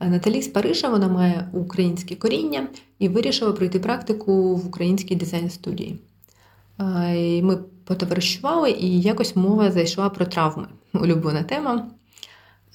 Наталі 0.00 0.42
з 0.42 0.48
Парижа 0.48 0.88
вона 0.88 1.08
має 1.08 1.48
українське 1.52 2.14
коріння 2.14 2.68
і 2.98 3.08
вирішила 3.08 3.52
пройти 3.52 3.78
практику 3.78 4.56
в 4.56 4.66
українській 4.66 5.16
дизайн-студії. 5.16 6.00
Ми 7.42 7.58
потоваришували, 7.84 8.70
і 8.70 9.00
якось 9.00 9.36
мова 9.36 9.70
зайшла 9.70 10.10
про 10.10 10.26
травми. 10.26 10.66
Улюблена 10.94 11.42
тема. 11.42 11.90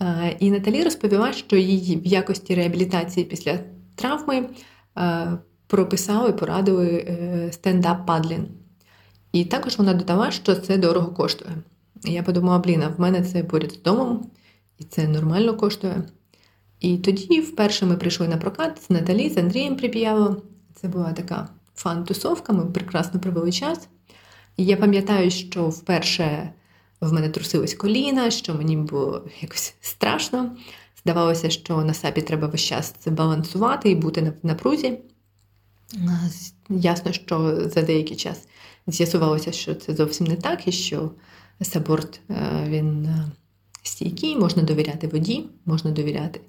Е, 0.02 0.36
і 0.39 0.52
Наталі 0.52 0.84
розповіла, 0.84 1.34
що 1.34 1.56
її 1.56 1.98
в 1.98 2.06
якості 2.06 2.56
реабілітації 2.56 3.26
після 3.26 3.60
травми 3.96 4.50
е, 4.98 5.28
прописали, 5.68 6.34
порадили 6.34 6.88
е, 6.88 7.50
стендап 7.52 8.06
падлін. 8.06 8.48
І 9.36 9.46
також 9.46 9.78
вона 9.78 9.94
додала, 9.94 10.32
що 10.32 10.56
це 10.56 10.78
дорого 10.78 11.08
коштує. 11.08 11.52
Я 12.04 12.24
подумала, 12.24 12.60
блін, 12.60 12.84
а 12.84 12.88
в 12.88 13.00
мене 13.00 13.22
це 13.22 13.44
поряд 13.44 13.72
з 13.72 13.82
домом, 13.82 14.32
і 14.80 14.84
це 14.84 15.08
нормально 15.08 15.58
коштує. 15.58 16.04
І 16.80 16.98
тоді 16.98 17.42
вперше 17.42 17.86
ми 17.86 17.98
прийшли 17.98 18.28
на 18.28 18.38
прокат 18.38 18.84
з 18.84 18.90
Наталі, 18.90 19.30
з 19.30 19.38
Андрієм 19.38 19.76
Припіяло. 19.76 20.42
Це 20.76 20.88
була 20.88 21.14
така 21.14 21.50
фан-тусовка, 21.76 22.54
ми 22.54 22.66
прекрасно 22.66 23.20
провели 23.20 23.52
час. 23.52 23.88
І 24.58 24.66
я 24.66 24.78
пам'ятаю, 24.78 25.32
що 25.32 25.70
вперше 25.70 26.50
в 27.02 27.14
мене 27.14 27.30
трусилось 27.30 27.74
коліна, 27.74 28.32
що 28.32 28.56
мені 28.56 28.78
було 28.78 29.24
якось 29.42 29.74
страшно. 29.82 30.58
Здавалося, 31.04 31.50
що 31.50 31.78
на 31.78 31.94
сапі 31.94 32.22
треба 32.22 32.48
весь 32.48 32.62
час 32.62 32.94
це 33.00 33.12
балансувати 33.12 33.90
і 33.90 33.96
бути 33.96 34.22
на 34.22 34.34
напрузі. 34.44 35.00
Ясно, 36.70 37.12
що 37.12 37.70
за 37.70 37.82
деякий 37.82 38.18
час 38.18 38.48
з'ясувалося, 38.88 39.52
що 39.52 39.76
це 39.76 39.96
зовсім 39.96 40.28
не 40.28 40.36
так, 40.36 40.68
і 40.68 40.72
що 40.72 41.12
саборт 41.62 42.20
е, 42.30 42.66
він 42.68 43.06
е, 43.06 43.26
стійкий, 43.84 44.36
можна 44.36 44.64
довіряти 44.64 45.08
воді, 45.08 45.46
можна 45.66 45.92
довіряти 45.92 46.42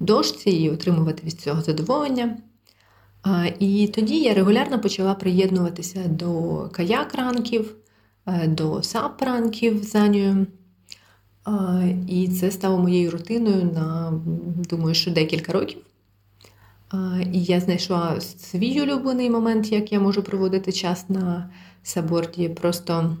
дошці 0.00 0.50
і 0.50 0.70
отримувати 0.70 1.22
від 1.26 1.40
цього 1.40 1.62
задоволення. 1.62 2.36
І 3.58 3.88
тоді 3.94 4.20
я 4.20 4.34
регулярно 4.34 4.80
почала 4.80 5.14
приєднуватися 5.14 6.08
до 6.08 6.28
каяк-ранків, 6.72 7.64
е, 8.26 8.48
до 8.48 8.82
сап-ранків 8.82 9.82
з 9.82 9.94
Анею. 9.94 10.46
І 12.08 12.28
це 12.28 12.50
стало 12.50 12.78
моєю 12.78 13.10
рутиною 13.10 13.64
на, 13.64 14.12
думаю, 14.70 14.94
що 14.94 15.10
декілька 15.10 15.52
років. 15.52 15.78
І 17.32 17.44
я 17.44 17.60
знайшла 17.60 18.20
свій 18.20 18.82
улюблений 18.82 19.30
момент, 19.30 19.72
як 19.72 19.92
я 19.92 20.00
можу 20.00 20.22
проводити 20.22 20.72
час 20.72 21.08
на 21.08 21.50
саборді, 21.86 22.48
просто 22.48 23.16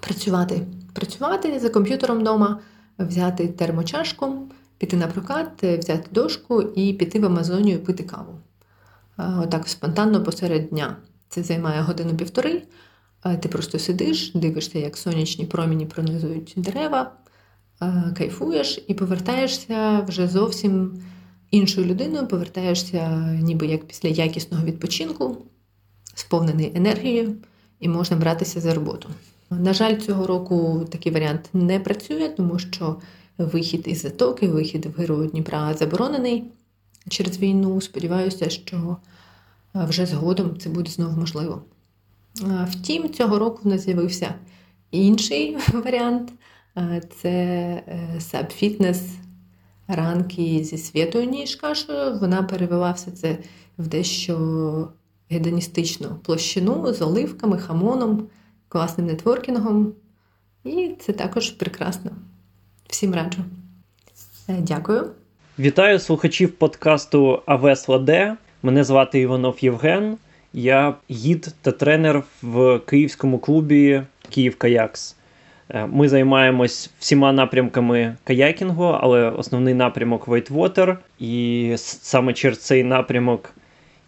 працювати. 0.00 0.66
Працювати 0.92 1.60
за 1.60 1.68
комп'ютером 1.70 2.18
вдома, 2.18 2.60
взяти 2.98 3.48
термочашку, 3.48 4.48
піти 4.78 4.96
на 4.96 5.06
прокат, 5.06 5.62
взяти 5.62 6.08
дошку 6.12 6.62
і 6.62 6.92
піти 6.92 7.20
в 7.20 7.24
Амазонію 7.24 7.78
пити 7.78 8.02
каву. 8.02 8.38
Отак 9.16 9.68
спонтанно 9.68 10.22
посеред 10.22 10.68
дня. 10.68 10.96
Це 11.28 11.42
займає 11.42 11.80
годину-півтори. 11.80 12.62
Ти 13.40 13.48
просто 13.48 13.78
сидиш, 13.78 14.32
дивишся, 14.34 14.78
як 14.78 14.96
сонячні 14.96 15.46
проміні 15.46 15.86
пронизують 15.86 16.54
дерева, 16.56 17.12
кайфуєш 18.16 18.84
і 18.88 18.94
повертаєшся 18.94 20.00
вже 20.00 20.28
зовсім 20.28 21.02
іншою 21.50 21.86
людиною, 21.86 22.26
повертаєшся 22.26 23.08
ніби 23.42 23.66
як 23.66 23.84
після 23.84 24.08
якісного 24.08 24.64
відпочинку, 24.64 25.38
сповнений 26.16 26.72
енергією, 26.74 27.34
і 27.80 27.88
можна 27.88 28.16
братися 28.16 28.60
за 28.60 28.74
роботу. 28.74 29.08
На 29.50 29.72
жаль, 29.72 29.96
цього 29.96 30.26
року 30.26 30.86
такий 30.90 31.12
варіант 31.12 31.48
не 31.52 31.80
працює, 31.80 32.28
тому 32.28 32.58
що 32.58 32.96
вихід 33.38 33.82
із 33.86 34.02
затоки, 34.02 34.48
вихід 34.48 34.86
в 34.86 35.00
герою 35.00 35.28
Дніпра 35.28 35.74
заборонений 35.74 36.44
через 37.08 37.38
війну. 37.38 37.80
Сподіваюся, 37.80 38.50
що 38.50 38.96
вже 39.74 40.06
згодом 40.06 40.58
це 40.58 40.68
буде 40.68 40.90
знову 40.90 41.20
можливо. 41.20 41.62
Втім, 42.70 43.12
цього 43.12 43.38
року 43.38 43.60
в 43.64 43.66
нас 43.66 43.84
з'явився 43.84 44.34
інший 44.90 45.56
варіант 45.72 46.32
це 47.22 47.28
е, 47.28 48.20
саб-фітнес 48.20 49.02
ранки 49.88 50.64
зі 50.64 50.78
святою 50.78 51.26
ніж 51.26 51.56
кашею. 51.56 52.18
Вона 52.18 52.42
перевела 52.42 52.92
все 52.92 53.10
це 53.10 53.38
в 53.78 53.86
дещо 53.86 54.88
гедоністичну 55.30 56.08
площину 56.22 56.92
з 56.92 57.02
оливками, 57.02 57.58
хамоном, 57.58 58.26
класним 58.68 59.06
нетворкінгом. 59.06 59.92
І 60.64 60.90
це 61.00 61.12
також 61.12 61.50
прекрасно. 61.50 62.10
Всім 62.88 63.14
раджу. 63.14 63.42
Е, 64.48 64.56
дякую. 64.60 65.10
Вітаю 65.58 65.98
слухачів 65.98 66.52
подкасту 66.52 67.42
Авес 67.46 67.88
Ладе. 67.88 68.36
Мене 68.62 68.84
звати 68.84 69.20
Іванов 69.20 69.56
Євген. 69.60 70.16
Я 70.52 70.94
гід 71.10 71.54
та 71.62 71.72
тренер 71.72 72.22
в 72.42 72.78
київському 72.78 73.38
клубі 73.38 74.02
Київ 74.30 74.56
Каякс. 74.58 75.16
Е, 75.68 75.86
ми 75.86 76.08
займаємось 76.08 76.90
всіма 76.98 77.32
напрямками 77.32 78.16
каякінгу, 78.24 78.84
але 78.84 79.30
основний 79.30 79.74
напрямок 79.74 80.28
Whitewater. 80.28 80.96
І 81.18 81.74
саме 81.78 82.32
через 82.32 82.62
цей 82.62 82.84
напрямок 82.84 83.50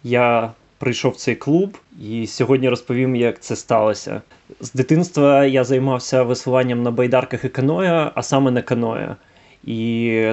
я 0.03 0.51
прийшов 0.79 1.11
в 1.11 1.15
цей 1.15 1.35
клуб 1.35 1.77
і 2.01 2.27
сьогодні 2.27 2.69
розповім, 2.69 3.15
як 3.15 3.39
це 3.39 3.55
сталося. 3.55 4.21
З 4.59 4.73
дитинства 4.73 5.45
я 5.45 5.63
займався 5.63 6.23
веслуванням 6.23 6.83
на 6.83 6.91
байдарках 6.91 7.45
і 7.45 7.49
каноя, 7.49 8.11
а 8.15 8.23
саме 8.23 8.51
на 8.51 8.61
каноя. 8.61 9.15
І 9.63 10.23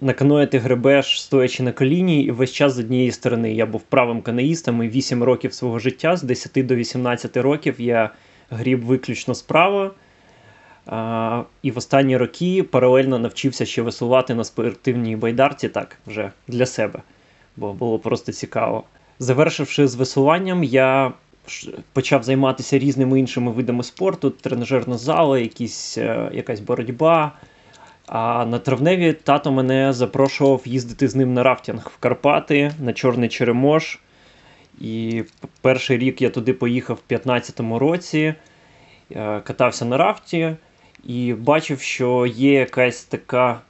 на 0.00 0.12
каное 0.12 0.46
ти 0.46 0.58
гребеш, 0.58 1.22
стоячи 1.22 1.62
на 1.62 1.72
коліні, 1.72 2.22
і 2.22 2.30
весь 2.30 2.52
час 2.52 2.72
з 2.72 2.78
однієї 2.78 3.12
сторони. 3.12 3.52
Я 3.52 3.66
був 3.66 3.82
правим 3.82 4.22
каноїстом 4.22 4.82
і 4.82 4.88
8 4.88 5.22
років 5.22 5.54
свого 5.54 5.78
життя, 5.78 6.16
з 6.16 6.22
10 6.22 6.66
до 6.66 6.74
18 6.74 7.36
років 7.36 7.80
я 7.80 8.10
гріб 8.50 8.84
виключно 8.84 9.34
справа. 9.34 9.90
А, 10.86 11.42
І 11.62 11.70
в 11.70 11.78
останні 11.78 12.16
роки 12.16 12.62
паралельно 12.62 13.18
навчився 13.18 13.66
ще 13.66 13.82
веслувати 13.82 14.34
на 14.34 14.44
спортивній 14.44 15.16
байдарці, 15.16 15.68
так, 15.68 15.98
вже 16.06 16.30
для 16.48 16.66
себе, 16.66 17.02
бо 17.56 17.72
було 17.72 17.98
просто 17.98 18.32
цікаво. 18.32 18.84
Завершивши 19.18 19.88
з 19.88 19.94
веслуванням, 19.94 20.64
я 20.64 21.12
почав 21.92 22.22
займатися 22.22 22.78
різними 22.78 23.20
іншими 23.20 23.50
видами 23.52 23.82
спорту: 23.82 24.30
тренажерна 24.30 24.98
зала, 24.98 25.38
якісь, 25.38 25.98
е, 25.98 26.30
якась 26.32 26.60
боротьба. 26.60 27.32
А 28.06 28.46
на 28.46 28.58
травневі 28.58 29.12
тато 29.12 29.52
мене 29.52 29.92
запрошував 29.92 30.62
їздити 30.64 31.08
з 31.08 31.14
ним 31.16 31.34
на 31.34 31.42
рафтинг 31.42 31.90
в 31.94 31.98
Карпати 31.98 32.72
на 32.80 32.92
Чорний 32.92 33.28
Черемош. 33.28 33.98
І 34.80 35.24
перший 35.60 35.98
рік 35.98 36.22
я 36.22 36.30
туди 36.30 36.52
поїхав 36.52 36.96
в 36.96 37.08
2015 37.08 37.78
році, 37.78 38.34
е, 39.10 39.40
катався 39.40 39.84
на 39.84 39.96
рафті 39.96 40.56
і 41.04 41.34
бачив, 41.34 41.80
що 41.80 42.26
є 42.26 42.52
якась 42.52 43.04
така, 43.04 43.60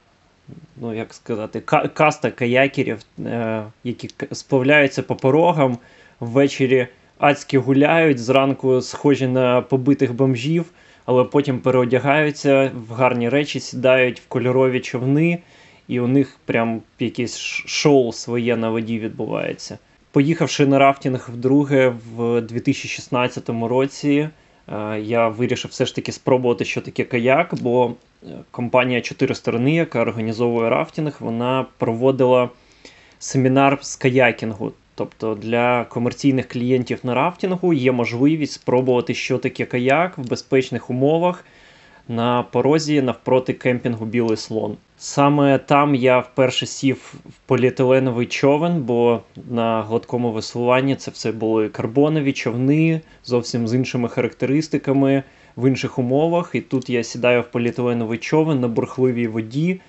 ну 0.77 0.93
як 0.93 1.13
сказати, 1.13 1.59
каста 1.93 2.31
каякерів, 2.31 2.99
е, 3.19 3.63
які 3.83 4.09
сплавляються 4.31 5.03
по 5.03 5.15
порогам, 5.15 5.77
ввечері 6.19 6.87
адськи 7.17 7.59
гуляють, 7.59 8.19
зранку 8.19 8.81
схожі 8.81 9.27
на 9.27 9.61
побитих 9.61 10.13
бомжів 10.13 10.65
але 11.05 11.23
потім 11.23 11.59
переодягаються 11.59 12.71
в 12.87 12.93
гарні 12.93 13.29
речі, 13.29 13.59
сідають 13.59 14.19
в 14.19 14.27
кольорові 14.27 14.79
човни, 14.79 15.39
і 15.87 15.99
у 15.99 16.07
них 16.07 16.39
прям 16.45 16.81
якесь 16.99 17.37
шоу 17.65 18.11
своє 18.11 18.57
на 18.57 18.69
воді 18.69 18.99
відбувається. 18.99 19.77
Поїхавши 20.11 20.65
на 20.65 20.79
рафтинг 20.79 21.29
вдруге 21.33 21.93
в 22.15 22.41
2016 22.41 23.49
році, 23.49 24.29
я 25.01 25.27
вирішив 25.27 25.71
все 25.71 25.85
ж 25.85 25.95
таки 25.95 26.11
спробувати, 26.11 26.65
що 26.65 26.81
таке 26.81 27.03
каяк, 27.03 27.53
бо 27.61 27.93
е, 28.23 28.27
компанія 28.51 29.01
Чотири 29.01 29.35
сторони, 29.35 29.75
яка 29.75 30.01
організовує 30.01 30.69
рафтинг, 30.69 31.17
вона 31.19 31.65
проводила 31.77 32.49
семінар 33.19 33.79
з 33.81 33.95
каякінгу. 33.95 34.71
Тобто 34.95 35.35
для 35.35 35.83
комерційних 35.83 36.47
клієнтів 36.47 36.99
на 37.03 37.13
рафтингу 37.13 37.73
є 37.73 37.91
можливість 37.91 38.53
спробувати, 38.53 39.13
що 39.13 39.37
таке 39.37 39.65
каяк 39.65 40.17
в 40.17 40.29
безпечних 40.29 40.89
умовах 40.89 41.45
на 42.07 42.43
порозі 42.43 43.01
навпроти 43.01 43.53
кемпінгу 43.53 44.05
Білий 44.05 44.37
слон. 44.37 44.77
Саме 44.97 45.57
там 45.57 45.95
я 45.95 46.19
вперше 46.19 46.65
сів 46.65 47.13
в 47.25 47.33
поліетиленовий 47.45 48.27
човен, 48.27 48.81
бо 48.81 49.21
на 49.49 49.81
гладкому 49.81 50.31
веслуванні 50.31 50.95
це 50.95 51.11
все 51.11 51.31
були 51.31 51.69
карбонові 51.69 52.33
човни 52.33 53.01
зовсім 53.23 53.67
з 53.67 53.73
іншими 53.73 54.09
характеристиками 54.09 55.23
в 55.55 55.69
інших 55.69 55.99
умовах. 55.99 56.51
І 56.53 56.61
тут 56.61 56.89
я 56.89 57.03
сідаю 57.03 57.41
в 57.41 57.51
поліетиленовий 57.51 58.17
човен 58.17 58.59
на 58.59 58.67
бурхливій 58.67 59.27
воді. 59.27 59.81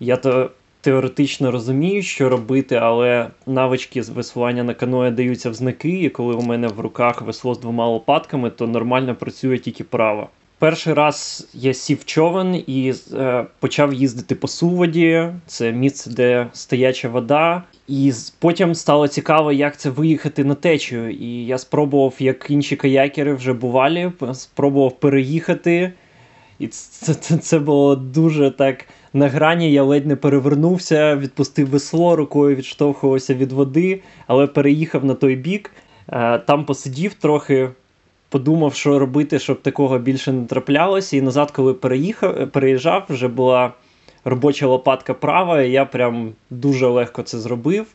Я 0.00 0.16
то 0.16 0.50
теоретично 0.80 1.50
розумію, 1.50 2.02
що 2.02 2.28
робити, 2.28 2.76
але 2.76 3.28
навички 3.46 4.02
з 4.02 4.08
веслування 4.08 4.64
на 4.64 4.74
каное 4.74 5.10
даються 5.10 5.50
в 5.50 5.54
знаки, 5.54 6.00
і 6.00 6.10
коли 6.10 6.34
у 6.34 6.42
мене 6.42 6.68
в 6.68 6.80
руках 6.80 7.22
весло 7.22 7.54
з 7.54 7.60
двома 7.60 7.86
лопатками, 7.86 8.50
то 8.50 8.66
нормально 8.66 9.14
працює 9.14 9.58
тільки 9.58 9.84
право. 9.84 10.28
Перший 10.62 10.94
раз 10.94 11.48
я 11.54 11.74
сів 11.74 12.04
човен 12.04 12.64
і 12.66 12.94
е, 13.14 13.46
почав 13.60 13.94
їздити 13.94 14.34
по 14.34 14.48
суводі. 14.48 15.28
Це 15.46 15.72
місце, 15.72 16.10
де 16.10 16.46
стояча 16.52 17.08
вода. 17.08 17.62
І 17.88 18.12
потім 18.38 18.74
стало 18.74 19.08
цікаво, 19.08 19.52
як 19.52 19.76
це 19.76 19.90
виїхати 19.90 20.44
на 20.44 20.54
течію. 20.54 21.10
І 21.10 21.46
я 21.46 21.58
спробував, 21.58 22.14
як 22.18 22.46
інші 22.50 22.76
каякери 22.76 23.34
вже 23.34 23.52
бувалі, 23.52 24.12
спробував 24.32 25.00
переїхати. 25.00 25.92
І 26.58 26.66
це, 26.66 27.14
це, 27.14 27.36
це 27.36 27.58
було 27.58 27.96
дуже 27.96 28.50
так 28.50 28.84
на 29.12 29.28
грані 29.28 29.72
я 29.72 29.82
ледь 29.82 30.06
не 30.06 30.16
перевернувся, 30.16 31.16
відпустив 31.16 31.68
весло, 31.68 32.16
рукою 32.16 32.56
відштовхувався 32.56 33.34
від 33.34 33.52
води, 33.52 34.00
але 34.26 34.46
переїхав 34.46 35.04
на 35.04 35.14
той 35.14 35.36
бік, 35.36 35.70
е, 36.08 36.38
там 36.38 36.64
посидів 36.64 37.14
трохи, 37.14 37.68
подумав, 38.32 38.74
що 38.74 38.98
робити, 38.98 39.38
щоб 39.38 39.62
такого 39.62 39.98
більше 39.98 40.32
не 40.32 40.46
траплялося. 40.46 41.16
І 41.16 41.20
назад, 41.20 41.50
коли 41.50 41.74
переїхав, 41.74 42.50
переїжджав, 42.50 43.06
вже 43.08 43.28
була 43.28 43.72
робоча 44.24 44.66
лопатка 44.66 45.14
права, 45.14 45.62
і 45.62 45.70
я 45.70 45.84
прям 45.84 46.32
дуже 46.50 46.86
легко 46.86 47.22
це 47.22 47.38
зробив. 47.38 47.86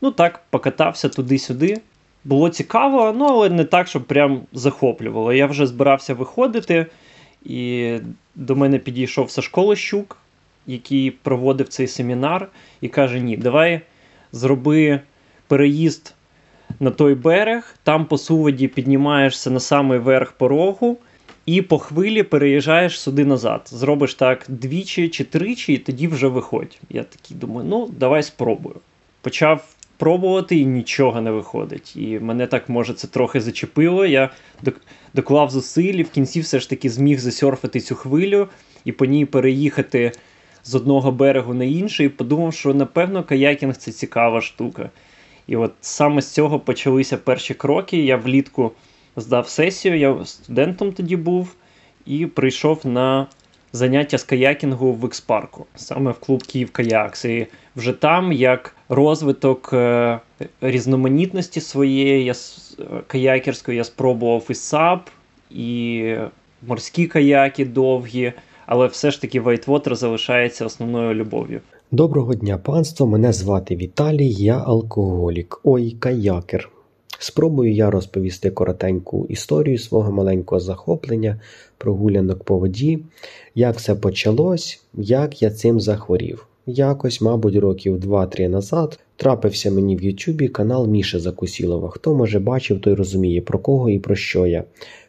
Ну 0.00 0.10
так, 0.10 0.40
покатався 0.50 1.08
туди-сюди. 1.08 1.80
було 2.24 2.48
цікаво, 2.48 3.14
ну 3.16 3.24
але 3.24 3.48
не 3.48 3.64
так, 3.64 3.88
щоб 3.88 4.04
прям 4.04 4.40
захоплювало. 4.52 5.32
Я 5.32 5.46
вже 5.46 5.66
збирався 5.66 6.14
виходити, 6.14 6.86
і 7.44 7.96
до 8.34 8.56
мене 8.56 8.78
підійшов 8.78 9.30
Сашко 9.30 9.62
Лощук, 9.62 10.16
який 10.66 11.10
проводив 11.10 11.68
цей 11.68 11.86
семінар, 11.86 12.48
і 12.80 12.88
каже: 12.88 13.20
Ні, 13.20 13.36
давай 13.36 13.80
зроби 14.32 15.00
переїзд 15.46 16.14
на 16.80 16.90
той 16.90 17.14
берег, 17.14 17.74
там 17.82 18.04
по 18.04 18.18
суводі 18.18 18.68
піднімаєшся 18.68 19.50
на 19.50 19.60
самий 19.60 19.98
верх 19.98 20.32
порогу. 20.32 20.98
І 21.46 21.62
по 21.62 21.78
хвилі 21.78 22.22
переїжджаєш 22.22 23.00
сюди 23.00 23.24
назад. 23.24 23.62
Зробиш 23.64 24.14
так 24.14 24.44
двічі 24.48 25.08
чи 25.08 25.24
тричі, 25.24 25.72
і 25.72 25.78
тоді 25.78 26.08
вже 26.08 26.26
виходь. 26.26 26.78
Я 26.90 27.02
такий 27.02 27.36
думаю, 27.36 27.68
ну 27.70 27.88
давай 27.98 28.22
спробую. 28.22 28.76
Почав 29.20 29.64
пробувати 29.96 30.56
і 30.56 30.66
нічого 30.66 31.20
не 31.20 31.30
виходить. 31.30 31.96
І 31.96 32.18
мене 32.18 32.46
так 32.46 32.68
може 32.68 32.94
це 32.94 33.06
трохи 33.06 33.40
зачепило. 33.40 34.06
Я 34.06 34.30
доклав 35.14 35.50
зусиль 35.50 35.94
і 35.94 36.02
в 36.02 36.10
кінці 36.10 36.40
все 36.40 36.60
ж 36.60 36.70
таки 36.70 36.90
зміг 36.90 37.18
засерфити 37.18 37.80
цю 37.80 37.94
хвилю 37.94 38.48
і 38.84 38.92
по 38.92 39.04
ній 39.04 39.24
переїхати 39.24 40.12
з 40.64 40.74
одного 40.74 41.12
берегу 41.12 41.54
на 41.54 41.64
інший. 41.64 42.06
І 42.06 42.08
подумав, 42.08 42.54
що 42.54 42.74
напевно 42.74 43.24
каякінг 43.24 43.76
це 43.76 43.92
цікава 43.92 44.40
штука. 44.40 44.90
І 45.50 45.56
от 45.56 45.72
саме 45.80 46.22
з 46.22 46.30
цього 46.30 46.60
почалися 46.60 47.16
перші 47.16 47.54
кроки. 47.54 47.96
Я 47.96 48.16
влітку 48.16 48.72
здав 49.16 49.48
сесію, 49.48 49.98
я 49.98 50.24
студентом 50.24 50.92
тоді 50.92 51.16
був 51.16 51.54
і 52.06 52.26
прийшов 52.26 52.80
на 52.84 53.26
заняття 53.72 54.18
з 54.18 54.24
каякінгу 54.24 54.92
в 54.92 55.06
Ікспарку, 55.06 55.66
саме 55.74 56.10
в 56.10 56.18
клуб 56.18 56.42
Київ 56.42 56.70
Каякс. 56.70 57.24
І 57.24 57.46
вже 57.76 57.92
там, 57.92 58.32
як 58.32 58.76
розвиток 58.88 59.70
е, 59.72 60.20
різноманітності 60.60 61.60
своєї 61.60 62.24
я, 62.24 62.34
каякерської, 63.06 63.78
я 63.78 63.84
спробував 63.84 64.46
і 64.50 64.54
САП, 64.54 65.08
і 65.50 66.14
морські 66.66 67.06
каяки 67.06 67.64
довгі, 67.64 68.32
але 68.66 68.86
все 68.86 69.10
ж 69.10 69.20
таки 69.20 69.40
Вайтвотер 69.40 69.96
залишається 69.96 70.64
основною 70.64 71.14
любов'ю. 71.14 71.60
Доброго 71.92 72.34
дня, 72.34 72.58
панство! 72.58 73.06
Мене 73.06 73.32
звати 73.32 73.76
Віталій, 73.76 74.32
я 74.32 74.58
алкоголік. 74.58 75.60
Ой, 75.64 75.96
каякер. 75.98 76.70
Спробую 77.18 77.72
я 77.72 77.90
розповісти 77.90 78.50
коротеньку 78.50 79.26
історію 79.28 79.78
свого 79.78 80.12
маленького 80.12 80.60
захоплення, 80.60 81.40
прогулянок 81.78 82.44
по 82.44 82.58
воді, 82.58 82.98
як 83.54 83.76
все 83.76 83.94
почалось, 83.94 84.82
як 84.94 85.42
я 85.42 85.50
цим 85.50 85.80
захворів. 85.80 86.46
Якось, 86.66 87.20
мабуть, 87.20 87.56
років 87.56 87.96
2-3 87.96 88.48
назад 88.48 88.98
трапився 89.16 89.70
мені 89.70 89.96
в 89.96 90.02
Ютубі 90.02 90.48
канал 90.48 90.86
Міша 90.86 91.18
Закусілова. 91.18 91.88
Хто 91.88 92.14
може 92.14 92.38
бачив, 92.38 92.80
той 92.80 92.94
розуміє, 92.94 93.40
про 93.40 93.58
кого 93.58 93.90
і 93.90 93.98
про 93.98 94.16
що 94.16 94.46
я. 94.46 94.64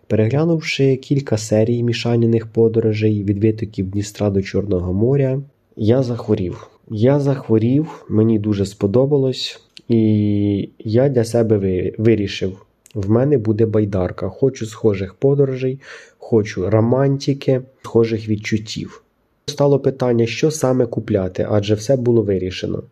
Переглянувши 0.07 0.95
кілька 0.95 1.37
серій 1.37 1.83
мішаняних 1.83 2.47
подорожей 2.47 3.23
від 3.23 3.43
витоків 3.43 3.89
Дністра 3.89 4.29
до 4.29 4.41
Чорного 4.41 4.93
моря, 4.93 5.41
я 5.75 6.03
захворів. 6.03 6.70
Я 6.93 7.19
захворів, 7.19 8.05
мені 8.09 8.39
дуже 8.39 8.65
сподобалось. 8.65 9.61
І 9.87 10.69
я 10.79 11.09
для 11.09 11.23
себе 11.23 11.57
вирішив: 11.97 12.65
в 12.93 13.09
мене 13.09 13.37
буде 13.37 13.65
байдарка. 13.65 14.29
Хочу 14.29 14.65
схожих 14.65 15.13
подорожей, 15.13 15.79
хочу 16.17 16.69
романтики, 16.69 17.61
схожих 17.81 18.29
відчуттів. 18.29 19.03
Стало 19.45 19.79
питання, 19.79 20.25
що 20.25 20.51
саме 20.51 20.85
купляти, 20.85 21.47
адже 21.49 21.75
все 21.75 21.95
було 21.95 22.21
вирішено. 22.21 22.83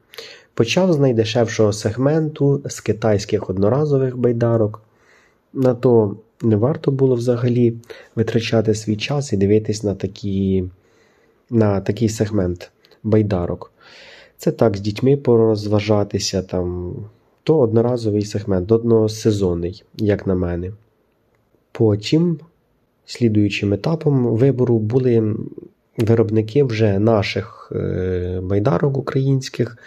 Почав 0.54 0.94
з 0.94 1.00
найдешевшого 1.00 1.74
сегменту 1.74 2.62
з 2.66 2.80
китайських 2.80 3.50
одноразових 3.50 4.18
байдарок. 4.18 4.82
На 5.54 5.74
то 5.74 6.16
не 6.42 6.56
варто 6.56 6.92
було 6.92 7.16
взагалі 7.16 7.74
витрачати 8.16 8.76
свій 8.76 8.96
час 8.96 9.34
і 9.34 9.38
дивитись 9.38 9.84
на, 9.84 9.96
такі, 9.96 10.64
на 11.50 11.82
такий 11.82 12.10
сегмент 12.10 12.72
байдарок. 13.04 13.72
Це 14.40 14.52
так, 14.52 14.78
з 14.78 14.80
дітьми 14.80 15.18
порозважатися, 15.18 16.42
там, 16.42 16.96
то 17.44 17.60
одноразовий 17.60 18.26
сегмент, 18.26 18.72
односезонний, 18.72 19.84
як 19.98 20.28
на 20.28 20.36
мене. 20.36 20.72
Потім, 21.72 22.40
слідуючим 23.06 23.74
етапом 23.74 24.26
вибору, 24.26 24.80
були 24.80 25.36
виробники 25.98 26.64
вже 26.64 27.00
наших 27.00 27.72
е, 27.76 28.40
байдарок 28.44 28.98
українських, 28.98 29.78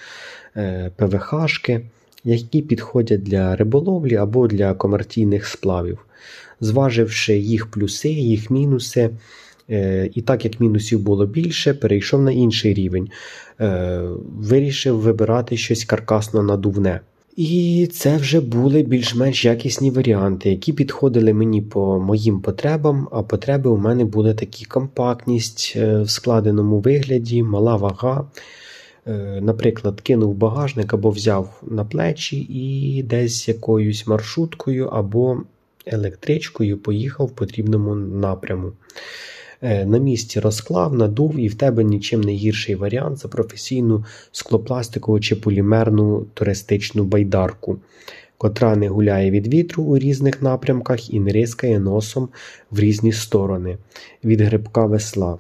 е, 0.57 0.91
ПВХшки, 0.97 1.81
які 2.25 2.63
підходять 2.63 3.23
для 3.23 3.57
риболовлі 3.57 4.17
або 4.17 4.49
для 4.49 4.75
комерційних 4.75 5.47
сплавів. 5.47 6.07
Зваживши 6.61 7.39
їх 7.39 7.71
плюси, 7.71 8.09
їх 8.09 8.51
мінуси. 8.51 9.11
Е, 9.71 10.11
і 10.15 10.23
так 10.23 10.45
як 10.45 10.61
мінусів 10.61 11.01
було 11.01 11.27
більше, 11.27 11.75
перейшов 11.75 12.23
на 12.23 12.33
інший 12.33 12.75
рівень. 12.75 13.09
Е, 13.61 14.01
вирішив 14.39 15.01
вибирати 15.01 15.57
щось 15.57 15.85
каркасно 15.85 16.43
надувне. 16.43 17.01
І 17.37 17.89
це 17.93 18.17
вже 18.17 18.41
були 18.41 18.83
більш-менш 18.83 19.45
якісні 19.45 19.91
варіанти, 19.91 20.51
які 20.51 20.73
підходили 20.73 21.33
мені 21.33 21.63
по 21.63 22.01
моїм 22.01 22.41
потребам, 22.41 23.09
а 23.13 23.23
потреби 23.23 23.71
у 23.71 23.77
мене 23.77 24.05
були 24.05 24.35
такі 24.35 24.65
компактність 24.65 25.73
е, 25.77 26.01
в 26.01 26.11
складеному 26.11 26.79
вигляді, 26.79 27.43
мала 27.43 27.77
вага. 27.77 28.27
Наприклад, 29.41 30.01
кинув 30.01 30.35
багажник 30.35 30.95
або 30.95 31.11
взяв 31.11 31.63
на 31.71 31.85
плечі 31.85 32.37
і 32.51 33.03
десь 33.03 33.49
якоюсь 33.49 34.07
маршруткою 34.07 34.87
або 34.87 35.43
електричкою 35.87 36.79
поїхав 36.79 37.27
в 37.27 37.31
потрібному 37.31 37.95
напряму. 37.95 38.73
Е, 39.63 39.87
на 39.87 39.99
місці 39.99 40.41
розклав, 40.41 40.95
надув, 40.95 41.39
і 41.39 41.49
в 41.49 41.55
тебе 41.55 41.85
нічим 41.85 42.21
не 42.21 42.33
гірший 42.33 42.75
варіант 42.75 43.19
за 43.19 43.29
професійну 43.29 44.05
склопластикову 44.33 45.21
чи 45.21 45.37
полімерну 45.37 46.27
туристичну 46.35 47.05
байдарку, 47.05 47.79
котра 48.39 48.77
не 48.77 48.89
гуляє 48.89 49.31
від 49.31 49.55
вітру 49.55 49.85
у 49.85 49.99
різних 49.99 50.43
напрямках 50.43 51.15
і 51.15 51.21
не 51.21 51.33
рискає 51.33 51.81
носом 51.81 52.29
в 52.71 52.81
різні 52.81 53.13
сторони 53.13 53.77
від 54.25 54.41
грибка 54.41 54.87
весла. 54.87 55.39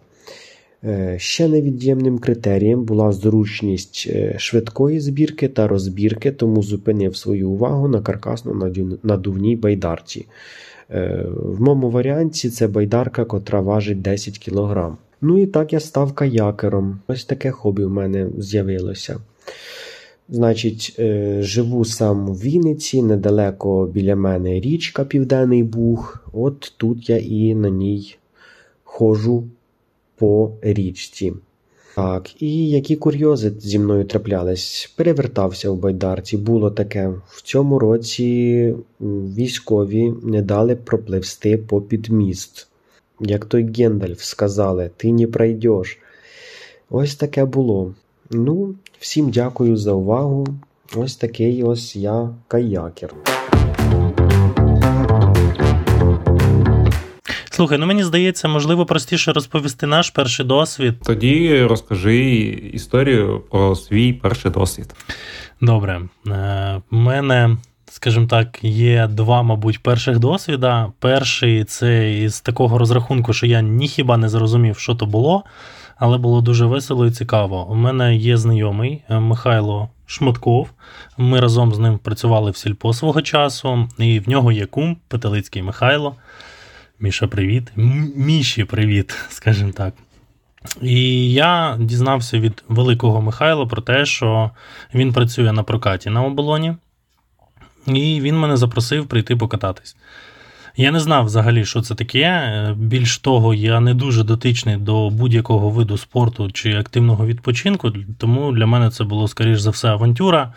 Е, 0.84 1.14
ще 1.18 1.48
невід'ємним 1.48 2.18
критерієм 2.18 2.84
була 2.84 3.12
зручність 3.12 4.06
е, 4.10 4.34
швидкої 4.38 5.00
збірки 5.00 5.48
та 5.48 5.68
розбірки, 5.68 6.32
тому 6.32 6.62
зупинив 6.62 7.16
свою 7.16 7.50
увагу 7.50 7.88
на 7.88 8.00
каркасно-надувній 8.00 9.58
байдарці. 9.58 10.26
Е, 10.92 11.26
в 11.36 11.62
моєму 11.62 11.90
варіанті 11.90 12.50
це 12.50 12.68
байдарка, 12.68 13.24
котра 13.24 13.60
важить 13.60 14.02
10 14.02 14.38
кг. 14.38 14.96
Ну 15.20 15.42
і 15.42 15.46
так 15.46 15.72
я 15.72 15.80
став 15.80 16.12
каякером. 16.12 17.00
Ось 17.08 17.24
таке 17.24 17.50
хобі 17.50 17.84
в 17.84 17.90
мене 17.90 18.28
з'явилося. 18.38 19.20
Значить, 20.28 20.96
е, 20.98 21.38
живу 21.42 21.84
сам 21.84 22.26
в 22.26 22.40
Вінниці, 22.42 23.02
недалеко 23.02 23.86
біля 23.86 24.16
мене 24.16 24.60
річка 24.60 25.04
Південний 25.04 25.62
Буг. 25.62 26.18
От 26.32 26.72
тут 26.76 27.10
я 27.10 27.18
і 27.18 27.54
на 27.54 27.70
ній 27.70 28.16
ходжу 28.84 29.44
по 30.16 30.52
річці. 30.62 31.32
Так, 31.94 32.42
і 32.42 32.68
які 32.68 32.96
курйози 32.96 33.52
зі 33.58 33.78
мною 33.78 34.04
траплялись? 34.04 34.92
Перевертався 34.96 35.70
в 35.70 35.76
байдарці. 35.76 36.36
Було 36.36 36.70
таке. 36.70 37.12
В 37.26 37.42
цьому 37.42 37.78
році 37.78 38.74
військові 39.00 40.12
не 40.22 40.42
дали 40.42 40.76
пропливсти 40.76 41.58
попід 41.58 42.08
міст. 42.08 42.68
Як 43.20 43.44
той 43.44 43.72
Гендальф 43.72 44.20
сказали, 44.20 44.90
ти 44.96 45.12
не 45.12 45.26
пройдеш. 45.26 45.98
Ось 46.90 47.14
таке 47.14 47.44
було. 47.44 47.94
Ну, 48.30 48.74
всім 48.98 49.30
дякую 49.30 49.76
за 49.76 49.92
увагу. 49.92 50.46
Ось 50.96 51.16
такий 51.16 51.62
ось 51.62 51.96
я 51.96 52.34
каякер. 52.48 53.14
Слухай, 57.54 57.78
ну 57.78 57.86
мені 57.86 58.04
здається, 58.04 58.48
можливо, 58.48 58.86
простіше 58.86 59.32
розповісти 59.32 59.86
наш 59.86 60.10
перший 60.10 60.46
досвід. 60.46 60.94
Тоді 61.04 61.62
розкажи 61.62 62.28
історію 62.72 63.42
про 63.50 63.76
свій 63.76 64.12
перший 64.12 64.50
досвід. 64.50 64.94
Добре. 65.60 66.00
У 66.26 66.30
е, 66.30 66.80
мене, 66.90 67.56
скажімо 67.90 68.26
так, 68.26 68.58
є 68.64 69.06
два, 69.06 69.42
мабуть, 69.42 69.82
перших 69.82 70.18
досвіда. 70.18 70.92
Перший 70.98 71.64
це 71.64 72.12
із 72.18 72.40
такого 72.40 72.78
розрахунку, 72.78 73.32
що 73.32 73.46
я 73.46 73.60
ніхіба 73.60 74.16
не 74.16 74.28
зрозумів, 74.28 74.78
що 74.78 74.94
то 74.94 75.06
було, 75.06 75.44
але 75.96 76.18
було 76.18 76.40
дуже 76.40 76.66
весело 76.66 77.06
і 77.06 77.10
цікаво. 77.10 77.68
У 77.70 77.74
мене 77.74 78.16
є 78.16 78.36
знайомий 78.36 79.02
е, 79.08 79.20
Михайло. 79.20 79.88
Шматков, 80.06 80.70
ми 81.18 81.40
разом 81.40 81.74
з 81.74 81.78
ним 81.78 81.98
працювали 81.98 82.50
в 82.50 82.56
сільпо 82.56 82.92
свого 82.92 83.22
часу, 83.22 83.88
і 83.98 84.20
в 84.20 84.28
нього 84.28 84.52
є 84.52 84.66
кум 84.66 84.96
Петелицький 85.08 85.62
Михайло. 85.62 86.14
Міша, 87.02 87.26
привіт. 87.26 87.72
Міші, 88.16 88.64
привіт, 88.64 89.14
скажімо 89.28 89.72
так. 89.72 89.94
І 90.82 91.32
я 91.32 91.76
дізнався 91.80 92.38
від 92.38 92.64
великого 92.68 93.22
Михайла 93.22 93.66
про 93.66 93.82
те, 93.82 94.06
що 94.06 94.50
він 94.94 95.12
працює 95.12 95.52
на 95.52 95.62
прокаті 95.62 96.10
на 96.10 96.22
оболоні. 96.22 96.74
і 97.86 98.20
він 98.20 98.38
мене 98.38 98.56
запросив 98.56 99.06
прийти 99.06 99.36
покататись. 99.36 99.96
Я 100.76 100.90
не 100.90 101.00
знав 101.00 101.24
взагалі, 101.24 101.64
що 101.64 101.82
це 101.82 101.94
таке. 101.94 102.74
Більш 102.78 103.18
того, 103.18 103.54
я 103.54 103.80
не 103.80 103.94
дуже 103.94 104.24
дотичний 104.24 104.76
до 104.76 105.10
будь-якого 105.10 105.70
виду 105.70 105.98
спорту 105.98 106.50
чи 106.50 106.74
активного 106.76 107.26
відпочинку, 107.26 107.92
тому 108.18 108.52
для 108.52 108.66
мене 108.66 108.90
це 108.90 109.04
було, 109.04 109.28
скоріш 109.28 109.60
за 109.60 109.70
все, 109.70 109.88
авантюра, 109.88 110.52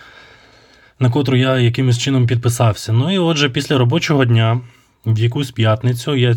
на 0.99 1.09
котру 1.09 1.37
я 1.37 1.59
якимось 1.59 1.97
чином 1.97 2.27
підписався. 2.27 2.93
Ну 2.93 3.13
і 3.13 3.17
отже, 3.17 3.49
після 3.49 3.77
робочого 3.77 4.25
дня, 4.25 4.61
в 5.05 5.19
якусь 5.19 5.51
п'ятницю, 5.51 6.15
я 6.15 6.35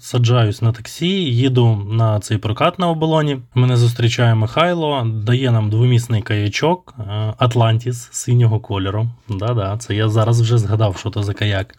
саджаюсь 0.00 0.62
на 0.62 0.72
таксі, 0.72 1.08
їду 1.24 1.88
на 1.90 2.20
цей 2.20 2.38
прокат 2.38 2.78
на 2.78 2.88
оболоні. 2.88 3.38
Мене 3.54 3.76
зустрічає 3.76 4.34
Михайло, 4.34 5.06
дає 5.14 5.50
нам 5.50 5.70
двомісний 5.70 6.22
каячок 6.22 6.94
Атлантіс 7.38 8.08
синього 8.12 8.60
кольору. 8.60 9.10
Да-да, 9.28 9.76
це 9.78 9.94
я 9.94 10.08
зараз 10.08 10.40
вже 10.40 10.58
згадав, 10.58 10.96
що 10.96 11.10
це 11.10 11.22
за 11.22 11.34
каяк. 11.34 11.74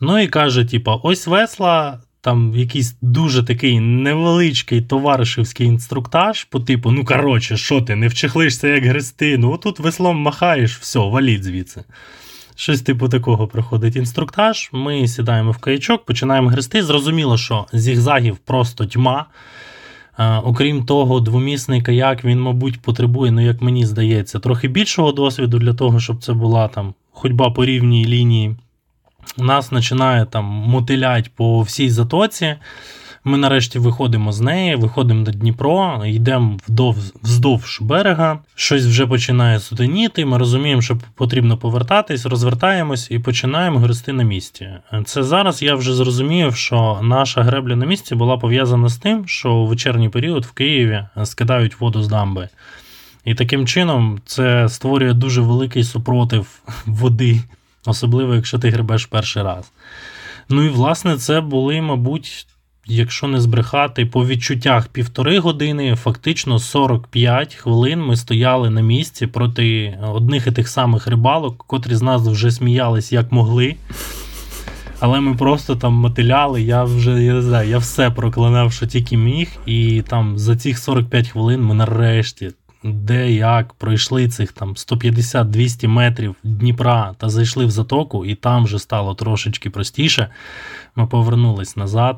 Ну 0.00 0.18
і 0.18 0.28
каже: 0.28 0.64
типа, 0.64 0.94
ось 0.94 1.26
весла, 1.26 2.00
там 2.20 2.54
якийсь 2.56 2.96
дуже 3.02 3.42
такий 3.42 3.80
невеличкий 3.80 4.82
товаришівський 4.82 5.66
інструктаж, 5.66 6.44
по 6.44 6.60
типу, 6.60 6.90
ну 6.90 7.04
коротше, 7.04 7.56
що 7.56 7.80
ти, 7.80 7.96
не 7.96 8.08
вчехлишся 8.08 8.68
як 8.68 8.84
грести, 8.84 9.38
ну 9.38 9.58
тут 9.58 9.78
веслом 9.78 10.16
махаєш, 10.16 10.78
все, 10.78 10.98
валіть 10.98 11.44
звідси. 11.44 11.84
Щось 12.60 12.82
типу 12.82 13.08
такого 13.08 13.46
проходить 13.46 13.96
інструктаж. 13.96 14.70
Ми 14.72 15.08
сідаємо 15.08 15.50
в 15.50 15.58
каячок, 15.58 16.04
починаємо 16.04 16.48
грести. 16.48 16.82
Зрозуміло, 16.82 17.36
що 17.36 17.66
зігзагів 17.72 18.36
просто 18.36 18.86
тьма. 18.86 19.26
А, 20.16 20.40
окрім 20.40 20.84
того, 20.84 21.20
двомісний 21.20 21.82
каяк, 21.82 22.24
він, 22.24 22.40
мабуть, 22.40 22.82
потребує, 22.82 23.32
ну, 23.32 23.40
як 23.40 23.62
мені 23.62 23.86
здається, 23.86 24.38
трохи 24.38 24.68
більшого 24.68 25.12
досвіду 25.12 25.58
для 25.58 25.74
того, 25.74 26.00
щоб 26.00 26.22
це 26.22 26.32
була 26.32 26.68
там 26.68 26.94
ходьба 27.12 27.50
по 27.50 27.64
рівній 27.64 28.06
лінії 28.06 28.56
нас 29.36 29.68
починає 29.68 30.26
там 30.26 30.44
мотилять 30.44 31.30
по 31.34 31.62
всій 31.62 31.90
затоці. 31.90 32.56
Ми 33.24 33.38
нарешті 33.38 33.78
виходимо 33.78 34.32
з 34.32 34.40
неї, 34.40 34.76
виходимо 34.76 35.24
до 35.24 35.30
Дніпро, 35.30 36.02
йдемо 36.06 36.58
вдовж, 36.68 37.12
вздовж 37.22 37.78
берега, 37.80 38.38
щось 38.54 38.86
вже 38.86 39.06
починає 39.06 39.60
сутеніти. 39.60 40.24
Ми 40.24 40.38
розуміємо, 40.38 40.82
що 40.82 40.98
потрібно 41.14 41.56
повертатись, 41.56 42.26
розвертаємось 42.26 43.10
і 43.10 43.18
починаємо 43.18 43.78
грести 43.78 44.12
на 44.12 44.22
місці. 44.22 44.68
Це 45.04 45.22
зараз 45.22 45.62
я 45.62 45.74
вже 45.74 45.94
зрозумів, 45.94 46.56
що 46.56 47.00
наша 47.02 47.42
гребля 47.42 47.76
на 47.76 47.86
місці 47.86 48.14
була 48.14 48.36
пов'язана 48.36 48.88
з 48.88 48.96
тим, 48.96 49.28
що 49.28 49.52
у 49.52 49.66
вечірній 49.66 50.08
період 50.08 50.44
в 50.44 50.52
Києві 50.52 51.04
скидають 51.24 51.80
воду 51.80 52.02
з 52.02 52.08
дамби. 52.08 52.48
І 53.24 53.34
таким 53.34 53.66
чином 53.66 54.20
це 54.26 54.68
створює 54.68 55.12
дуже 55.12 55.40
великий 55.40 55.84
супротив 55.84 56.60
води 56.86 57.40
особливо, 57.86 58.34
якщо 58.34 58.58
ти 58.58 58.70
гребеш 58.70 59.06
перший 59.06 59.42
раз. 59.42 59.72
Ну 60.48 60.64
і 60.64 60.68
власне 60.68 61.16
це 61.16 61.40
були, 61.40 61.80
мабуть, 61.80 62.46
якщо 62.90 63.26
не 63.26 63.40
збрехати, 63.40 64.06
по 64.06 64.26
відчуттях 64.26 64.88
півтори 64.88 65.38
години, 65.38 65.96
фактично 65.96 66.58
45 66.58 67.54
хвилин 67.54 68.02
ми 68.02 68.16
стояли 68.16 68.70
на 68.70 68.80
місці 68.80 69.26
проти 69.26 69.98
одних 70.02 70.46
і 70.46 70.52
тих 70.52 70.68
самих 70.68 71.06
рибалок, 71.06 71.64
котрі 71.66 71.94
з 71.94 72.02
нас 72.02 72.22
вже 72.22 72.50
сміялись 72.50 73.12
як 73.12 73.32
могли. 73.32 73.76
Але 75.00 75.20
ми 75.20 75.34
просто 75.34 75.76
там 75.76 75.92
мотиляли, 75.92 76.62
я 76.62 76.84
вже 76.84 77.22
я 77.22 77.32
не 77.32 77.42
знаю, 77.42 77.70
я 77.70 77.78
все 77.78 78.10
проклинав, 78.10 78.72
що 78.72 78.86
тільки 78.86 79.16
міг, 79.16 79.48
і 79.66 80.02
там 80.08 80.38
за 80.38 80.56
цих 80.56 80.78
45 80.78 81.28
хвилин 81.28 81.62
ми 81.62 81.74
нарешті 81.74 82.50
де 82.82 83.32
як 83.32 83.74
пройшли 83.74 84.28
цих 84.28 84.52
там 84.52 84.74
150-200 84.74 85.88
метрів 85.88 86.36
Дніпра 86.44 87.14
та 87.18 87.28
зайшли 87.28 87.66
в 87.66 87.70
затоку, 87.70 88.26
і 88.26 88.34
там 88.34 88.64
вже 88.64 88.78
стало 88.78 89.14
трошечки 89.14 89.70
простіше. 89.70 90.30
Ми 90.96 91.06
повернулись 91.06 91.76
назад. 91.76 92.16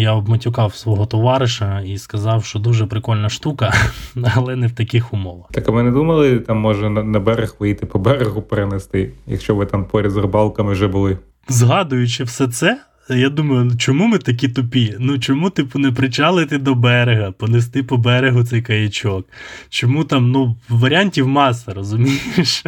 Я 0.00 0.12
обматюкав 0.12 0.74
свого 0.74 1.06
товариша 1.06 1.80
і 1.80 1.98
сказав, 1.98 2.44
що 2.44 2.58
дуже 2.58 2.86
прикольна 2.86 3.28
штука, 3.28 3.74
але 4.34 4.56
не 4.56 4.66
в 4.66 4.72
таких 4.72 5.12
умовах. 5.14 5.46
Так 5.52 5.68
а 5.68 5.72
ви 5.72 5.82
не 5.82 5.90
думали, 5.90 6.38
там 6.38 6.58
може 6.58 6.90
на 6.90 7.20
берег 7.20 7.56
вийти 7.58 7.86
по 7.86 7.98
берегу 7.98 8.42
перенести, 8.42 9.10
якщо 9.26 9.54
ви 9.54 9.66
там 9.66 9.84
поряд 9.84 10.12
з 10.12 10.16
рибалками 10.16 10.72
вже 10.72 10.88
були? 10.88 11.18
Згадуючи 11.48 12.24
все 12.24 12.48
це, 12.48 12.80
я 13.10 13.28
думаю, 13.28 13.76
чому 13.76 14.06
ми 14.06 14.18
такі 14.18 14.48
тупі? 14.48 14.96
Ну 14.98 15.18
чому, 15.18 15.50
типу, 15.50 15.78
не 15.78 15.92
причалити 15.92 16.58
до 16.58 16.74
берега, 16.74 17.32
понести 17.32 17.82
по 17.82 17.96
берегу 17.96 18.44
цей 18.44 18.62
каячок? 18.62 19.26
Чому 19.68 20.04
там, 20.04 20.30
ну, 20.30 20.56
варіантів 20.68 21.28
маса, 21.28 21.74
розумієш? 21.74 22.64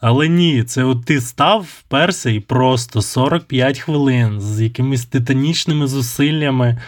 Але 0.00 0.28
ні, 0.28 0.64
це 0.64 0.84
от 0.84 1.04
ти 1.04 1.20
став 1.20 1.66
вперся 1.78 2.30
і 2.30 2.40
просто 2.40 3.02
45 3.02 3.78
хвилин 3.78 4.40
з 4.40 4.60
якимись 4.60 5.06
титанічними 5.06 5.86
зусиллями. 5.86 6.78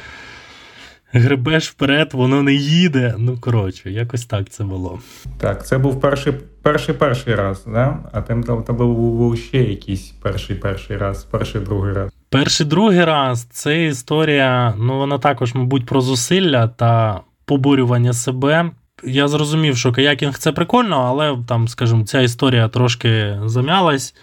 Гребеш 1.15 1.71
вперед, 1.71 2.11
воно 2.13 2.43
не 2.43 2.55
їде. 2.55 3.15
Ну, 3.19 3.39
коротше, 3.41 3.91
якось 3.91 4.25
так 4.25 4.49
це 4.49 4.65
було. 4.65 4.99
Так, 5.39 5.67
це 5.67 5.79
був 5.79 6.01
перший 6.01 6.33
перший 6.63 6.95
перший 6.95 7.35
раз, 7.35 7.65
да? 7.67 7.99
а 8.13 8.21
там 8.23 8.43
там, 8.43 8.63
там 8.63 8.77
був 8.77 9.39
ще 9.39 9.59
якийсь 9.59 10.11
перший 10.11 10.57
перший 10.57 10.97
раз, 10.97 11.25
перший 11.25 11.61
другий 11.61 11.93
раз. 11.93 12.11
Перший 12.29 12.67
другий 12.67 13.05
раз 13.05 13.45
це 13.45 13.87
історія, 13.87 14.75
ну 14.79 14.99
вона 14.99 15.19
також, 15.19 15.55
мабуть, 15.55 15.87
про 15.87 16.01
зусилля 16.01 16.69
та 16.69 17.21
поборювання 17.45 18.13
себе. 18.13 18.71
Я 19.05 19.29
зрозумів, 19.29 19.77
що 19.77 19.93
каякінг 19.93 20.39
це 20.39 20.53
прикольно, 20.53 20.97
але 20.97 21.39
там, 21.49 21.69
скажімо, 21.69 22.05
ця 22.05 22.21
історія 22.21 22.69
трошки 22.69 23.39
зам'ялась. 23.45 24.15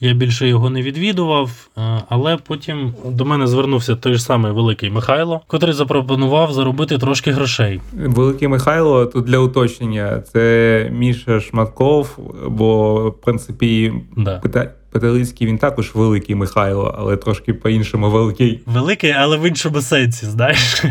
Я 0.00 0.12
більше 0.12 0.48
його 0.48 0.70
не 0.70 0.82
відвідував, 0.82 1.50
е, 1.78 2.02
але 2.08 2.36
потім 2.36 2.94
до 3.04 3.24
мене 3.24 3.46
звернувся 3.46 3.96
той 3.96 4.14
ж 4.14 4.22
самий 4.22 4.52
великий 4.52 4.90
Михайло, 4.90 5.40
котрий 5.46 5.72
запропонував 5.72 6.52
заробити 6.52 6.98
трошки 6.98 7.32
грошей. 7.32 7.80
Великий 7.92 8.48
Михайло 8.48 9.06
тут 9.06 9.24
для 9.24 9.38
уточнення 9.38 10.22
це 10.32 10.90
Міша 10.92 11.40
Шматков, 11.40 12.18
бо 12.48 12.94
в 13.10 13.20
принципі 13.20 13.92
да. 14.16 14.38
питання. 14.38 14.70
Петелицький 14.90 15.46
він 15.46 15.58
також 15.58 15.90
великий 15.94 16.34
Михайло, 16.34 16.94
але 16.98 17.16
трошки 17.16 17.54
по-іншому 17.54 18.10
великий. 18.10 18.60
Великий, 18.66 19.10
але 19.10 19.36
в 19.36 19.48
іншому 19.48 19.80
сенсі, 19.80 20.26
знаєш. 20.26 20.82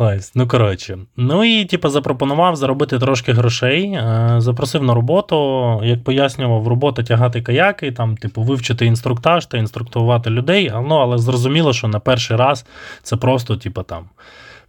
Ось, 0.00 0.34
ну 0.34 0.48
коротше. 0.48 0.98
Ну 1.16 1.44
і 1.44 1.64
типу, 1.64 1.88
запропонував 1.88 2.56
заробити 2.56 2.98
трошки 2.98 3.32
грошей, 3.32 3.84
е, 3.92 4.34
запросив 4.38 4.82
на 4.82 4.94
роботу, 4.94 5.80
як 5.84 6.04
пояснював, 6.04 6.68
робота 6.68 7.02
тягати 7.02 7.42
каяки, 7.42 7.92
там, 7.92 8.16
типу, 8.16 8.42
вивчити 8.42 8.86
інструктаж 8.86 9.46
та 9.46 9.58
інструктувати 9.58 10.30
людей. 10.30 10.72
Ну, 10.74 10.94
але 10.94 11.18
зрозуміло, 11.18 11.72
що 11.72 11.88
на 11.88 12.00
перший 12.00 12.36
раз 12.36 12.66
це 13.02 13.16
просто, 13.16 13.56
типу, 13.56 13.82
там, 13.82 14.04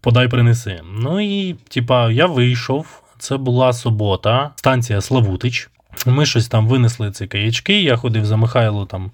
подай 0.02 0.28
принеси. 0.28 0.82
Ну 1.02 1.20
і, 1.20 1.54
типа, 1.54 2.12
я 2.12 2.26
вийшов. 2.26 3.02
Це 3.18 3.38
була 3.38 3.74
субота, 3.74 4.50
станція 4.56 5.02
Славутич. 5.02 5.70
Ми 6.06 6.26
щось 6.26 6.48
там 6.48 6.68
винесли 6.68 7.12
ці 7.12 7.28
каячки. 7.28 7.82
Я 7.82 7.96
ходив 7.96 8.26
за 8.26 8.38
Михайло 8.38 8.86
там 8.86 9.12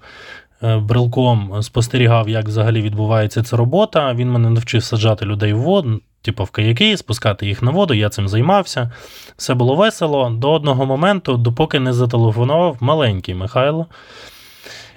брелком 0.62 1.62
спостерігав, 1.62 2.28
як 2.28 2.44
взагалі 2.44 2.82
відбувається 2.82 3.42
ця 3.42 3.56
робота. 3.56 4.14
Він 4.14 4.30
мене 4.30 4.50
навчив 4.50 4.84
саджати 4.84 5.24
людей 5.24 5.52
в 5.52 5.58
воду, 5.58 6.00
типу 6.22 6.44
в 6.44 6.50
каяки, 6.50 6.96
спускати 6.96 7.46
їх 7.46 7.62
на 7.62 7.70
воду. 7.70 7.94
Я 7.94 8.08
цим 8.08 8.28
займався. 8.28 8.90
Все 9.36 9.54
було 9.54 9.74
весело 9.74 10.30
до 10.30 10.52
одного 10.52 10.86
моменту, 10.86 11.36
допоки 11.36 11.80
не 11.80 11.92
зателефонував 11.92 12.76
маленький 12.80 13.34
Михайло 13.34 13.86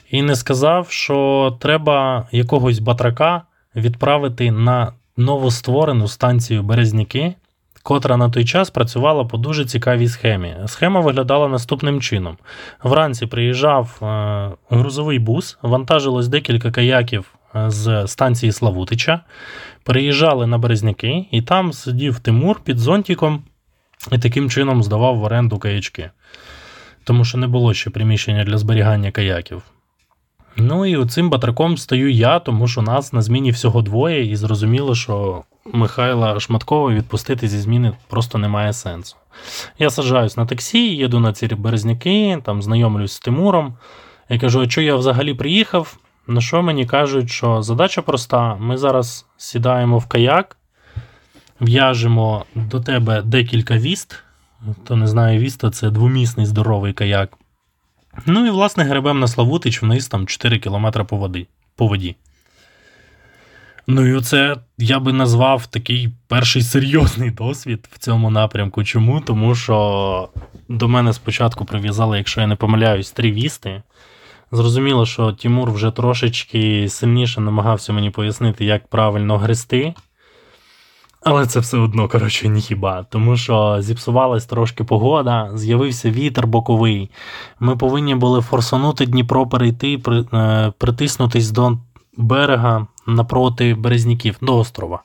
і 0.09 0.21
не 0.21 0.35
сказав, 0.35 0.91
що 0.91 1.57
треба 1.59 2.27
якогось 2.31 2.79
батрака 2.79 3.41
відправити 3.75 4.51
на 4.51 4.93
новостворену 5.17 6.07
станцію 6.07 6.63
Березняки 6.63 7.35
котра 7.83 8.17
на 8.17 8.29
той 8.29 8.45
час 8.45 8.69
працювала 8.69 9.25
по 9.25 9.37
дуже 9.37 9.65
цікавій 9.65 10.07
схемі. 10.07 10.55
Схема 10.65 10.99
виглядала 10.99 11.47
наступним 11.47 12.01
чином: 12.01 12.37
вранці 12.83 13.25
приїжджав 13.25 13.99
е, 14.01 14.49
грузовий 14.69 15.19
бус, 15.19 15.57
вантажилось 15.61 16.27
декілька 16.27 16.71
каяків 16.71 17.33
е, 17.55 17.69
з 17.69 18.07
станції 18.07 18.51
Славутича, 18.51 19.19
приїжджали 19.83 20.47
на 20.47 20.57
Березняки, 20.57 21.25
і 21.31 21.41
там 21.41 21.73
сидів 21.73 22.19
Тимур 22.19 22.59
під 22.63 22.77
зонтиком 22.77 23.43
і 24.11 24.17
таким 24.17 24.49
чином 24.49 24.83
здавав 24.83 25.17
в 25.17 25.23
оренду 25.23 25.59
каячки. 25.59 26.09
Тому 27.03 27.25
що 27.25 27.37
не 27.37 27.47
було 27.47 27.73
ще 27.73 27.89
приміщення 27.89 28.43
для 28.43 28.57
зберігання 28.57 29.11
каяків. 29.11 29.61
Ну 30.57 30.85
і 30.85 31.05
цим 31.05 31.29
батраком 31.29 31.77
стою 31.77 32.11
я, 32.11 32.39
тому 32.39 32.67
що 32.67 32.81
нас 32.81 33.13
на 33.13 33.21
зміні 33.21 33.51
всього 33.51 33.81
двоє, 33.81 34.31
і 34.31 34.35
зрозуміло, 34.35 34.95
що 34.95 35.43
Михайла 35.65 36.39
Шматкова 36.39 36.91
відпустити 36.91 37.47
зі 37.47 37.59
зміни 37.59 37.93
просто 38.07 38.37
немає 38.37 38.73
сенсу. 38.73 39.15
Я 39.79 39.89
саджаюсь 39.89 40.37
на 40.37 40.45
таксі, 40.45 40.95
їду 40.95 41.19
на 41.19 41.33
ці 41.33 41.47
березняки, 41.47 42.41
там 42.45 42.61
знайомлюсь 42.61 43.13
з 43.13 43.19
Тимуром. 43.19 43.77
Я 44.29 44.39
кажу, 44.39 44.61
а 44.61 44.69
що 44.69 44.81
я 44.81 44.95
взагалі 44.95 45.33
приїхав? 45.33 45.97
На 46.27 46.41
що 46.41 46.61
мені 46.61 46.85
кажуть, 46.85 47.29
що 47.29 47.61
задача 47.61 48.01
проста: 48.01 48.55
ми 48.55 48.77
зараз 48.77 49.25
сідаємо 49.37 49.97
в 49.97 50.05
каяк, 50.05 50.57
в'яжемо 51.61 52.45
до 52.55 52.81
тебе 52.81 53.21
декілька 53.21 53.77
віст. 53.77 54.23
Хто 54.83 54.95
не 54.95 55.07
знає, 55.07 55.39
віста 55.39 55.69
це 55.69 55.89
двомісний 55.89 56.45
здоровий 56.45 56.93
каяк. 56.93 57.37
Ну 58.25 58.45
і 58.45 58.49
власне 58.49 58.83
гребем 58.83 59.19
на 59.19 59.27
Славутич 59.27 59.81
вниз 59.81 60.07
там 60.07 60.27
4 60.27 60.59
кілометри 60.59 61.03
по 61.03 61.17
воді. 61.87 62.15
Ну 63.91 64.07
і 64.07 64.13
оце 64.13 64.57
я 64.77 64.99
би 64.99 65.13
назвав 65.13 65.65
такий 65.65 66.09
перший 66.27 66.61
серйозний 66.61 67.31
досвід 67.31 67.89
в 67.91 67.97
цьому 67.97 68.29
напрямку. 68.29 68.83
Чому? 68.83 69.21
Тому 69.21 69.55
що 69.55 70.29
до 70.67 70.87
мене 70.87 71.13
спочатку 71.13 71.65
прив'язали, 71.65 72.17
якщо 72.17 72.41
я 72.41 72.47
не 72.47 72.55
помиляюсь, 72.55 73.11
три 73.11 73.31
вісти. 73.31 73.81
Зрозуміло, 74.51 75.05
що 75.05 75.31
Тімур 75.31 75.71
вже 75.71 75.91
трошечки 75.91 76.89
сильніше 76.89 77.41
намагався 77.41 77.93
мені 77.93 78.09
пояснити, 78.09 78.65
як 78.65 78.87
правильно 78.87 79.37
грести. 79.37 79.93
Але 81.21 81.45
це 81.45 81.59
все 81.59 81.77
одно, 81.77 82.07
коротше, 82.07 82.49
ніхіба. 82.49 83.03
Тому 83.03 83.37
що 83.37 83.77
зіпсувалась 83.81 84.45
трошки 84.45 84.83
погода, 84.83 85.51
з'явився 85.53 86.11
вітер 86.11 86.47
боковий. 86.47 87.09
Ми 87.59 87.75
повинні 87.75 88.15
були 88.15 88.41
форсанути 88.41 89.05
Дніпро 89.05 89.47
перейти, 89.47 90.01
е, 90.33 90.73
притиснутись 90.77 91.51
до 91.51 91.77
берега 92.19 92.87
напроти 93.07 93.75
Березняків, 93.75 94.37
до 94.41 94.57
острова. 94.57 95.03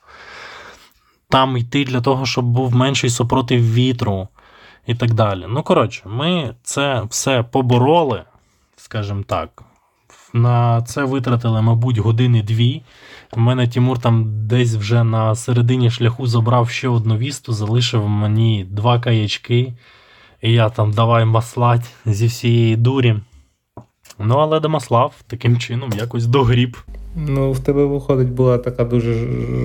Там 1.29 1.57
йти 1.57 1.85
для 1.85 2.01
того, 2.01 2.27
щоб 2.27 2.45
був 2.45 2.75
менший 2.75 3.11
супротив 3.11 3.75
вітру 3.75 4.29
і 4.87 4.95
так 4.95 5.15
далі. 5.15 5.47
Ну, 5.49 5.63
коротше, 5.63 6.03
ми 6.07 6.55
це 6.63 7.03
все 7.11 7.43
побороли, 7.43 8.23
скажімо 8.77 9.23
так. 9.27 9.63
На 10.33 10.83
це 10.83 11.05
витратили, 11.05 11.63
мабуть, 11.63 11.99
години-дві. 11.99 12.83
У 13.33 13.41
мене 13.41 13.69
Тимур 13.69 13.99
там 13.99 14.47
десь 14.47 14.75
вже 14.75 15.05
на 15.05 15.35
середині 15.35 15.91
шляху 15.91 16.27
забрав 16.27 16.71
ще 16.71 16.89
одну 16.89 17.17
вісту, 17.17 17.53
залишив 17.53 18.09
мені 18.09 18.65
два 18.65 19.01
каячки. 19.01 19.75
І 20.43 20.53
я 20.53 20.71
там 20.71 20.93
давай 20.93 21.25
маслать 21.25 21.91
зі 22.07 22.27
всієї 22.27 22.77
дурі. 22.77 23.17
Ну, 24.19 24.35
але 24.35 24.61
Домаслав 24.61 25.15
таким 25.27 25.59
чином 25.59 25.91
якось 25.93 26.27
догріб. 26.27 26.77
Ну, 27.17 27.53
в 27.53 27.59
тебе 27.59 27.85
виходить 27.85 28.29
була 28.29 28.59
така 28.59 28.85
дуже 28.85 29.15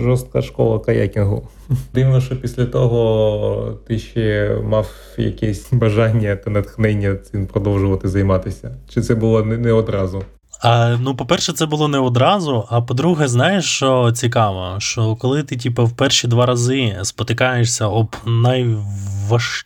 жорстка 0.03 0.41
школа 0.41 0.79
каякінгу. 0.79 1.47
Дивно, 1.93 2.21
що 2.21 2.35
після 2.35 2.65
того 2.65 3.77
ти 3.87 3.99
ще 3.99 4.57
мав 4.63 4.89
якесь 5.17 5.67
бажання 5.71 6.35
та 6.35 6.49
натхнення 6.49 7.15
цим 7.15 7.47
продовжувати 7.47 8.07
займатися. 8.07 8.75
Чи 8.89 9.01
це 9.01 9.15
було 9.15 9.43
не, 9.43 9.57
не 9.57 9.71
одразу? 9.71 10.23
А, 10.61 10.97
Ну, 10.99 11.15
по-перше, 11.15 11.53
це 11.53 11.65
було 11.65 11.87
не 11.87 11.99
одразу. 11.99 12.65
А 12.69 12.81
по-друге, 12.81 13.27
знаєш, 13.27 13.65
що 13.65 14.11
цікаво, 14.11 14.75
що 14.79 15.15
коли 15.15 15.43
ти, 15.43 15.57
типу, 15.57 15.85
в 15.85 15.91
перші 15.91 16.27
два 16.27 16.45
рази 16.45 16.97
спотикаєшся 17.03 17.87
об 17.87 18.15
найважчіші 18.25 19.65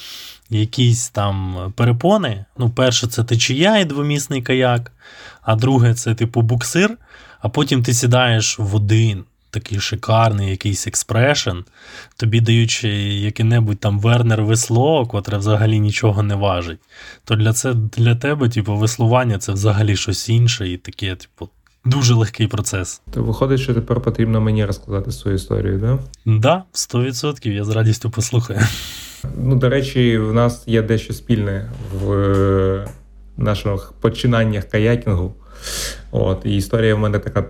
якісь 0.50 1.08
там 1.08 1.56
перепони. 1.76 2.44
Ну, 2.58 2.70
перше, 2.70 3.06
це 3.06 3.24
течія 3.24 3.78
і 3.78 3.84
двомісний 3.84 4.42
каяк, 4.42 4.92
а 5.42 5.56
друге, 5.56 5.94
це 5.94 6.14
типу 6.14 6.42
буксир, 6.42 6.98
а 7.40 7.48
потім 7.48 7.82
ти 7.82 7.94
сідаєш 7.94 8.58
в 8.58 8.76
один. 8.76 9.24
Такий 9.52 9.80
шикарний 9.80 10.50
якийсь 10.50 10.86
експрешн, 10.86 11.58
тобі 12.16 12.40
даючи 12.40 12.88
яке-небудь 12.98 13.78
там 13.78 14.00
Вернер 14.00 14.42
весло, 14.42 15.06
котре 15.06 15.38
взагалі 15.38 15.80
нічого 15.80 16.22
не 16.22 16.34
важить, 16.34 16.78
то 17.24 17.36
для 17.36 17.52
це 17.52 17.74
для 17.74 18.14
тебе, 18.14 18.48
типу, 18.48 18.76
веслування 18.76 19.38
це 19.38 19.52
взагалі 19.52 19.96
щось 19.96 20.28
інше, 20.28 20.68
і 20.68 20.76
таке, 20.76 21.16
типу, 21.16 21.48
дуже 21.84 22.14
легкий 22.14 22.46
процес. 22.46 23.02
То 23.10 23.22
виходить, 23.22 23.60
що 23.60 23.74
тепер 23.74 24.00
потрібно 24.00 24.40
мені 24.40 24.64
розказати 24.64 25.12
свою 25.12 25.36
історію? 25.36 25.78
Да? 25.78 25.98
Да, 26.38 26.62
100%, 26.72 27.48
я 27.48 27.64
з 27.64 27.68
радістю 27.68 28.10
послухаю. 28.10 28.60
Ну, 29.36 29.56
до 29.56 29.68
речі, 29.68 30.18
в 30.18 30.34
нас 30.34 30.62
є 30.66 30.82
дещо 30.82 31.12
спільне 31.12 31.70
в 32.02 32.88
наших 33.36 33.92
починаннях 34.00 34.64
каякінгу. 34.64 35.34
От, 36.10 36.38
І 36.44 36.56
історія 36.56 36.94
в 36.94 36.98
мене 36.98 37.18
така 37.18 37.44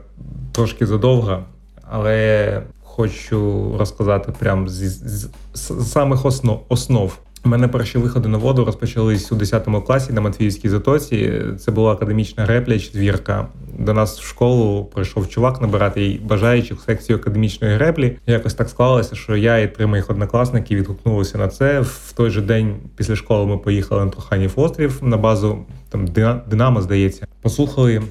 трошки 0.53 0.87
задовга, 0.87 1.45
але 1.83 2.63
хочу 2.83 3.75
розказати 3.79 4.33
прямо 4.39 4.69
з, 4.69 4.75
з, 4.75 5.29
з 5.55 5.91
самих 5.91 6.25
основ. 6.25 6.65
основ. 6.69 7.19
У 7.45 7.49
мене 7.49 7.69
перші 7.69 7.99
виходи 7.99 8.29
на 8.29 8.39
воду 8.39 8.65
розпочались 8.65 9.33
у 9.33 9.37
10 9.37 9.69
класі 9.87 10.13
на 10.13 10.21
Матвіївській 10.21 10.69
затоці. 10.69 11.43
Це 11.59 11.71
була 11.71 11.93
академічна 11.93 12.45
грепля 12.45 12.79
четвірка. 12.79 13.49
До 13.79 13.95
нас 13.95 14.21
в 14.21 14.27
школу 14.27 14.85
прийшов 14.85 15.29
чувак 15.29 15.61
набирати 15.61 16.21
бажаючих 16.25 16.79
в 16.79 16.81
секцію 16.81 17.19
академічної 17.19 17.75
греплі. 17.75 18.17
Якось 18.27 18.55
так 18.55 18.69
склалося, 18.69 19.17
що 19.17 19.37
я 19.37 19.59
і 19.59 19.75
три 19.75 19.87
моїх 19.87 20.11
однокласники 20.11 20.77
відгукнулися 20.77 21.39
на 21.39 21.49
це. 21.49 21.81
В 21.81 22.13
той 22.17 22.31
же 22.31 22.41
день 22.41 22.77
після 22.97 23.17
школи 23.17 23.47
ми 23.47 23.59
поїхали 23.59 24.05
на 24.05 24.11
Труханів 24.11 24.53
острів 24.57 24.99
на 25.03 25.17
базу 25.17 25.59
там 25.89 26.07
Динамо, 26.47 26.83
здається. 26.83 27.27
Послухали, 27.43 28.03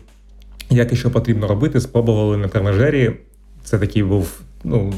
як 0.69 0.93
і 0.93 0.95
що 0.95 1.11
потрібно 1.11 1.47
робити. 1.47 1.81
Спробували 1.81 2.37
на 2.37 2.47
тренажері. 2.47 3.11
Це 3.63 3.79
такий 3.79 4.03
був 4.03 4.39
ну 4.63 4.93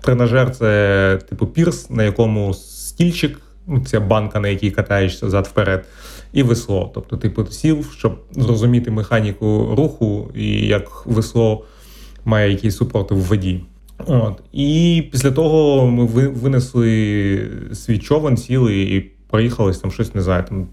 тренажер, 0.00 0.50
це 0.50 1.18
типу 1.28 1.46
пірс, 1.46 1.90
на 1.90 2.04
якому 2.04 2.54
стільчик. 2.54 3.40
Ну, 3.66 3.80
ця 3.80 4.00
банка, 4.00 4.40
на 4.40 4.48
якій 4.48 4.70
катаєшся 4.70 5.30
зад 5.30 5.46
вперед, 5.46 5.86
і 6.32 6.42
весло. 6.42 6.90
Тобто 6.94 7.16
ти 7.16 7.28
типу, 7.28 7.46
сів, 7.46 7.94
щоб 7.98 8.18
зрозуміти 8.30 8.90
механіку 8.90 9.74
руху 9.78 10.30
і 10.34 10.66
як 10.66 11.06
весло 11.06 11.64
має 12.24 12.50
якийсь 12.50 12.76
супротив 12.76 13.18
в 13.18 13.20
воді. 13.20 13.60
От. 14.06 14.42
І 14.52 15.02
після 15.12 15.30
того 15.30 15.86
ми 15.86 16.06
винесли 16.28 17.50
свій 17.74 17.98
човен, 17.98 18.36
сіли 18.36 18.82
і 18.82 19.00
проїхали 19.30 19.72
там 19.74 19.90
щось, 19.90 20.14
не 20.14 20.22
знаю, 20.22 20.44
там 20.48 20.66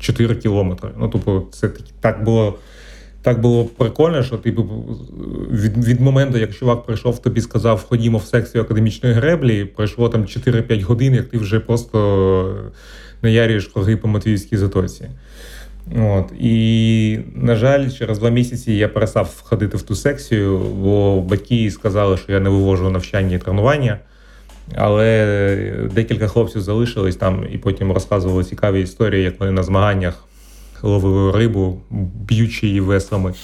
4 0.00 0.36
кілометри. 0.36 0.90
Ну, 0.98 1.08
тобто, 1.08 1.46
це 1.50 1.70
так 2.00 2.24
було 2.24 2.58
так 3.22 3.40
було 3.40 3.64
прикольно, 3.64 4.22
що 4.22 4.36
типу 4.36 4.62
від 5.50 5.84
від 5.84 6.00
моменту, 6.00 6.38
як 6.38 6.54
чувак 6.54 6.86
прийшов, 6.86 7.22
тобі 7.22 7.40
сказав, 7.40 7.86
ходімо 7.88 8.18
в 8.18 8.24
секцію 8.24 8.62
академічної 8.62 9.14
греблі, 9.14 9.64
пройшло 9.64 10.08
там 10.08 10.22
4-5 10.22 10.82
годин, 10.82 11.14
як 11.14 11.28
ти 11.28 11.38
вже 11.38 11.60
просто 11.60 12.70
наярюєш 13.22 13.66
круги 13.66 13.96
по 13.96 14.08
Матвіївській 14.08 14.56
затоці. 14.56 15.04
От. 15.96 16.32
І, 16.40 17.18
на 17.34 17.56
жаль, 17.56 17.90
через 17.90 18.18
два 18.18 18.30
місяці 18.30 18.72
я 18.72 18.88
перестав 18.88 19.42
ходити 19.44 19.76
в 19.76 19.82
ту 19.82 19.94
секцію, 19.94 20.58
бо 20.58 21.20
батьки 21.20 21.70
сказали, 21.70 22.16
що 22.16 22.32
я 22.32 22.40
не 22.40 22.50
вивожу 22.50 22.90
навчання 22.90 23.36
і 23.36 23.38
тренування. 23.38 23.98
Але 24.74 25.88
декілька 25.94 26.28
хлопців 26.28 26.60
залишились 26.60 27.16
там 27.16 27.46
і 27.52 27.58
потім 27.58 27.92
розказували 27.92 28.44
цікаві 28.44 28.80
історії, 28.80 29.24
як 29.24 29.40
вони 29.40 29.52
на 29.52 29.62
змаганнях 29.62 30.27
ловили 30.82 31.32
рибу, 31.32 31.80
б'ючи 32.14 32.66
її 32.66 32.80
веслами. 32.80 33.34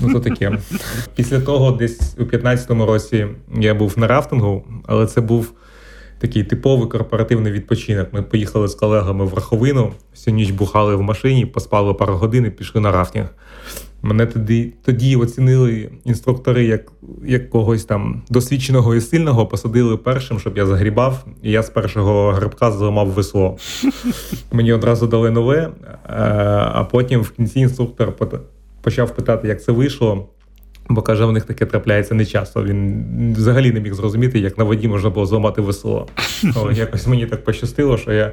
Ну, 0.00 0.12
то 0.12 0.20
таке. 0.20 0.58
Після 1.14 1.40
того, 1.40 1.70
десь 1.70 2.14
у 2.18 2.22
15-му 2.22 2.86
році 2.86 3.26
я 3.60 3.74
був 3.74 3.98
на 3.98 4.06
рафтингу, 4.06 4.64
але 4.86 5.06
це 5.06 5.20
був 5.20 5.52
такий 6.18 6.44
типовий 6.44 6.88
корпоративний 6.88 7.52
відпочинок. 7.52 8.12
Ми 8.12 8.22
поїхали 8.22 8.68
з 8.68 8.74
колегами 8.74 9.24
в 9.24 9.34
Раховину, 9.34 9.92
всю 10.14 10.34
ніч 10.34 10.50
бухали 10.50 10.96
в 10.96 11.02
машині, 11.02 11.46
поспали 11.46 11.94
пару 11.94 12.14
годин 12.14 12.46
і 12.46 12.50
пішли 12.50 12.80
на 12.80 12.92
рафтинг. 12.92 13.28
Мене 14.02 14.26
тоді 14.26 14.72
тоді 14.84 15.16
оцінили 15.16 15.90
інструктори 16.04 16.64
як 16.64 16.92
як 17.24 17.50
когось 17.50 17.84
там 17.84 18.22
досвідченого 18.30 18.94
і 18.94 19.00
сильного, 19.00 19.46
посадили 19.46 19.96
першим, 19.96 20.40
щоб 20.40 20.56
я 20.56 20.66
загрібав, 20.66 21.24
і 21.42 21.50
я 21.50 21.62
з 21.62 21.70
першого 21.70 22.32
грибка 22.32 22.72
зламав 22.72 23.08
весло. 23.08 23.56
Мені 24.52 24.72
одразу 24.72 25.06
дали 25.06 25.30
нове, 25.30 25.58
е, 25.58 25.70
а 26.72 26.84
потім 26.84 27.20
в 27.20 27.30
кінці 27.30 27.60
інструктор 27.60 28.12
почав 28.82 29.14
питати, 29.14 29.48
як 29.48 29.62
це 29.62 29.72
вийшло. 29.72 30.28
Бо 30.90 31.02
каже, 31.02 31.24
в 31.24 31.32
них 31.32 31.44
таке 31.44 31.66
трапляється 31.66 32.14
не 32.14 32.26
часто. 32.26 32.64
Він 32.64 33.34
взагалі 33.36 33.72
не 33.72 33.80
міг 33.80 33.94
зрозуміти, 33.94 34.38
як 34.38 34.58
на 34.58 34.64
воді 34.64 34.88
можна 34.88 35.10
було 35.10 35.26
зламати 35.26 35.62
весло. 35.62 36.06
Але 36.56 36.74
якось 36.74 37.06
мені 37.06 37.26
так 37.26 37.44
пощастило, 37.44 37.98
що 37.98 38.12
я 38.12 38.32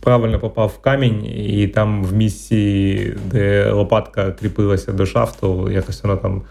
правильно 0.00 0.38
попав 0.38 0.72
в 0.78 0.82
камінь, 0.82 1.26
і 1.26 1.68
там 1.68 2.04
в 2.04 2.12
місці, 2.12 3.14
де 3.32 3.70
лопатка 3.70 4.30
кріпилася 4.30 4.92
до 4.92 5.06
шафту, 5.06 5.70
якось 5.70 6.02
воно 6.02 6.16
там 6.16 6.42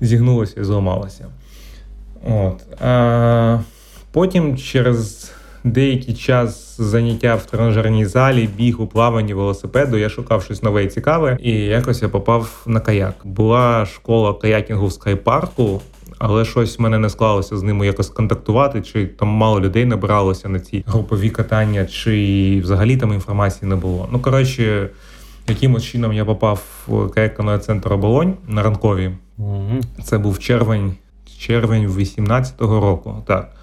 зігнулося 0.00 0.60
і 0.60 0.64
зламалося. 0.64 1.26
От. 2.24 2.82
А 2.82 3.58
Потім 4.12 4.56
через 4.56 5.32
деякий 5.64 6.14
час 6.14 6.67
заняття 6.78 7.34
в 7.34 7.46
тренажерній 7.46 8.06
залі, 8.06 8.48
бігу, 8.56 8.86
плаванні, 8.86 9.34
велосипеду. 9.34 9.96
Я 9.96 10.08
шукав 10.08 10.42
щось 10.42 10.62
нове 10.62 10.84
і 10.84 10.88
цікаве, 10.88 11.38
і 11.40 11.52
якось 11.52 12.02
я 12.02 12.08
попав 12.08 12.62
на 12.66 12.80
каяк. 12.80 13.14
Була 13.24 13.86
школа 13.86 14.34
каякінгу 14.34 14.86
в 14.86 14.92
скайпарку. 14.92 15.82
Але 16.18 16.44
щось 16.44 16.78
в 16.78 16.82
мене 16.82 16.98
не 16.98 17.10
склалося 17.10 17.56
з 17.56 17.62
ними 17.62 17.86
якось 17.86 18.08
контактувати, 18.08 18.82
чи 18.82 19.06
там 19.06 19.28
мало 19.28 19.60
людей 19.60 19.84
набиралося 19.84 20.48
на 20.48 20.60
ці 20.60 20.84
групові 20.86 21.30
катання, 21.30 21.86
чи 21.86 22.60
взагалі 22.62 22.96
там 22.96 23.12
інформації 23.12 23.68
не 23.68 23.76
було. 23.76 24.08
Ну 24.12 24.20
коротше, 24.20 24.88
якимось 25.48 25.84
чином 25.84 26.12
я 26.12 26.24
попав 26.24 26.62
в 26.86 27.08
каяк 27.08 27.62
центр 27.62 27.92
оболонь 27.92 28.34
на 28.48 28.62
ранкові. 28.62 29.10
Це 30.04 30.18
був 30.18 30.38
червень, 30.38 30.94
червень 31.38 31.88
18-го 31.88 32.80
року. 32.80 33.22
Так. 33.26 33.57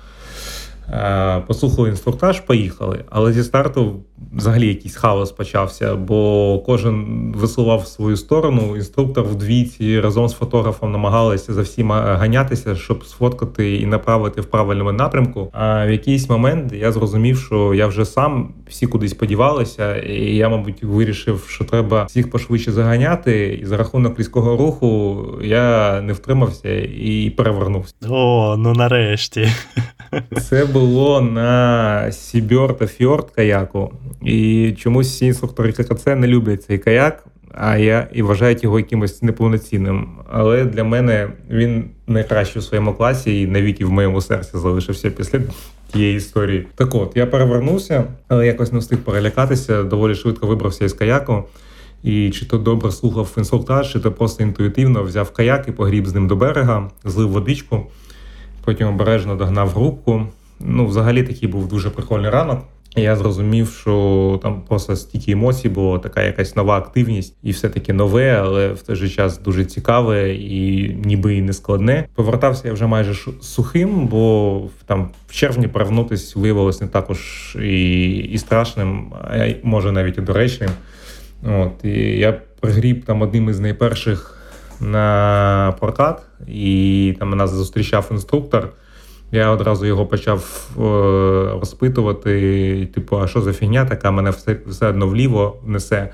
Е, 0.90 1.44
послухали 1.48 1.90
інструктаж, 1.90 2.40
поїхали. 2.40 3.04
Але 3.10 3.34
зі 3.34 3.44
старту 3.44 3.96
взагалі 4.34 4.68
якийсь 4.68 4.96
хаос 4.96 5.32
почався, 5.32 5.96
бо 5.96 6.60
кожен 6.66 7.34
висував 7.38 7.88
свою 7.88 8.18
сторону. 8.18 8.76
Інструктор 8.76 9.24
вдвійці 9.24 10.00
разом 10.00 10.30
з 10.30 10.34
фотографом 10.34 10.92
намагалися 10.92 11.54
за 11.54 11.62
всім 11.62 11.92
ганятися, 11.92 12.76
щоб 12.76 13.06
сфоткати 13.06 13.76
і 13.76 13.86
направити 13.86 14.42
в 14.42 14.46
правильному 14.46 14.92
напрямку. 14.92 15.50
А 15.52 15.86
в 15.86 15.92
якийсь 15.92 16.30
момент 16.30 16.74
я 16.74 16.92
зрозумів, 16.92 17.40
що 17.40 17.74
я 17.74 17.88
вже 17.88 18.06
сам 18.06 18.54
всі 18.68 18.88
кудись 18.88 19.14
подівалися, 19.14 19.96
і 19.96 20.36
я, 20.36 20.50
мабуть, 20.50 20.84
вирішив, 20.84 21.46
що 21.48 21.66
треба 21.66 22.04
всіх 22.04 22.32
пошвидше 22.32 22.72
заганяти. 22.72 23.60
І 23.62 23.66
за 23.66 23.78
рахунок 23.78 24.20
різкого 24.20 24.58
руху 24.58 25.24
я 25.42 26.02
не 26.02 26.14
втримався 26.14 26.70
і 26.98 27.34
перевернувся. 27.38 27.94
О, 28.10 28.56
ну 28.58 28.74
нарешті. 28.74 29.48
Це 30.42 30.66
було 30.76 31.22
на 31.22 32.12
Seabird 32.12 32.78
та 32.78 32.88
Fjord 32.88 33.32
каяку. 33.32 33.92
І 34.22 34.72
чомусь 34.78 35.08
всі 35.08 35.26
інструктори 35.26 35.72
ККЦ 35.72 36.06
не 36.06 36.28
люблять 36.28 36.64
цей 36.64 36.78
каяк, 36.78 37.26
а 37.54 37.78
й 37.78 38.22
вважають 38.22 38.64
його 38.64 38.80
якимось 38.80 39.22
неповноцінним. 39.22 40.10
Але 40.32 40.66
для 40.66 40.84
мене 40.84 41.30
він 41.50 41.86
найкращий 42.08 42.60
у 42.60 42.66
своєму 42.66 42.94
класі 42.94 43.42
і 43.42 43.48
навіки 43.48 43.86
в 43.86 43.92
моєму 43.92 44.22
серці 44.22 44.52
залишився 44.54 45.10
після 45.10 45.40
тієї 45.94 46.18
історії. 46.18 46.68
Так 46.76 46.96
от 46.96 47.12
я 47.16 47.26
перевернувся, 47.26 48.04
але 48.28 48.48
якось 48.48 48.72
не 48.72 48.80
встиг 48.80 49.00
перелякатися, 49.00 49.84
доволі 49.84 50.16
швидко 50.16 50.48
вибрався 50.48 50.86
із 50.86 50.94
каяку. 50.94 51.44
І 52.04 52.30
чи 52.30 52.46
то 52.46 52.58
добре 52.58 52.92
слухав 52.92 53.34
інструктаж, 53.38 53.94
чи 53.94 54.00
то 54.00 54.12
просто 54.12 54.44
інтуїтивно 54.44 55.04
взяв 55.04 55.32
каяк 55.32 55.68
і 55.68 55.72
погріб 55.72 56.08
з 56.08 56.14
ним 56.14 56.28
до 56.28 56.36
берега, 56.36 56.90
злив 57.06 57.30
водичку, 57.30 57.86
потім 58.66 58.88
обережно 58.88 59.36
догнав 59.36 59.70
групку. 59.70 60.28
Ну, 60.60 60.86
взагалі 60.86 61.24
такий 61.24 61.50
був 61.50 61.68
дуже 61.68 61.90
прикольний 61.90 62.30
ранок. 62.30 62.60
Я 62.98 63.16
зрозумів, 63.16 63.78
що 63.82 64.40
там 64.44 64.62
просто 64.62 64.96
стільки 64.96 65.32
емоцій 65.32 65.70
було, 65.70 66.00
така 66.00 66.24
якась 66.24 66.56
нова 66.56 66.78
активність, 66.78 67.36
і 67.44 67.52
все 67.52 67.70
таки 67.70 67.94
нове, 67.94 68.42
але 68.44 68.68
в 68.74 68.82
той 68.82 68.96
же 68.96 69.10
час 69.10 69.40
дуже 69.40 69.66
цікаве 69.66 70.34
і 70.34 70.90
ніби 70.94 71.36
і 71.36 71.42
не 71.42 71.54
складне. 71.54 72.08
Повертався 72.16 72.68
я 72.68 72.74
вже 72.74 72.88
майже 72.88 73.32
сухим, 73.42 74.08
бо 74.08 74.62
там 74.86 75.10
в 75.28 75.34
червні 75.34 75.68
перевернутися 75.68 76.40
виявилось 76.40 76.82
не 76.82 76.88
також 76.88 77.20
і 77.62 78.10
і 78.10 78.38
страшним, 78.38 79.14
а 79.14 79.48
може 79.64 79.92
навіть 79.92 80.18
і 80.18 80.22
доречним. 80.22 80.70
От 81.44 81.86
і 81.86 81.90
я 82.00 82.42
пригріб 82.60 83.06
там 83.06 83.22
одним 83.22 83.50
із 83.50 83.60
найперших 83.60 84.38
на 84.80 85.76
прокат, 85.80 86.22
і 86.48 87.16
там 87.20 87.30
нас 87.30 87.52
зустрічав 87.52 88.08
інструктор. 88.12 88.70
Я 89.32 89.50
одразу 89.50 89.86
його 89.86 90.06
почав 90.06 90.70
е, 90.78 90.82
розпитувати, 91.60 92.90
типу, 92.94 93.22
а 93.22 93.28
що 93.28 93.42
за 93.42 93.54
фігня 93.54 93.86
така, 93.86 94.12
мене 94.12 94.30
все 94.30 94.58
все 94.68 94.88
одно 94.88 95.08
вліво 95.08 95.58
несе. 95.66 96.14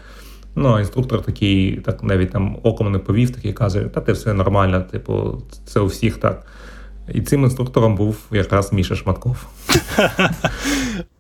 Ну, 0.56 0.70
а 0.70 0.80
інструктор 0.80 1.22
такий, 1.22 1.76
так 1.76 2.04
навіть 2.04 2.32
там 2.32 2.58
оком 2.64 2.92
не 2.92 3.00
повів, 3.00 3.30
такий 3.30 3.54
каже, 3.54 3.82
та 3.82 4.02
ти 4.02 4.12
все 4.12 4.34
нормально, 4.34 4.82
типу, 4.82 5.42
це 5.66 5.80
у 5.80 5.86
всіх 5.86 6.18
так. 6.18 6.46
І 7.14 7.22
цим 7.22 7.44
інструктором 7.44 7.96
був 7.96 8.18
якраз 8.32 8.74
Міша 8.74 8.96
Шматков. 8.96 9.46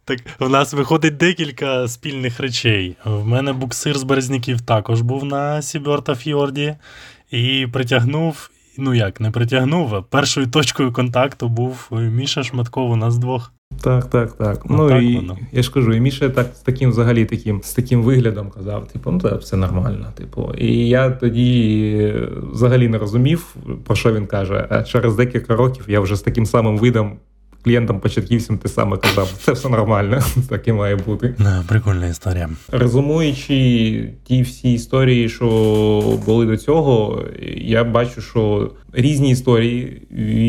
Так, 0.06 0.20
у 0.40 0.50
нас 0.50 0.74
виходить 0.74 1.18
декілька 1.18 1.88
спільних 1.88 2.40
речей. 2.40 2.96
В 3.06 3.26
мене 3.26 3.54
буксир 3.54 3.98
з 3.98 4.04
Березняків 4.04 4.62
також 4.62 5.02
був 5.02 5.26
на 5.26 5.62
Сіберта 5.62 6.16
Фьорді 6.16 6.76
і 7.32 7.68
притягнув 7.74 8.50
ну 8.78 8.94
як, 8.94 9.22
не 9.22 9.32
притягнув, 9.32 9.96
а 9.96 10.02
першою 10.02 10.48
точкою 10.48 10.94
контакту 10.94 11.50
був 11.50 11.88
Міша 11.92 12.44
Шматков 12.44 12.92
у 12.92 12.96
нас 12.96 13.18
двох. 13.18 13.52
Так, 13.82 14.06
так, 14.06 14.32
так. 14.32 14.62
Ну, 14.70 14.78
ну 14.78 14.90
так 14.90 15.04
і 15.04 15.16
воно. 15.16 15.38
я 15.52 15.64
ж 15.64 15.72
кажу, 15.72 15.94
і 15.94 16.00
Міша 16.00 16.30
так 16.30 16.48
з 16.56 16.60
таким 16.60 16.90
взагалі 16.90 17.26
таким 17.26 17.62
з 17.64 17.74
таким 17.74 18.04
виглядом 18.04 18.50
казав: 18.50 18.88
типу, 18.88 19.12
ну 19.12 19.22
це 19.22 19.36
все 19.36 19.58
нормально. 19.58 20.08
Типу, 20.16 20.54
і 20.58 20.88
я 20.88 21.10
тоді 21.10 22.14
взагалі 22.54 22.88
не 22.88 22.98
розумів, 22.98 23.56
про 23.86 23.96
що 23.96 24.14
він 24.14 24.26
каже. 24.26 24.68
А 24.70 24.84
через 24.84 25.16
декілька 25.16 25.56
років 25.56 25.86
я 25.88 26.00
вже 26.00 26.16
з 26.16 26.22
таким 26.22 26.46
самим 26.46 26.78
видом 26.78 27.18
клієнтам 27.64 28.00
початківцям 28.00 28.58
ти 28.58 28.70
саме 28.70 28.98
казав, 28.98 29.34
це 29.40 29.52
все 29.52 29.70
нормально, 29.70 30.20
так 30.50 30.68
і 30.68 30.72
має 30.72 30.96
бути. 30.96 31.36
Не, 31.38 31.64
прикольна 31.68 32.08
історія. 32.08 32.50
Резумуючи 32.72 34.10
ті 34.24 34.42
всі 34.42 34.74
історії, 34.74 35.30
що 35.30 35.48
були 36.26 36.46
до 36.46 36.58
цього, 36.58 37.24
я 37.56 37.84
бачу, 37.84 38.22
що 38.22 38.72
різні 38.94 39.32
історії 39.32 40.02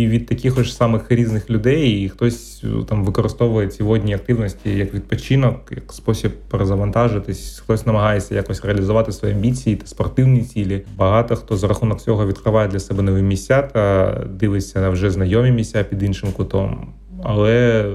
від 0.09 0.27
таких 0.27 0.65
ж 0.65 0.75
самих 0.75 1.03
різних 1.09 1.51
людей, 1.51 2.05
і 2.05 2.09
хтось 2.09 2.65
там 2.89 3.05
використовує 3.05 3.69
ці 3.69 3.83
водні 3.83 4.15
активності 4.15 4.71
як 4.71 4.95
відпочинок, 4.95 5.57
як 5.71 5.93
спосіб 5.93 6.33
перезавантажитись, 6.51 7.63
хтось 7.65 7.87
намагається 7.87 8.35
якось 8.35 8.65
реалізувати 8.65 9.13
свої 9.13 9.35
амбіції 9.35 9.77
та 9.77 9.87
спортивні 9.87 10.43
цілі. 10.43 10.83
Багато 10.97 11.37
хто 11.37 11.57
за 11.57 11.69
рахунок 11.69 12.01
цього 12.01 12.27
відкриває 12.27 12.69
для 12.69 12.81
себе 12.81 13.03
нові 13.03 13.23
місця 13.23 13.63
та 13.63 14.15
дивиться 14.31 14.81
на 14.81 14.89
вже 14.89 15.11
знайомі 15.11 15.51
місця 15.51 15.85
під 15.85 16.03
іншим 16.03 16.33
кутом. 16.33 16.93
Але 17.23 17.87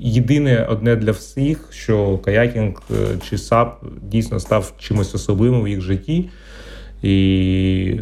єдине 0.00 0.66
одне 0.70 0.96
для 0.96 1.10
всіх, 1.10 1.68
що 1.70 2.18
каякінг 2.18 2.82
е, 2.90 2.94
чи 3.28 3.38
САП 3.38 3.84
дійсно 4.02 4.40
став 4.40 4.72
чимось 4.78 5.14
особливим 5.14 5.62
в 5.62 5.68
їх 5.68 5.80
житті. 5.80 6.28
І 7.02 8.00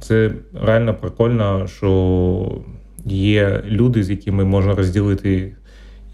це 0.00 0.30
реально 0.62 0.94
прикольно, 0.94 1.66
що 1.66 2.62
є 3.04 3.62
люди, 3.66 4.04
з 4.04 4.10
якими 4.10 4.44
можна 4.44 4.74
розділити 4.74 5.56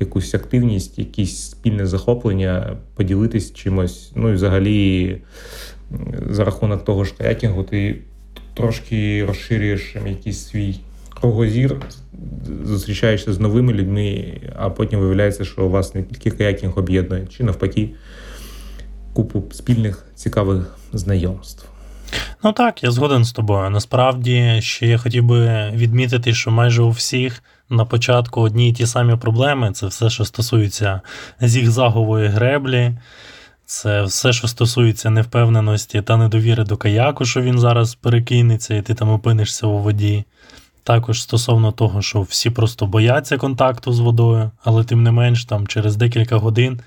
якусь 0.00 0.34
активність, 0.34 0.98
якісь 0.98 1.50
спільне 1.50 1.86
захоплення, 1.86 2.76
поділитись 2.94 3.52
чимось. 3.52 4.12
Ну 4.14 4.30
і 4.30 4.32
взагалі, 4.32 5.18
за 6.30 6.44
рахунок 6.44 6.84
того 6.84 7.04
ж 7.04 7.14
каякінгу, 7.18 7.62
ти 7.62 7.98
трошки 8.54 9.24
розширюєш 9.24 9.96
якийсь 10.06 10.46
свій 10.46 10.74
кругозір, 11.20 11.76
зустрічаєшся 12.64 13.32
з 13.32 13.40
новими 13.40 13.72
людьми, 13.72 14.40
а 14.56 14.70
потім 14.70 15.00
виявляється, 15.00 15.44
що 15.44 15.66
у 15.66 15.70
вас 15.70 15.94
не 15.94 16.02
тільки 16.02 16.30
каякінг 16.30 16.78
об'єднує, 16.78 17.26
чи 17.26 17.44
навпаки, 17.44 17.90
купу 19.12 19.44
спільних 19.52 20.06
цікавих 20.14 20.76
знайомств. 20.92 21.68
Ну 22.44 22.52
так, 22.52 22.82
я 22.82 22.90
згоден 22.90 23.24
з 23.24 23.32
тобою. 23.32 23.70
Насправді 23.70 24.58
ще 24.60 24.86
я 24.86 24.98
хотів 24.98 25.24
би 25.24 25.70
відмітити, 25.70 26.34
що 26.34 26.50
майже 26.50 26.82
у 26.82 26.90
всіх 26.90 27.42
на 27.70 27.84
початку 27.84 28.40
одні 28.40 28.70
і 28.70 28.72
ті 28.72 28.86
самі 28.86 29.16
проблеми. 29.16 29.72
Це 29.72 29.86
все, 29.86 30.10
що 30.10 30.24
стосується 30.24 31.00
зігзагової 31.40 32.28
греблі, 32.28 32.98
це 33.66 34.02
все, 34.02 34.32
що 34.32 34.48
стосується 34.48 35.10
невпевненості 35.10 36.02
та 36.02 36.16
недовіри 36.16 36.64
до 36.64 36.76
каяку, 36.76 37.24
що 37.24 37.40
він 37.40 37.58
зараз 37.58 37.94
перекинеться, 37.94 38.74
і 38.74 38.82
ти 38.82 38.94
там 38.94 39.10
опинишся 39.10 39.66
у 39.66 39.78
воді. 39.78 40.24
Також 40.86 41.22
стосовно 41.22 41.72
того, 41.72 42.02
що 42.02 42.22
всі 42.22 42.50
просто 42.50 42.86
бояться 42.86 43.36
контакту 43.36 43.92
з 43.92 43.98
водою, 43.98 44.50
але 44.64 44.84
тим 44.84 45.02
не 45.02 45.10
менш, 45.10 45.44
там 45.44 45.66
через 45.66 45.96
декілька 45.96 46.36
годин 46.36 46.80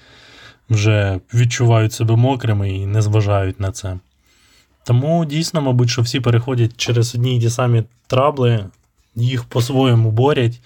вже 0.70 1.20
відчувають 1.34 1.93
себе 1.93 2.16
мокрими 2.16 2.70
і 2.70 2.86
не 2.86 3.02
зважають 3.02 3.60
на 3.60 3.72
це. 3.72 4.00
Тому 4.84 5.26
дійсно, 5.26 5.62
мабуть, 5.62 5.89
що 5.89 6.02
всі 6.02 6.20
переходять 6.20 6.72
через 6.78 7.16
одні 7.16 7.38
й 7.38 7.41
ті 7.41 7.50
самі 7.50 7.84
трабли, 8.08 8.66
їх 9.16 9.43
по-своєму 9.43 10.12
борять. 10.12 10.60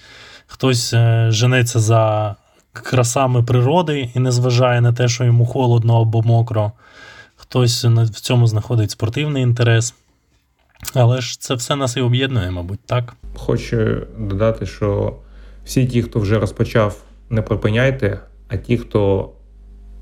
Хтось 0.47 0.93
е, 0.93 1.27
женеться 1.31 1.79
за 1.79 2.35
красами 2.73 3.43
природи 3.43 4.11
і 4.15 4.19
не 4.19 4.31
зважає 4.31 4.81
на 4.81 4.93
те, 4.93 5.07
що 5.07 5.23
йому 5.23 5.45
холодно 5.45 6.01
або 6.01 6.21
мокро. 6.21 6.71
Хтось 7.35 7.85
в 7.85 8.19
цьому 8.19 8.47
знаходить 8.47 8.91
спортивний 8.91 9.43
інтерес. 9.43 9.93
Але 10.93 11.21
ж 11.21 11.39
це 11.39 11.55
все 11.55 11.75
нас 11.75 11.97
і 11.97 12.01
об'єднує, 12.01 12.51
мабуть, 12.51 12.79
так? 12.85 13.13
Хочу 13.35 14.01
додати, 14.17 14.65
що 14.65 15.15
всі 15.65 15.85
ті, 15.85 16.03
хто 16.03 16.19
вже 16.19 16.39
розпочав, 16.39 16.97
не 17.29 17.41
припиняйте, 17.41 18.19
а 18.47 18.57
ті, 18.57 18.77
хто 18.77 19.31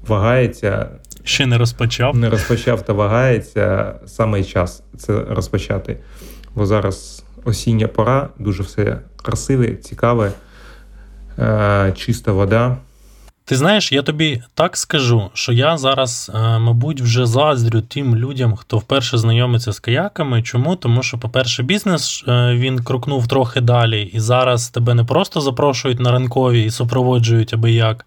вагається, 0.08 0.90
ще 1.24 1.46
не 1.46 1.58
розпочав. 1.58 2.16
Не 2.16 2.30
розпочав 2.30 2.82
та 2.82 2.94
вагається 2.94 3.96
саме 4.06 4.44
час 4.44 4.84
це 4.98 5.24
розпочати. 5.30 5.98
Бо 6.56 6.66
зараз 6.66 7.24
осіння 7.44 7.88
пора, 7.88 8.30
дуже 8.40 8.64
все 8.64 9.00
красиве, 9.16 9.76
цікаве, 9.76 10.32
е, 11.40 11.94
чиста 11.96 12.32
вода. 12.32 12.78
Ти 13.46 13.56
знаєш, 13.56 13.92
я 13.92 14.02
тобі 14.02 14.44
так 14.54 14.78
скажу, 14.78 15.30
що 15.34 15.54
я 15.54 15.78
зараз, 15.78 16.32
е, 16.36 16.60
мабуть, 16.60 17.02
вже 17.02 17.26
заздрю 17.26 17.82
тим 17.82 18.16
людям, 18.16 18.56
хто 18.56 18.78
вперше 18.78 19.18
знайомиться 19.18 19.72
з 19.72 19.80
каяками. 19.80 20.44
Чому? 20.44 20.76
Тому 20.76 21.04
що, 21.04 21.18
по-перше, 21.18 21.64
бізнес 21.64 22.24
е, 22.28 22.56
він 22.56 22.84
крокнув 22.84 23.28
трохи 23.28 23.62
далі, 23.62 24.02
і 24.14 24.20
зараз 24.20 24.70
тебе 24.70 24.94
не 24.94 25.04
просто 25.04 25.42
запрошують 25.42 26.00
на 26.00 26.12
ранкові 26.12 26.64
і 26.64 26.72
супроводжують 26.72 27.54
аби 27.54 27.72
як. 27.72 28.06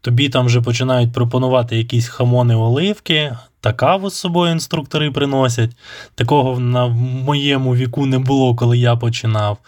Тобі 0.00 0.28
там 0.28 0.46
вже 0.46 0.60
починають 0.60 1.12
пропонувати 1.12 1.76
якісь 1.76 2.08
хамони 2.08 2.54
оливки, 2.54 3.36
та 3.60 3.72
каву 3.72 4.10
з 4.10 4.14
собою 4.14 4.52
інструктори 4.52 5.10
приносять. 5.10 5.70
Такого 6.14 6.60
на 6.60 6.86
моєму 6.86 7.74
віку 7.74 8.06
не 8.06 8.18
було, 8.18 8.54
коли 8.54 8.78
я 8.78 8.96
починав. 8.96 9.58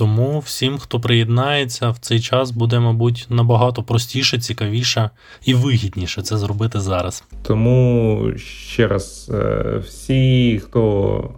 Тому 0.00 0.38
всім, 0.38 0.78
хто 0.78 1.00
приєднається 1.00 1.90
в 1.90 1.98
цей 1.98 2.20
час, 2.20 2.50
буде, 2.50 2.80
мабуть, 2.80 3.26
набагато 3.30 3.82
простіше, 3.82 4.38
цікавіше 4.38 5.10
і 5.44 5.54
вигідніше 5.54 6.22
це 6.22 6.38
зробити 6.38 6.80
зараз. 6.80 7.24
Тому 7.42 8.22
ще 8.36 8.86
раз, 8.86 9.30
е, 9.34 9.82
всі, 9.86 10.60
хто 10.64 11.34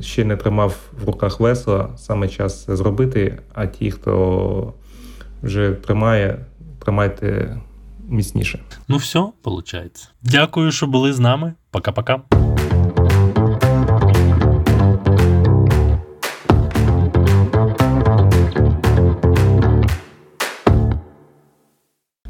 ще 0.00 0.24
не 0.24 0.36
тримав 0.36 0.76
в 1.02 1.04
руках 1.04 1.40
весла, 1.40 1.88
саме 1.96 2.28
час 2.28 2.64
це 2.64 2.76
зробити. 2.76 3.38
А 3.54 3.66
ті, 3.66 3.90
хто 3.90 4.74
вже 5.42 5.72
тримає, 5.72 6.46
тримайте 6.84 7.56
міцніше. 8.08 8.58
Ну 8.88 8.96
все, 8.96 9.18
виходить. 9.44 10.08
Дякую, 10.22 10.72
що 10.72 10.86
були 10.86 11.12
з 11.12 11.18
нами. 11.18 11.54
Пока-пока. 11.70 12.20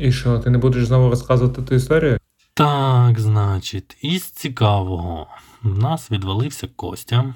І 0.03 0.13
що, 0.13 0.39
ти 0.39 0.51
не 0.51 0.59
будеш 0.59 0.87
знову 0.87 1.11
розказувати 1.11 1.63
ту 1.63 1.75
історію? 1.75 2.19
Так, 2.55 3.21
значить, 3.21 3.97
із 4.03 4.23
цікавого. 4.23 5.27
В 5.63 5.79
нас 5.79 6.11
відвалився 6.11 6.69
Костя. 6.77 7.35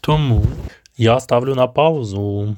Тому 0.00 0.44
я 0.96 1.20
ставлю 1.20 1.54
на 1.54 1.66
паузу. 1.66 2.56